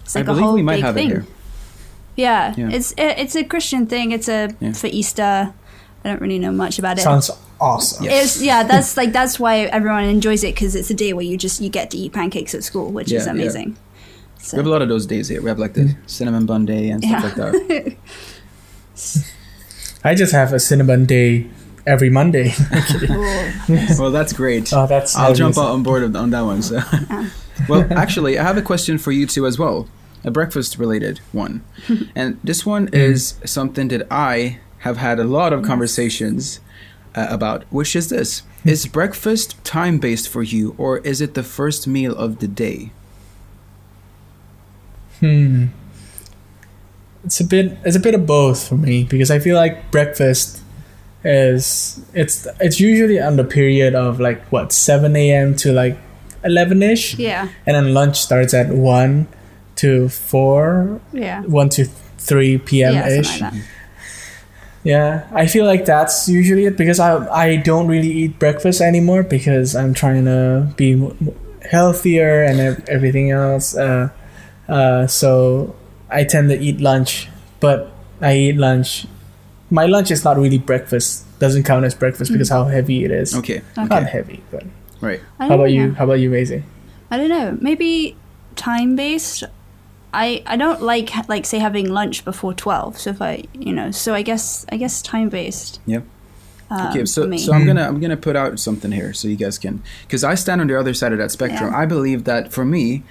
it's 0.00 0.14
like 0.14 0.24
a 0.24 0.26
believe 0.26 0.42
whole 0.44 0.54
we 0.54 0.62
might 0.62 0.76
big 0.76 0.84
have 0.84 0.94
thing. 0.94 1.10
it 1.10 1.12
here. 1.12 1.26
Yeah, 2.16 2.54
Yeah. 2.56 2.70
it's 2.70 2.92
it, 2.92 3.18
it's 3.18 3.34
a 3.34 3.44
Christian 3.44 3.86
thing. 3.86 4.12
It's 4.12 4.28
a 4.28 4.50
Yeah. 4.60 4.72
for 4.72 4.88
Easter. 4.88 5.52
I 6.02 6.08
don't 6.08 6.20
really 6.20 6.38
know 6.38 6.52
much 6.52 6.78
about 6.78 6.98
it. 6.98 7.02
Sounds 7.02 7.30
awesome. 7.60 8.04
Yeah. 8.04 8.22
It's 8.22 8.42
yeah, 8.42 8.62
that's 8.62 8.96
like 8.96 9.12
that's 9.12 9.38
why 9.38 9.60
everyone 9.60 10.04
enjoys 10.04 10.42
it 10.44 10.54
because 10.54 10.74
it's 10.74 10.90
a 10.90 10.94
day 10.94 11.12
where 11.12 11.24
you 11.24 11.36
just 11.36 11.60
you 11.60 11.68
get 11.68 11.90
to 11.90 11.98
eat 11.98 12.12
pancakes 12.12 12.54
at 12.54 12.64
school, 12.64 12.90
which 12.90 13.12
is 13.12 13.12
Yeah, 13.12 13.24
yeah. 13.26 13.30
amazing. 13.32 13.76
So, 14.38 14.56
We 14.56 14.60
have 14.60 14.66
a 14.66 14.70
lot 14.70 14.82
of 14.82 14.88
those 14.88 15.04
days 15.06 15.28
here. 15.28 15.42
We 15.42 15.48
have 15.50 15.58
like 15.58 15.74
the 15.74 15.88
hmm. 15.88 16.06
cinnamon 16.06 16.46
bun 16.46 16.64
day 16.64 16.88
and 16.90 17.04
stuff 17.04 17.36
Yeah. 17.36 17.44
like 17.44 17.68
that. 17.68 17.96
I 20.02 20.14
just 20.14 20.32
have 20.32 20.52
a 20.52 20.60
cinnamon 20.60 21.04
day 21.04 21.46
every 21.86 22.10
Monday. 22.10 22.54
well, 23.98 24.10
that's 24.10 24.32
great. 24.32 24.72
oh, 24.72 24.86
that's. 24.86 25.16
I'll 25.16 25.34
jump 25.34 25.58
out 25.58 25.70
on 25.70 25.82
board 25.82 26.16
on 26.16 26.30
that 26.30 26.42
one. 26.42 26.62
So, 26.62 26.80
well, 27.68 27.86
actually, 27.92 28.38
I 28.38 28.42
have 28.42 28.56
a 28.56 28.62
question 28.62 28.96
for 28.98 29.12
you 29.12 29.26
two 29.26 29.46
as 29.46 29.58
well, 29.58 29.88
a 30.24 30.30
breakfast-related 30.30 31.18
one, 31.32 31.62
and 32.14 32.38
this 32.42 32.64
one 32.64 32.88
is 32.92 33.34
something 33.44 33.88
that 33.88 34.06
I 34.10 34.58
have 34.78 34.96
had 34.96 35.18
a 35.18 35.24
lot 35.24 35.52
of 35.52 35.62
conversations 35.62 36.60
uh, 37.14 37.26
about. 37.28 37.64
Which 37.64 37.94
is 37.94 38.08
this: 38.08 38.42
Is 38.64 38.86
breakfast 38.86 39.62
time-based 39.64 40.28
for 40.28 40.42
you, 40.42 40.74
or 40.78 40.98
is 40.98 41.20
it 41.20 41.34
the 41.34 41.42
first 41.42 41.86
meal 41.86 42.16
of 42.16 42.38
the 42.38 42.48
day? 42.48 42.92
Hmm. 45.20 45.66
It's 47.24 47.40
a 47.40 47.44
bit. 47.44 47.76
It's 47.84 47.96
a 47.96 48.00
bit 48.00 48.14
of 48.14 48.26
both 48.26 48.68
for 48.68 48.76
me 48.76 49.04
because 49.04 49.30
I 49.30 49.38
feel 49.38 49.56
like 49.56 49.90
breakfast 49.90 50.62
is 51.22 52.00
it's 52.14 52.46
it's 52.60 52.80
usually 52.80 53.20
on 53.20 53.36
the 53.36 53.44
period 53.44 53.94
of 53.94 54.20
like 54.20 54.42
what 54.48 54.72
seven 54.72 55.14
a.m. 55.16 55.54
to 55.56 55.72
like 55.72 55.98
eleven 56.44 56.82
ish, 56.82 57.18
yeah, 57.18 57.48
and 57.66 57.76
then 57.76 57.92
lunch 57.92 58.18
starts 58.20 58.54
at 58.54 58.70
one 58.70 59.28
to 59.76 60.08
four, 60.08 61.00
yeah, 61.12 61.42
one 61.42 61.68
to 61.70 61.84
three 61.84 62.58
p.m. 62.58 62.94
yeah, 62.94 63.08
ish. 63.08 63.28
something 63.28 63.42
like 63.42 63.52
that. 63.52 63.68
Yeah, 64.82 65.28
I 65.32 65.46
feel 65.46 65.66
like 65.66 65.84
that's 65.84 66.26
usually 66.26 66.64
it 66.64 66.78
because 66.78 66.98
I 66.98 67.26
I 67.28 67.56
don't 67.56 67.86
really 67.86 68.10
eat 68.10 68.38
breakfast 68.38 68.80
anymore 68.80 69.22
because 69.22 69.76
I'm 69.76 69.92
trying 69.92 70.24
to 70.24 70.72
be 70.76 70.96
healthier 71.70 72.42
and 72.42 72.88
everything 72.88 73.30
else. 73.30 73.76
Uh, 73.76 74.08
uh, 74.68 75.06
so 75.06 75.76
I 76.10 76.24
tend 76.24 76.48
to 76.50 76.58
eat 76.58 76.80
lunch, 76.80 77.28
but 77.60 77.90
I 78.20 78.36
eat 78.36 78.56
lunch. 78.56 79.06
My 79.70 79.86
lunch 79.86 80.10
is 80.10 80.24
not 80.24 80.36
really 80.36 80.58
breakfast. 80.58 81.24
Doesn't 81.38 81.62
count 81.64 81.84
as 81.84 81.94
breakfast 81.94 82.32
because 82.32 82.48
how 82.48 82.64
heavy 82.64 83.04
it 83.04 83.10
is. 83.10 83.34
Okay, 83.34 83.62
Not 83.76 83.90
okay, 83.92 84.04
heavy, 84.10 84.42
but 84.50 84.64
right. 85.00 85.20
How 85.38 85.48
don't 85.48 85.60
about 85.60 85.70
you? 85.70 85.92
How 85.94 86.04
about 86.04 86.20
you, 86.20 86.28
Maisie? 86.28 86.64
I 87.10 87.16
don't 87.16 87.28
know. 87.28 87.56
Maybe 87.60 88.16
time 88.56 88.96
based. 88.96 89.44
I 90.12 90.42
I 90.46 90.56
don't 90.56 90.82
like 90.82 91.10
like 91.28 91.46
say 91.46 91.58
having 91.58 91.88
lunch 91.88 92.24
before 92.24 92.52
twelve. 92.52 92.98
So 92.98 93.10
if 93.10 93.22
I 93.22 93.44
you 93.54 93.72
know, 93.72 93.90
so 93.90 94.12
I 94.12 94.22
guess 94.22 94.66
I 94.70 94.76
guess 94.76 95.00
time 95.02 95.28
based. 95.28 95.80
Yep. 95.86 96.04
Um, 96.70 96.86
Okay, 96.88 97.04
so 97.04 97.26
me. 97.26 97.38
so 97.38 97.52
I'm 97.52 97.66
gonna 97.66 97.86
I'm 97.86 98.00
gonna 98.00 98.16
put 98.16 98.36
out 98.36 98.58
something 98.60 98.92
here 98.92 99.12
so 99.12 99.28
you 99.28 99.36
guys 99.36 99.56
can 99.58 99.82
because 100.02 100.22
I 100.24 100.34
stand 100.34 100.60
on 100.60 100.66
the 100.66 100.78
other 100.78 100.94
side 100.94 101.12
of 101.12 101.18
that 101.18 101.30
spectrum. 101.30 101.72
Yeah. 101.72 101.78
I 101.78 101.86
believe 101.86 102.24
that 102.24 102.52
for 102.52 102.64
me, 102.64 103.02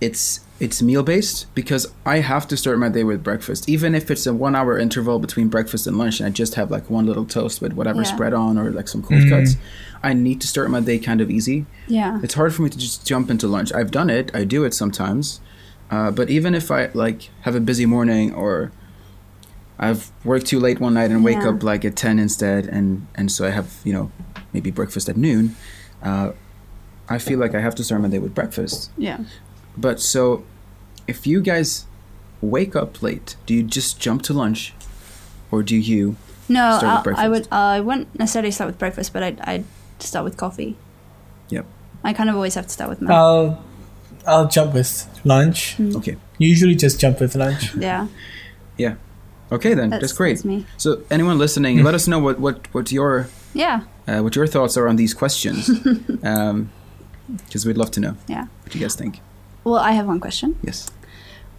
it's 0.00 0.40
it's 0.58 0.80
meal 0.80 1.02
based 1.02 1.46
because 1.54 1.86
I 2.06 2.20
have 2.20 2.48
to 2.48 2.56
start 2.56 2.78
my 2.78 2.88
day 2.88 3.04
with 3.04 3.22
breakfast, 3.22 3.68
even 3.68 3.94
if 3.94 4.10
it's 4.10 4.26
a 4.26 4.32
one 4.32 4.56
hour 4.56 4.78
interval 4.78 5.18
between 5.18 5.48
breakfast 5.48 5.86
and 5.86 5.98
lunch, 5.98 6.18
and 6.18 6.26
I 6.26 6.30
just 6.30 6.54
have 6.54 6.70
like 6.70 6.88
one 6.88 7.04
little 7.06 7.26
toast 7.26 7.60
with 7.60 7.74
whatever 7.74 7.98
Yeah. 8.02 8.04
spread 8.14 8.32
on 8.32 8.56
or 8.56 8.70
like 8.70 8.88
some 8.88 9.02
cold 9.02 9.20
Mm. 9.22 9.28
cuts. 9.28 9.56
I 10.02 10.14
need 10.14 10.40
to 10.40 10.46
start 10.48 10.70
my 10.70 10.80
day 10.80 10.98
kind 10.98 11.20
of 11.20 11.30
easy. 11.30 11.66
yeah, 11.88 12.20
It's 12.22 12.34
hard 12.34 12.54
for 12.54 12.62
me 12.62 12.70
to 12.70 12.78
just 12.78 13.06
jump 13.06 13.30
into 13.30 13.46
lunch. 13.46 13.70
I've 13.74 13.90
done 13.90 14.08
it. 14.08 14.30
I 14.34 14.44
do 14.44 14.64
it 14.64 14.72
sometimes. 14.72 15.40
Uh, 15.90 16.10
but 16.10 16.30
even 16.30 16.54
if 16.54 16.70
I 16.70 16.88
like 16.94 17.28
have 17.42 17.54
a 17.54 17.60
busy 17.60 17.84
morning 17.84 18.32
or 18.32 18.72
I've 19.78 20.10
worked 20.24 20.46
too 20.46 20.58
late 20.58 20.80
one 20.80 20.94
night 20.94 21.10
and 21.10 21.22
wake 21.22 21.36
Yeah. 21.42 21.50
up 21.50 21.62
like 21.62 21.84
at 21.84 21.96
10 21.96 22.18
instead 22.18 22.66
and 22.66 23.06
and 23.14 23.30
so 23.30 23.46
I 23.46 23.50
have, 23.50 23.68
you 23.84 23.92
know, 23.92 24.10
maybe 24.54 24.70
breakfast 24.70 25.08
at 25.10 25.16
noon, 25.18 25.54
uh, 26.02 26.30
I 27.10 27.18
feel 27.18 27.38
like 27.38 27.54
I 27.54 27.60
have 27.60 27.74
to 27.74 27.84
start 27.84 28.00
my 28.00 28.08
day 28.08 28.18
with 28.18 28.34
breakfast. 28.34 28.90
yeah. 28.96 29.18
But 29.76 30.00
so 30.00 30.44
if 31.06 31.26
you 31.26 31.40
guys 31.40 31.86
wake 32.40 32.76
up 32.76 33.02
late, 33.02 33.36
do 33.46 33.54
you 33.54 33.62
just 33.62 34.00
jump 34.00 34.22
to 34.22 34.32
lunch 34.32 34.74
or 35.50 35.62
do 35.62 35.76
you 35.76 36.16
No, 36.48 36.78
Start 36.78 37.06
with 37.06 37.16
I, 37.16 37.24
I 37.24 37.28
would. 37.28 37.32
breakfast. 37.34 37.52
I 37.52 37.80
wouldn't 37.80 38.18
necessarily 38.18 38.50
start 38.50 38.68
with 38.68 38.78
breakfast, 38.78 39.12
but 39.12 39.22
I'd, 39.22 39.40
I'd 39.40 39.64
start 39.98 40.24
with 40.24 40.36
coffee. 40.36 40.76
Yep. 41.48 41.66
I 42.04 42.12
kind 42.12 42.28
of 42.28 42.36
always 42.36 42.54
have 42.54 42.66
to 42.66 42.72
start 42.72 42.90
with 42.90 43.00
milk. 43.00 43.12
I'll 43.12 43.64
I'll 44.26 44.48
jump 44.48 44.74
with 44.74 45.08
lunch. 45.24 45.76
Mm. 45.78 45.96
Okay. 45.96 46.16
You 46.38 46.48
usually 46.48 46.74
just 46.74 47.00
jump 47.00 47.20
with 47.20 47.34
lunch. 47.36 47.74
yeah, 47.78 48.08
Yeah. 48.76 48.96
Okay 49.52 49.74
then. 49.74 49.90
that's, 49.90 50.00
That's, 50.00 50.12
great. 50.12 50.34
That's 50.38 50.44
me. 50.44 50.66
So 50.76 51.02
anyone 51.08 51.38
listening, 51.38 51.84
let 51.84 51.94
us 51.94 52.08
know 52.08 52.18
what 52.18 52.40
what 52.40 52.66
what 52.74 52.90
your 52.90 53.28
Yeah, 53.54 53.82
uh, 54.08 54.20
what 54.20 54.34
your 54.34 54.46
thoughts 54.48 54.76
are 54.76 54.88
on 54.88 54.96
these 54.96 55.14
questions, 55.14 55.70
um, 56.24 56.70
because 57.46 57.64
we'd 57.64 57.76
love 57.76 57.92
to 57.92 58.00
know 58.00 58.16
yeah. 58.26 58.46
what 58.64 58.74
you 58.74 58.80
guys 58.80 58.96
think. 58.96 59.20
Well, 59.66 59.80
I 59.82 59.92
have 59.98 60.06
one 60.06 60.20
question. 60.20 60.56
Yes, 60.62 60.88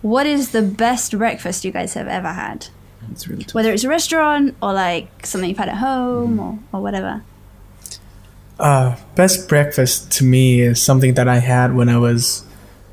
What 0.01 0.25
is 0.25 0.51
the 0.51 0.61
best 0.61 1.11
breakfast 1.17 1.65
you 1.65 1.71
guys 1.71 1.93
have 1.95 2.07
ever 2.07 2.29
had? 2.31 2.67
it's 3.11 3.27
really 3.27 3.43
tough. 3.43 3.53
Whether 3.55 3.73
it's 3.73 3.83
a 3.83 3.89
restaurant 3.89 4.55
or 4.61 4.71
like 4.73 5.25
something 5.25 5.49
you've 5.49 5.57
had 5.59 5.67
at 5.67 5.75
home 5.77 6.39
or, 6.39 6.57
or 6.71 6.81
whatever. 6.81 7.21
Uh, 8.59 8.95
best 9.15 9.49
breakfast 9.49 10.09
to 10.13 10.23
me 10.23 10.61
is 10.61 10.81
something 10.81 11.15
that 11.15 11.27
I 11.27 11.39
had 11.39 11.75
when 11.75 11.89
I 11.89 11.97
was 11.97 12.45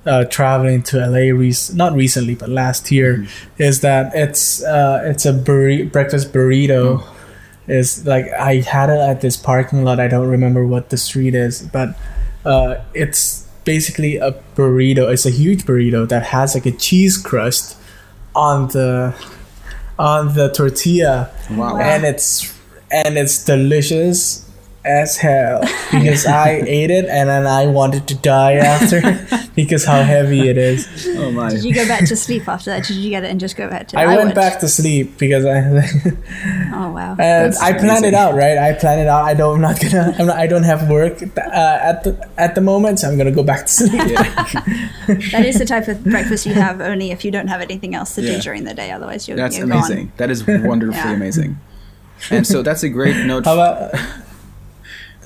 uh, 0.05 0.25
traveling 0.25 0.83
to 0.85 0.99
LA. 0.99 1.31
Rec- 1.33 1.73
not 1.75 1.93
recently, 1.95 2.35
but 2.35 2.49
last 2.49 2.91
year. 2.91 3.25
Is 3.57 3.81
that 3.83 4.13
it's 4.17 4.65
uh, 4.65 5.01
it's 5.05 5.25
a 5.27 5.33
burri- 5.33 5.91
breakfast 5.91 6.33
burrito. 6.33 7.07
Is 7.69 8.05
like 8.05 8.27
I 8.33 8.57
had 8.57 8.91
it 8.91 8.99
at 8.99 9.21
this 9.21 9.37
parking 9.37 9.85
lot. 9.85 10.01
I 10.01 10.09
don't 10.09 10.29
remember 10.29 10.67
what 10.67 10.91
the 10.91 10.97
street 10.99 11.35
is, 11.37 11.63
but 11.63 11.97
uh, 12.45 12.83
it's 12.93 13.44
basically 13.65 14.17
a 14.17 14.33
burrito. 14.57 15.11
It's 15.13 15.27
a 15.27 15.31
huge 15.31 15.65
burrito 15.65 16.09
that 16.09 16.23
has 16.25 16.55
like 16.55 16.67
a 16.67 16.73
cheese 16.73 17.17
crust 17.17 17.77
on 18.35 18.69
the 18.69 19.15
on 19.99 20.35
the 20.35 20.49
tortilla 20.53 21.31
Wow. 21.51 21.77
and 21.79 22.05
it's 22.05 22.53
and 22.91 23.17
it's 23.17 23.45
delicious 23.45 24.44
as 24.85 25.17
hell 25.17 25.61
because 25.91 26.27
I 26.45 26.63
ate 26.67 26.91
it 26.91 27.07
and 27.07 27.29
then 27.29 27.47
I 27.47 27.67
wanted 27.67 28.07
to 28.09 28.15
die 28.15 28.55
after 28.55 29.01
because 29.55 29.85
how 29.85 30.03
heavy 30.03 30.49
it 30.49 30.59
is. 30.59 30.87
Oh 31.19 31.31
my. 31.31 31.51
Did 31.51 31.65
you 31.65 31.75
go 31.75 31.87
back 31.89 32.05
to 32.07 32.17
sleep 32.17 32.47
after 32.49 32.71
that? 32.71 32.85
Did 32.85 32.97
you 32.97 33.09
get 33.11 33.25
it 33.25 33.31
and 33.31 33.41
just 33.41 33.57
go 33.57 33.69
back 33.69 33.89
to? 33.89 33.99
I, 33.99 34.07
went 34.07 34.25
would. 34.27 34.35
back 34.35 34.61
to 34.61 34.69
sleep 34.69 35.17
because 35.19 35.45
I 35.47 35.59
Oh 36.75 36.91
wow. 36.93 37.11
and 37.13 37.19
That's 37.53 37.61
I 37.63 37.73
planned 37.73 38.05
it 38.05 38.15
out 38.15 38.35
right. 38.35 38.59
I 38.59 38.75
planned 38.75 39.01
it 39.01 39.09
out. 39.09 39.25
I 39.25 39.35
don't. 39.35 39.57
I'm 39.57 39.61
not 39.63 39.81
gonna. 39.81 40.15
I'm 40.19 40.27
not, 40.27 40.37
I 40.37 40.47
don't 40.47 40.65
have 40.65 40.89
work 40.91 41.23
uh, 41.23 41.41
at 41.41 42.05
the 42.05 42.29
at 42.37 42.55
the 42.55 42.61
moment, 42.61 42.99
so 42.99 43.09
I'm 43.09 43.17
gonna 43.17 43.31
go 43.33 43.43
back 43.43 43.67
to 43.67 43.73
sleep. 43.73 43.93
that 45.33 45.45
is 45.47 45.59
the 45.59 45.65
type 45.65 45.89
of 45.89 46.03
breakfast 46.05 46.47
you 46.47 46.55
have 46.55 46.81
only 46.81 47.11
if 47.11 47.25
you 47.25 47.31
don't 47.31 47.49
have 47.49 47.61
anything 47.61 47.95
else 47.95 48.15
to 48.17 48.23
Yeah. 48.23 48.37
do 48.37 48.43
during 48.43 48.65
the 48.65 48.75
day. 48.75 48.91
Otherwise, 48.91 49.29
you're, 49.29 49.37
That's 49.37 49.57
you're 49.57 49.65
amazing. 49.67 50.13
That 50.17 50.31
is 50.31 50.47
wonderfully 50.47 50.97
Yeah. 50.99 51.13
amazing. 51.13 51.59
And 52.31 52.47
so 52.47 52.63
that's 52.63 52.83
a 52.83 52.89
great 52.89 53.17
note. 53.27 53.45
How 53.45 53.55
about 53.55 53.95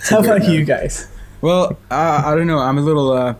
how 0.03 0.21
great 0.23 0.37
about 0.43 0.49
you 0.51 0.65
guys? 0.65 1.09
Well, 1.41 1.79
uh, 1.91 2.23
I 2.27 2.35
don't 2.35 2.47
know. 2.47 2.59
I'm 2.59 2.79
a 2.79 2.83
little 2.83 3.13
uh, 3.13 3.35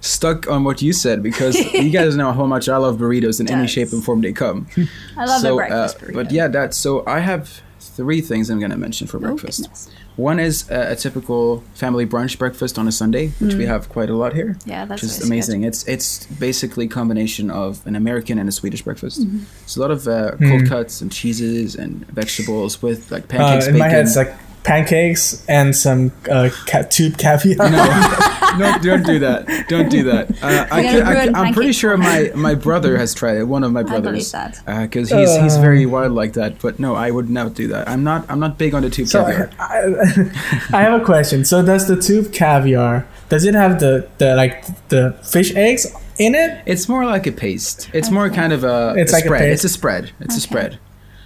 stuck 0.00 0.48
on 0.50 0.64
what 0.64 0.82
you 0.82 0.92
said 0.92 1.22
because 1.22 1.56
you 1.74 1.90
guys 1.90 2.16
know 2.16 2.32
how 2.32 2.46
much 2.46 2.68
I 2.68 2.76
love 2.76 2.98
burritos 2.98 3.40
in 3.40 3.50
any 3.50 3.66
shape 3.68 3.92
and 3.92 4.02
form 4.04 4.20
they 4.20 4.32
come. 4.32 4.66
I 5.16 5.24
love 5.26 5.40
so, 5.40 5.52
a 5.54 5.56
breakfast 5.56 5.96
uh, 5.96 5.98
burrito. 6.00 6.14
But 6.14 6.32
yeah, 6.32 6.48
that. 6.48 6.74
So 6.74 7.04
I 7.06 7.20
have 7.20 7.60
three 7.80 8.20
things 8.22 8.48
I'm 8.48 8.58
going 8.58 8.70
to 8.70 8.76
mention 8.78 9.06
for 9.06 9.18
Oh, 9.18 9.20
breakfast. 9.20 9.62
goodness. 9.62 9.90
One 10.16 10.38
is 10.38 10.70
uh, 10.70 10.86
a 10.90 10.96
typical 10.96 11.62
family 11.74 12.06
brunch 12.06 12.38
breakfast 12.38 12.78
on 12.78 12.86
a 12.86 12.92
Sunday, 12.92 13.28
which 13.38 13.54
we 13.54 13.64
have 13.66 13.88
quite 13.88 14.10
a 14.10 14.14
lot 14.14 14.34
here. 14.34 14.56
Yeah, 14.66 14.84
Mm. 14.84 14.88
that's 14.88 15.02
which 15.02 15.10
is 15.10 15.10
always 15.10 15.18
good. 15.20 15.26
amazing. 15.32 15.64
It's 15.64 15.88
it's 15.88 16.26
basically 16.26 16.84
a 16.86 16.88
combination 16.88 17.50
of 17.50 17.86
an 17.86 17.96
American 17.96 18.38
and 18.38 18.48
a 18.48 18.52
Swedish 18.52 18.82
breakfast. 18.82 19.20
Mm-hmm. 19.22 19.44
It's 19.64 19.76
a 19.76 19.80
lot 19.80 19.90
of 19.90 20.06
uh, 20.08 20.32
cold 20.38 20.66
cuts 20.68 21.00
and 21.00 21.10
cheeses 21.12 21.74
and 21.76 22.06
vegetables 22.08 22.82
with 22.82 23.10
like 23.10 23.24
Uh, 23.24 23.26
pancakes, 23.38 23.66
in 23.68 23.78
my 23.78 23.88
head, 23.88 24.04
bacon. 24.04 24.06
it's 24.06 24.16
like 24.16 24.34
pancakes 24.64 25.44
and 25.48 25.74
some 25.74 26.12
uh, 26.30 26.48
ca- 26.66 26.82
tube 26.84 27.18
caviar. 27.18 27.68
no, 27.70 27.84
no, 28.58 28.78
don't 28.82 29.04
do 29.04 29.18
that. 29.18 29.66
Don't 29.68 29.88
do 29.90 30.04
that. 30.04 30.30
Uh, 30.42 30.66
I 30.70 30.82
can, 30.82 31.02
I, 31.34 31.40
I'm 31.40 31.52
pretty 31.54 31.72
sure 31.72 31.96
my, 31.96 32.30
my 32.34 32.54
brother 32.54 32.96
has 32.96 33.12
tried 33.14 33.38
it. 33.38 33.44
One 33.44 33.64
of 33.64 33.72
my 33.72 33.82
brothers, 33.82 34.30
that. 34.32 34.60
because 34.66 35.10
he's 35.10 35.34
he's 35.36 35.56
Uh. 35.56 35.60
very 35.60 35.84
wild 35.86 36.12
like 36.12 36.34
that. 36.34 36.60
But 36.60 36.78
no, 36.78 36.94
I 36.94 37.10
would 37.10 37.28
never 37.30 37.50
do 37.50 37.68
that. 37.68 37.88
I'm 37.88 38.04
not 38.04 38.24
I'm 38.30 38.38
not 38.40 38.58
big 38.58 38.74
on 38.74 38.82
the 38.82 38.90
tube 38.90 39.08
So 39.08 39.24
caviar. 39.24 39.50
I, 39.58 40.70
I 40.72 40.82
have 40.82 41.00
a 41.00 41.04
question. 41.04 41.44
So 41.44 41.64
does 41.64 41.88
the 41.88 41.96
tube 42.00 42.32
caviar 42.32 43.06
does 43.28 43.44
it 43.44 43.54
have 43.54 43.80
the, 43.80 44.08
the 44.18 44.36
like 44.36 44.88
the 44.88 45.12
fish 45.22 45.54
eggs 45.56 45.86
in 46.18 46.34
it? 46.34 46.62
It's 46.66 46.88
more 46.88 47.04
like 47.06 47.26
a 47.26 47.32
paste. 47.32 47.88
It's 47.94 48.10
more 48.10 48.28
kind 48.28 48.52
of 48.52 48.62
a, 48.62 48.94
It's 48.96 49.10
a 49.12 49.16
like 49.16 49.24
a 49.24 49.28
spread. 49.28 49.40
paste. 49.40 49.52
it's 49.54 49.64
a 49.64 49.68
spread. 49.70 50.10
It's 50.20 50.36
a 50.36 50.40
spread. 50.40 50.78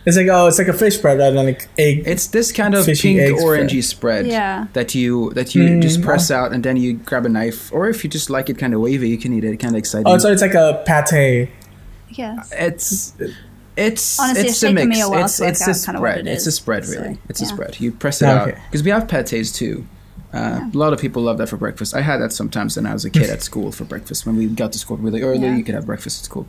It's 0.06 0.16
like 0.16 0.28
oh, 0.30 0.46
it's 0.46 0.58
like 0.58 0.68
a 0.68 0.72
fish 0.72 0.94
spread 0.98 1.18
rather 1.18 1.34
than 1.34 1.46
like 1.46 1.68
egg. 1.76 2.04
It's 2.06 2.28
this 2.28 2.52
kind 2.52 2.74
of 2.76 2.86
pink 2.86 3.18
egg 3.18 3.32
orangey 3.34 3.82
spread 3.82 4.26
Yeah. 4.28 4.68
that 4.72 4.94
you 4.94 5.32
that 5.34 5.54
you 5.54 5.64
Mm, 5.64 5.82
just 5.82 6.00
press 6.00 6.30
out 6.30 6.52
and 6.52 6.62
then 6.62 6.76
you 6.76 6.94
grab 6.94 7.26
a 7.26 7.28
knife, 7.28 7.72
or 7.72 7.88
if 7.88 8.04
you 8.04 8.08
just 8.10 8.30
like 8.30 8.48
it 8.48 8.56
kind 8.56 8.72
of 8.72 8.80
wavy, 8.80 9.08
you 9.08 9.18
can 9.18 9.32
eat 9.32 9.42
it 9.44 9.56
kind 9.58 9.74
of 9.74 9.78
exciting. 9.78 10.06
oh, 10.06 10.16
so 10.18 10.30
it's 10.30 10.42
like 10.42 10.54
a 10.54 10.82
pate. 10.86 11.48
Yes. 12.10 12.52
it's 12.56 13.14
it's 13.76 14.18
Honestly, 14.20 14.42
it's 14.46 14.52
it's 14.52 14.62
a 14.62 14.72
mix. 14.72 14.86
a 15.00 15.12
it's 15.24 15.36
to 15.38 15.48
it's 15.48 15.60
a 15.62 15.64
kinda 15.86 15.98
spread. 15.98 16.18
it 16.20 16.26
It's 16.28 16.46
a 16.46 16.48
is. 16.48 16.54
spread, 16.54 16.86
So, 16.86 17.00
really. 17.00 17.18
It's 17.28 17.42
a 17.42 17.46
spread. 17.46 17.78
You 17.80 17.90
press 17.92 18.22
it 18.22 18.26
out 18.26 18.54
because 18.70 18.82
we 18.84 18.90
have 18.90 19.08
pates 19.08 19.50
too. 19.52 19.86
Uh, 20.32 20.60
A 20.72 20.76
lot 20.78 20.92
of 20.92 21.00
people 21.00 21.22
love 21.22 21.38
that 21.38 21.48
for 21.48 21.56
breakfast. 21.56 21.94
I 21.94 22.00
had 22.02 22.18
that 22.20 22.32
sometimes 22.32 22.76
when 22.76 22.86
I 22.86 22.92
was 22.92 23.04
a 23.04 23.10
kid 23.10 23.28
at 23.28 23.42
school 23.42 23.72
for 23.72 23.84
breakfast. 23.84 24.24
When 24.26 24.36
we 24.36 24.46
got 24.46 24.72
to 24.72 24.78
school 24.78 24.96
really 24.98 25.22
early, 25.22 25.40
Yeah. 25.48 25.56
you 25.56 25.64
could 25.64 25.74
have 25.74 25.86
breakfast 25.86 26.20
at 26.20 26.24
school. 26.26 26.46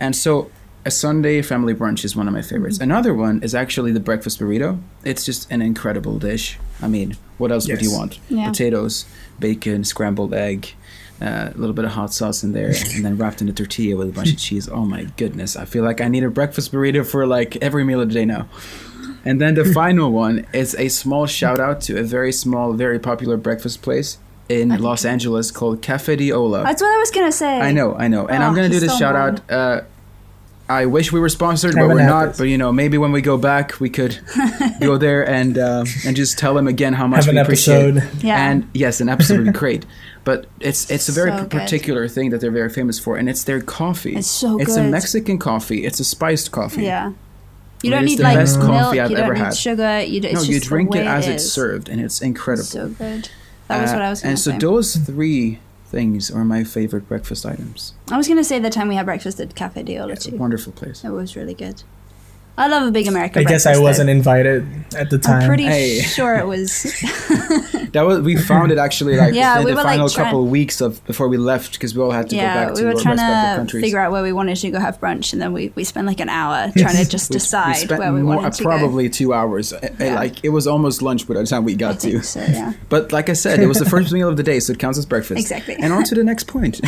And 0.00 0.14
so 0.16 0.50
a 0.84 0.90
Sunday 0.90 1.42
family 1.42 1.74
brunch 1.74 2.04
is 2.04 2.16
one 2.16 2.26
of 2.28 2.34
my 2.34 2.42
favorites. 2.42 2.76
Mm-hmm. 2.78 2.90
Another 2.90 3.14
one 3.14 3.42
is 3.42 3.54
actually 3.54 3.92
the 3.92 4.00
breakfast 4.00 4.40
burrito. 4.40 4.80
It's 5.04 5.24
just 5.24 5.50
an 5.50 5.62
incredible 5.62 6.18
dish. 6.18 6.58
I 6.80 6.88
mean, 6.88 7.16
what 7.38 7.52
else 7.52 7.68
would 7.68 7.82
you 7.82 7.92
want? 7.92 8.18
Yeah. 8.28 8.48
Potatoes, 8.48 9.04
bacon, 9.38 9.84
scrambled 9.84 10.34
egg, 10.34 10.74
uh, 11.20 11.50
a 11.54 11.58
little 11.58 11.74
bit 11.74 11.84
of 11.84 11.92
hot 11.92 12.12
sauce 12.12 12.42
in 12.42 12.52
there, 12.52 12.72
and 12.94 13.04
then 13.04 13.16
wrapped 13.16 13.40
in 13.40 13.48
a 13.48 13.52
tortilla 13.52 13.96
with 13.96 14.08
a 14.08 14.12
bunch 14.12 14.32
of 14.32 14.38
cheese. 14.46 14.68
Oh 14.68 14.84
my 14.84 15.04
goodness! 15.16 15.56
I 15.56 15.64
feel 15.66 15.84
like 15.84 16.00
I 16.00 16.08
need 16.08 16.24
a 16.24 16.30
breakfast 16.30 16.72
burrito 16.72 17.06
for 17.08 17.26
like 17.26 17.56
every 17.62 17.84
meal 17.84 18.00
of 18.00 18.08
the 18.08 18.14
day 18.14 18.24
now. 18.24 18.48
And 19.24 19.40
then 19.40 19.54
the 19.54 19.64
final 19.72 20.10
one 20.10 20.46
is 20.52 20.74
a 20.74 20.88
small 20.88 21.26
shout 21.26 21.60
out 21.60 21.80
to 21.82 21.98
a 21.98 22.02
very 22.02 22.32
small, 22.32 22.72
very 22.72 22.98
popular 22.98 23.36
breakfast 23.36 23.80
place 23.82 24.18
in 24.48 24.70
Los 24.80 25.04
Angeles 25.04 25.52
called 25.52 25.80
Cafe 25.80 26.16
di 26.16 26.32
Ola. 26.32 26.64
That's 26.64 26.82
what 26.82 26.92
I 26.92 26.98
was 26.98 27.12
gonna 27.12 27.30
say. 27.30 27.60
I 27.60 27.70
know, 27.70 27.94
I 27.94 28.08
know. 28.08 28.26
And 28.26 28.42
I'm 28.42 28.50
Oh, 28.52 28.56
going 28.56 28.68
to 28.68 28.74
do 28.74 28.80
this 28.80 28.90
stole 28.90 28.98
shout 28.98 29.14
out. 29.16 29.50
Uh, 29.50 29.82
I 30.68 30.86
wish 30.86 31.12
we 31.12 31.20
were 31.20 31.28
sponsored, 31.28 31.74
but 31.74 31.88
we're 31.88 32.06
not. 32.06 32.28
this. 32.28 32.38
But 32.38 32.44
you 32.44 32.56
know, 32.56 32.72
maybe 32.72 32.96
when 32.96 33.12
we 33.12 33.20
go 33.20 33.36
back, 33.36 33.78
we 33.80 33.90
could 33.90 34.18
go 34.80 34.96
there 35.06 35.26
and 35.28 35.58
uh, 35.58 35.84
and 36.06 36.16
just 36.16 36.38
tell 36.38 36.54
them 36.54 36.66
again 36.66 36.94
how 36.94 37.06
much 37.06 37.24
Have 37.26 37.34
we 37.34 37.40
appreciate. 37.40 37.96
episode. 37.96 38.22
Yeah. 38.24 38.50
And 38.50 38.70
yes, 38.72 39.00
an 39.00 39.08
episode 39.08 39.38
would 39.38 39.52
be 39.52 39.58
great. 39.58 39.84
But 40.24 40.46
it's 40.60 40.90
it's 40.90 41.08
a 41.08 41.12
very 41.12 41.30
So 41.32 41.44
p- 41.44 41.58
particular 41.58 42.08
thing 42.08 42.30
that 42.30 42.40
they're 42.40 42.50
very 42.52 42.70
famous 42.70 42.98
for, 42.98 43.16
and 43.16 43.28
it's 43.28 43.44
their 43.44 43.60
coffee. 43.60 44.16
It's 44.16 44.28
so 44.28 44.58
It's 44.58 44.76
a. 44.76 44.82
Mexican 44.84 45.38
coffee. 45.38 45.84
It's 45.84 46.00
a 46.00 46.04
spiced 46.04 46.52
coffee. 46.52 46.84
Yeah. 46.84 47.12
You 47.82 47.90
don't 47.90 48.04
need 48.04 48.18
the 48.18 48.22
like 48.22 48.36
best 48.38 48.58
milk. 48.58 48.70
coffee 48.70 49.00
I've 49.00 49.10
you 49.10 49.16
don't 49.16 49.24
ever 49.24 49.34
need 49.34 49.40
had. 49.40 49.56
sugar. 49.56 50.00
You 50.02 50.20
don't, 50.20 50.32
No, 50.34 50.38
it's 50.38 50.48
you 50.48 50.54
just 50.54 50.66
the 50.66 50.68
drink 50.68 50.94
it 50.94 51.04
as 51.06 51.26
it 51.26 51.32
it's 51.34 51.50
served, 51.52 51.88
and 51.88 52.00
it's 52.00 52.22
incredible. 52.22 52.64
So 52.64 52.88
good. 52.90 53.28
That 53.66 53.82
was 53.82 53.90
Uh, 53.90 53.94
what 53.94 54.02
I 54.02 54.10
was 54.10 54.20
gonna 54.20 54.30
And 54.30 54.38
so 54.38 54.50
say. 54.52 54.58
those 54.58 54.94
three 54.96 55.58
things 55.92 56.30
are 56.30 56.44
my 56.44 56.64
favorite 56.64 57.06
breakfast 57.06 57.44
items. 57.46 57.92
I 58.10 58.16
was 58.16 58.26
gonna 58.26 58.42
say 58.42 58.58
the 58.58 58.70
time 58.70 58.88
we 58.88 58.96
had 58.96 59.04
breakfast 59.06 59.38
at 59.40 59.54
Cafe 59.54 59.84
Diola 59.84 60.12
It's 60.14 60.26
a 60.26 60.30
too. 60.32 60.38
wonderful 60.38 60.72
place. 60.72 61.04
It 61.04 61.10
was 61.10 61.36
really 61.36 61.54
good. 61.54 61.82
I 62.58 62.68
love 62.68 62.86
a 62.86 62.90
big 62.90 63.06
American. 63.08 63.40
I 63.40 63.48
guess 63.48 63.64
I 63.66 63.78
wasn't 63.78 64.10
invited 64.10 64.66
at 64.94 65.08
the 65.10 65.18
time. 65.18 65.42
I'm 65.42 65.48
pretty 65.48 65.64
Hey. 65.64 66.00
sure 66.02 66.34
it 66.36 66.46
was. 66.46 66.86
That 67.92 68.06
was 68.06 68.20
we 68.22 68.36
found 68.36 68.72
it 68.72 68.78
actually 68.78 69.18
like 69.18 69.34
Yeah, 69.34 69.58
in 69.58 69.64
we 69.66 69.70
the 69.72 69.76
were, 69.76 69.82
like, 69.82 69.92
final 69.96 70.08
trying- 70.08 70.24
couple 70.28 70.44
of 70.44 70.48
weeks 70.50 70.80
of 70.80 71.04
before 71.04 71.28
we 71.28 71.36
left 71.36 71.72
because 71.74 71.94
we 71.94 72.00
all 72.02 72.10
had 72.10 72.30
to 72.30 72.36
go 72.36 72.40
yeah, 72.40 72.54
back 72.54 72.68
to 72.74 72.80
the 72.80 72.80
country. 72.84 72.88
we 72.88 72.94
were 72.94 73.16
trying 73.16 73.66
to 73.66 73.80
figure 73.82 73.98
out 73.98 74.12
where 74.12 74.22
we 74.22 74.32
wanted 74.32 74.56
to 74.56 74.70
go 74.70 74.78
have 74.80 74.98
brunch, 74.98 75.34
and 75.34 75.42
then 75.42 75.52
we, 75.52 75.72
we 75.74 75.84
spent 75.84 76.06
like 76.06 76.18
an 76.20 76.30
hour 76.30 76.72
trying 76.78 76.96
to 76.96 77.04
just 77.06 77.28
We- 77.28 77.34
we 77.34 77.38
decide 77.40 77.76
spent 77.76 77.98
where 78.00 78.10
we 78.14 78.22
more- 78.22 78.36
wanted 78.36 78.54
to 78.54 78.62
go. 78.62 78.68
probably 78.70 79.10
two 79.10 79.34
hours. 79.34 79.74
Uh, 79.74 79.86
Yeah. 80.00 80.14
Like 80.14 80.42
it 80.42 80.48
was 80.48 80.66
almost 80.66 81.02
lunch 81.02 81.28
by 81.28 81.34
the 81.34 81.44
time 81.44 81.64
we 81.64 81.74
go. 81.74 81.88
I 81.88 81.92
got 81.92 82.00
to. 82.00 82.10
think 82.12 82.24
so, 82.24 82.40
yeah. 82.40 82.72
But 82.88 83.12
like 83.12 83.28
I 83.28 83.34
said, 83.34 83.58
it 83.60 83.66
was 83.66 83.78
the 83.78 83.84
first 83.90 84.10
meal 84.10 84.28
of 84.30 84.38
the 84.38 84.42
day, 84.42 84.58
so 84.58 84.72
it 84.72 84.78
counts 84.78 84.98
as 84.98 85.04
breakfast. 85.04 85.38
Exactly. 85.38 85.74
And 85.78 85.92
on 85.92 86.04
to 86.04 86.14
the 86.14 86.24
next 86.24 86.44
point. 86.46 86.80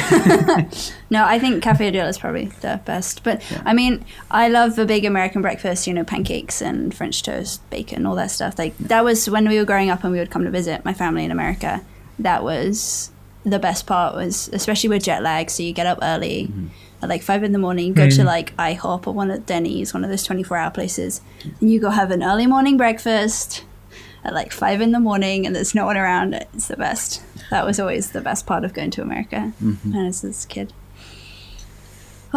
No, 1.10 1.24
I 1.26 1.38
think 1.38 1.62
Cafe 1.62 1.92
Diola 1.92 2.08
is 2.08 2.16
probably 2.18 2.46
the 2.62 2.80
best. 2.86 3.22
But 3.24 3.42
I 3.66 3.74
mean, 3.74 4.04
I 4.30 4.48
love 4.48 4.78
a 4.78 4.86
big 4.86 5.04
American 5.04 5.42
breakfast. 5.42 5.53
You 5.86 5.94
know, 5.94 6.04
pancakes 6.04 6.60
and 6.60 6.94
French 6.94 7.22
toast, 7.22 7.68
bacon, 7.70 8.06
all 8.06 8.14
that 8.16 8.30
stuff. 8.30 8.58
Like 8.58 8.76
that 8.78 9.04
was 9.04 9.28
when 9.28 9.48
we 9.48 9.58
were 9.58 9.64
growing 9.64 9.90
up 9.90 10.04
and 10.04 10.12
we 10.12 10.18
would 10.18 10.30
come 10.30 10.44
to 10.44 10.50
visit 10.50 10.84
my 10.84 10.94
family 10.94 11.24
in 11.24 11.30
America. 11.30 11.82
That 12.18 12.42
was 12.42 13.10
the 13.44 13.58
best 13.58 13.86
part. 13.86 14.14
Was 14.14 14.48
especially 14.52 14.88
with 14.88 15.04
jet 15.04 15.22
lag. 15.22 15.50
So 15.50 15.62
you 15.62 15.72
get 15.72 15.86
up 15.86 15.98
early. 16.02 16.48
Mm-hmm. 16.48 16.66
At 17.02 17.10
like 17.10 17.22
five 17.22 17.42
in 17.42 17.52
the 17.52 17.58
morning, 17.58 17.92
go 17.92 18.08
to 18.08 18.22
mm. 18.22 18.24
like 18.24 18.56
IHOP 18.56 19.06
or 19.06 19.12
one 19.12 19.30
of 19.30 19.44
Denny's, 19.44 19.92
one 19.92 20.04
of 20.04 20.10
those 20.10 20.22
twenty-four 20.22 20.56
hour 20.56 20.70
places, 20.70 21.20
and 21.60 21.70
you 21.70 21.78
go 21.78 21.90
have 21.90 22.10
an 22.10 22.22
early 22.22 22.46
morning 22.46 22.78
breakfast 22.78 23.62
at 24.24 24.32
like 24.32 24.52
five 24.52 24.80
in 24.80 24.92
the 24.92 25.00
morning, 25.00 25.44
and 25.44 25.54
there's 25.54 25.74
no 25.74 25.84
one 25.84 25.98
around. 25.98 26.32
It's 26.32 26.68
the 26.68 26.78
best. 26.78 27.22
That 27.50 27.66
was 27.66 27.78
always 27.78 28.12
the 28.12 28.22
best 28.22 28.46
part 28.46 28.64
of 28.64 28.72
going 28.72 28.90
to 28.92 29.02
America 29.02 29.52
mm-hmm. 29.62 29.92
when 29.92 30.04
I 30.04 30.06
was 30.06 30.44
a 30.44 30.48
kid. 30.48 30.72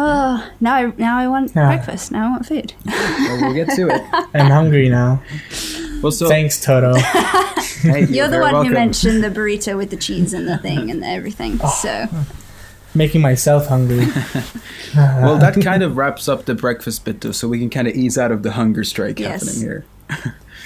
Oh, 0.00 0.48
now 0.60 0.74
I 0.76 0.92
now 0.96 1.18
I 1.18 1.26
want 1.26 1.52
Yeah. 1.56 1.66
breakfast. 1.66 2.12
Now 2.12 2.28
I 2.28 2.30
want 2.30 2.46
food. 2.46 2.72
well, 2.86 3.38
we'll 3.42 3.54
get 3.54 3.68
to 3.76 3.88
it. 3.88 4.02
I'm 4.34 4.50
hungry 4.50 4.88
now. 4.88 5.20
Well, 6.00 6.12
so 6.12 6.28
Thanks, 6.28 6.60
Toto. 6.64 6.94
hey, 7.82 8.06
You're 8.06 8.28
the 8.28 8.38
one 8.38 8.52
welcome. 8.52 8.68
who 8.68 8.74
mentioned 8.74 9.24
the 9.24 9.28
burrito 9.30 9.76
with 9.76 9.90
the 9.90 9.96
cheese 9.96 10.32
and 10.32 10.46
the 10.46 10.56
thing 10.66 10.90
and 10.90 11.02
everything. 11.04 11.58
Oh. 11.62 11.68
So 11.82 12.06
Making 12.94 13.20
myself 13.20 13.66
hungry. 13.66 14.06
Well, 14.96 15.36
that 15.38 15.60
kind 15.62 15.82
of 15.82 15.96
wraps 15.96 16.28
up 16.28 16.46
the 16.46 16.54
breakfast 16.54 17.04
bit, 17.04 17.20
though, 17.20 17.32
so 17.32 17.46
we 17.48 17.58
can 17.58 17.68
kind 17.68 17.86
of 17.86 17.94
ease 17.94 18.16
out 18.16 18.32
of 18.32 18.42
the 18.42 18.52
hunger 18.52 18.82
strike 18.84 19.18
Yes. 19.20 19.42
happening 19.44 19.60
here. 19.60 19.84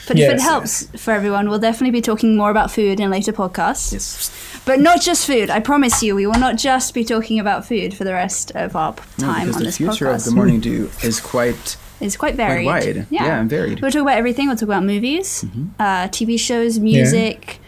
But 0.08 0.18
if 0.18 0.28
it 0.28 0.32
Yes, 0.38 0.42
helps 0.42 1.02
for 1.02 1.12
everyone, 1.12 1.48
we'll 1.48 1.58
definitely 1.60 1.92
be 1.92 2.00
talking 2.02 2.36
more 2.36 2.50
about 2.50 2.70
food 2.72 2.98
in 3.00 3.10
later 3.10 3.32
podcasts. 3.32 3.92
Yes. 3.92 4.30
But 4.64 4.80
not 4.80 5.00
just 5.00 5.26
food. 5.26 5.48
I 5.50 5.60
promise 5.60 6.02
you, 6.02 6.14
we 6.16 6.26
will 6.26 6.38
not 6.38 6.56
just 6.56 6.92
be 6.94 7.04
talking 7.04 7.38
about 7.38 7.66
food 7.66 7.94
for 7.94 8.04
the 8.04 8.12
rest 8.12 8.50
of 8.54 8.74
our 8.76 8.92
p- 8.94 9.02
No, 9.18 9.26
time 9.26 9.40
because 9.46 9.56
on 9.56 9.60
the 9.62 9.66
this 9.66 9.76
future 9.76 10.06
podcast. 10.06 10.14
of 10.16 10.24
the 10.24 10.30
morning 10.32 10.60
dew 10.60 10.90
is 11.02 11.20
quite 11.20 11.76
It's 12.00 12.16
quite 12.16 12.34
quite 12.34 12.48
varied. 12.48 12.66
wide. 12.66 13.06
Yeah, 13.10 13.40
and 13.40 13.48
varied. 13.50 13.76
Mm-hmm. 13.76 13.82
We'll 13.84 13.92
talk 13.92 14.02
about 14.02 14.16
everything. 14.18 14.48
We'll 14.48 14.56
talk 14.56 14.68
about 14.68 14.84
movies, 14.84 15.44
uh, 15.78 16.08
TV 16.08 16.38
shows, 16.38 16.78
music, 16.78 17.60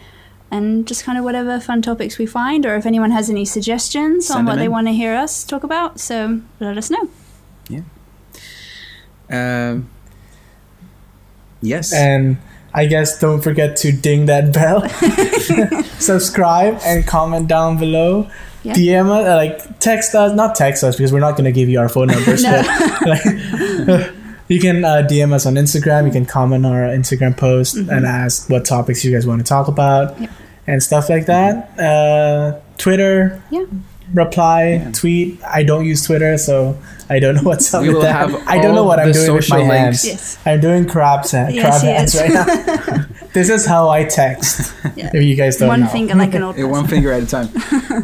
and 0.51 0.85
just 0.85 1.03
kind 1.05 1.17
of 1.17 1.23
whatever 1.23 1.59
fun 1.59 1.81
topics 1.81 2.17
we 2.17 2.25
find, 2.25 2.65
or 2.65 2.75
if 2.75 2.85
anyone 2.85 3.11
has 3.11 3.29
any 3.29 3.45
suggestions 3.45 4.29
on 4.29 4.45
what 4.45 4.57
they 4.57 4.65
in. 4.65 4.71
want 4.71 4.87
to 4.87 4.93
hear 4.93 5.15
us 5.15 5.43
talk 5.43 5.63
about. 5.63 5.99
So 5.99 6.41
let 6.59 6.77
us 6.77 6.89
know. 6.89 7.09
Um, 9.29 9.89
yes. 11.61 11.93
And 11.93 12.37
I 12.73 12.85
guess 12.87 13.19
don't 13.19 13.41
forget 13.41 13.77
to 13.77 13.91
ding 13.91 14.25
that 14.27 14.51
bell, 14.57 14.87
subscribe, 15.99 16.79
and 16.85 17.05
comment 17.07 17.47
down 17.47 17.77
below. 17.77 18.29
Yeah. 18.63 18.73
DM 18.73 19.09
us, 19.09 19.27
uh, 19.27 19.35
like 19.35 19.79
text 19.79 20.15
us, 20.15 20.33
not 20.35 20.55
text 20.55 20.83
us 20.83 20.95
because 20.95 21.13
we're 21.13 21.19
not 21.19 21.33
going 21.37 21.45
to 21.45 21.51
give 21.51 21.69
you 21.69 21.79
our 21.79 21.87
phone 21.89 22.07
numbers, 22.07 22.43
No. 22.43 22.63
but 23.03 23.07
like, 23.87 24.11
You 24.47 24.59
can 24.59 24.83
uh, 24.83 25.07
DM 25.09 25.33
us 25.33 25.45
on 25.45 25.53
Instagram. 25.55 26.05
You 26.07 26.11
can 26.11 26.25
comment 26.25 26.65
on 26.65 26.71
our 26.73 26.87
Instagram 26.89 27.37
post 27.37 27.75
and 27.75 28.05
ask 28.05 28.49
what 28.49 28.65
topics 28.65 29.03
you 29.05 29.11
guys 29.11 29.25
want 29.27 29.39
to 29.39 29.47
talk 29.47 29.67
about 29.67 30.13
Mm-hmm. 30.13 30.23
Yep. 30.23 30.31
and 30.67 30.83
stuff 30.83 31.09
like 31.09 31.27
that. 31.27 31.79
Uh, 31.79 32.59
Twitter, 32.77 33.41
Yeah. 33.51 33.65
Reply, 34.13 34.73
Yeah. 34.73 34.91
tweet. 34.91 35.39
I 35.43 35.63
don't 35.63 35.85
use 35.85 36.03
Twitter, 36.05 36.37
so 36.37 36.77
I 37.09 37.19
don't 37.19 37.35
know 37.35 37.43
what's 37.43 37.73
up 37.73 37.81
We 37.81 37.87
with 37.89 37.95
will 37.97 38.01
that. 38.03 38.29
have 38.29 38.43
I 38.47 38.59
don't 38.59 38.75
know 38.75 38.83
what 38.83 38.99
I'm 38.99 39.11
doing 39.11 39.33
with 39.33 39.49
my 39.49 39.57
social 39.59 39.71
hands. 39.73 40.03
links. 40.05 40.05
Yes. 40.07 40.37
I'm 40.45 40.59
doing 40.59 40.85
crab, 40.85 41.25
sa- 41.25 41.47
Yes, 41.47 41.81
crab 41.81 41.81
hands 41.83 42.15
right 42.15 42.31
now. 42.33 43.05
this 43.33 43.49
is 43.49 43.65
how 43.65 43.89
I 43.89 44.03
text. 44.05 44.73
Yeah. 44.95 45.09
If 45.13 45.23
you 45.23 45.35
guys 45.35 45.57
don't 45.57 45.67
One 45.67 45.81
know. 45.81 45.87
finger 45.87 46.15
like 46.15 46.33
an 46.35 46.43
old 46.43 46.55
Yeah, 46.57 46.63
person. 46.67 46.71
one 46.81 46.87
finger 46.87 47.11
at 47.11 47.23
a 47.23 47.27
time. 47.27 47.49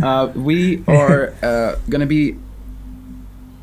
Uh, 0.03 0.27
we 0.35 0.83
are 0.87 1.33
uh, 1.41 1.75
gonna 1.89 2.05
be 2.05 2.35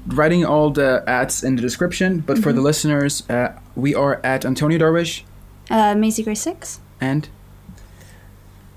writing 0.06 0.44
all 0.44 0.70
the 0.70 1.02
ads 1.06 1.42
in 1.44 1.56
the 1.56 1.62
description, 1.62 2.20
but 2.20 2.38
for 2.38 2.52
the 2.52 2.60
listeners, 2.60 3.28
uh, 3.28 3.52
we 3.76 3.94
are 3.94 4.20
at 4.24 4.44
Antonio 4.44 4.78
Darwish 4.78 5.22
Uh, 5.70 5.94
Maisie 5.94 6.22
Grace 6.22 6.40
6. 6.40 6.80
and 7.00 7.28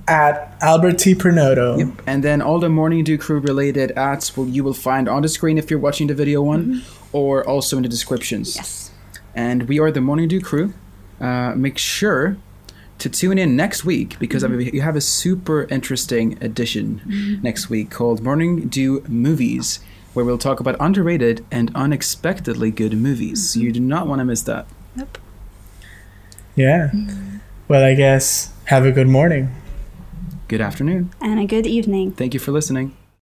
At 0.07 0.57
Albert 0.61 0.99
T. 0.99 1.15
Pernoto. 1.15 1.77
Yep. 1.77 2.01
And 2.07 2.23
then 2.23 2.41
all 2.41 2.59
the 2.59 2.69
Morning 2.69 3.03
Dew 3.03 3.17
Crew 3.17 3.39
related 3.39 3.91
ads 3.91 4.35
will 4.35 4.47
you 4.47 4.63
will 4.63 4.73
find 4.73 5.07
on 5.07 5.21
the 5.21 5.29
screen 5.29 5.57
if 5.57 5.69
you're 5.69 5.79
watching 5.79 6.07
the 6.07 6.13
video 6.13 6.41
one, 6.41 6.65
mm-hmm. 6.65 7.15
or 7.15 7.47
also 7.47 7.77
in 7.77 7.83
the 7.83 7.89
descriptions. 7.89 8.55
Yes. 8.55 8.91
And 9.33 9.67
we 9.67 9.79
are 9.79 9.91
the 9.91 10.01
Morning 10.01 10.27
Dew 10.27 10.41
Crew. 10.41 10.73
Uh, 11.19 11.53
make 11.55 11.77
sure 11.77 12.37
to 12.97 13.09
tune 13.09 13.37
in 13.37 13.55
next 13.55 13.85
week 13.85 14.17
because 14.19 14.43
I 14.43 14.47
mm-hmm. 14.47 14.57
mean, 14.57 14.75
you 14.75 14.81
have 14.81 14.95
a 14.95 15.01
super 15.01 15.63
interesting 15.69 16.37
edition 16.43 17.01
mm-hmm. 17.05 17.41
next 17.41 17.69
week 17.69 17.89
called 17.89 18.21
Morning 18.21 18.67
Dew 18.67 19.03
Movies, 19.07 19.79
where 20.13 20.25
we'll 20.25 20.37
talk 20.37 20.59
about 20.59 20.75
underrated 20.79 21.45
and 21.51 21.71
unexpectedly 21.75 22.71
good 22.71 22.93
movies. 22.93 23.55
You 23.55 23.71
do 23.71 23.79
not 23.79 24.07
want 24.07 24.19
to 24.19 24.25
miss 24.25 24.41
that. 24.43 24.67
Nope. 24.95 25.17
Yeah. 26.55 26.91
Well, 27.67 27.83
I 27.83 27.93
guess 27.93 28.53
have 28.65 28.85
a 28.85 28.91
good 28.91 29.07
morning. 29.07 29.49
Good 30.51 30.59
afternoon. 30.59 31.11
And 31.21 31.39
a 31.39 31.45
good 31.45 31.65
evening. 31.65 32.11
Thank 32.11 32.33
you 32.33 32.39
for 32.41 32.51
listening. 32.51 32.91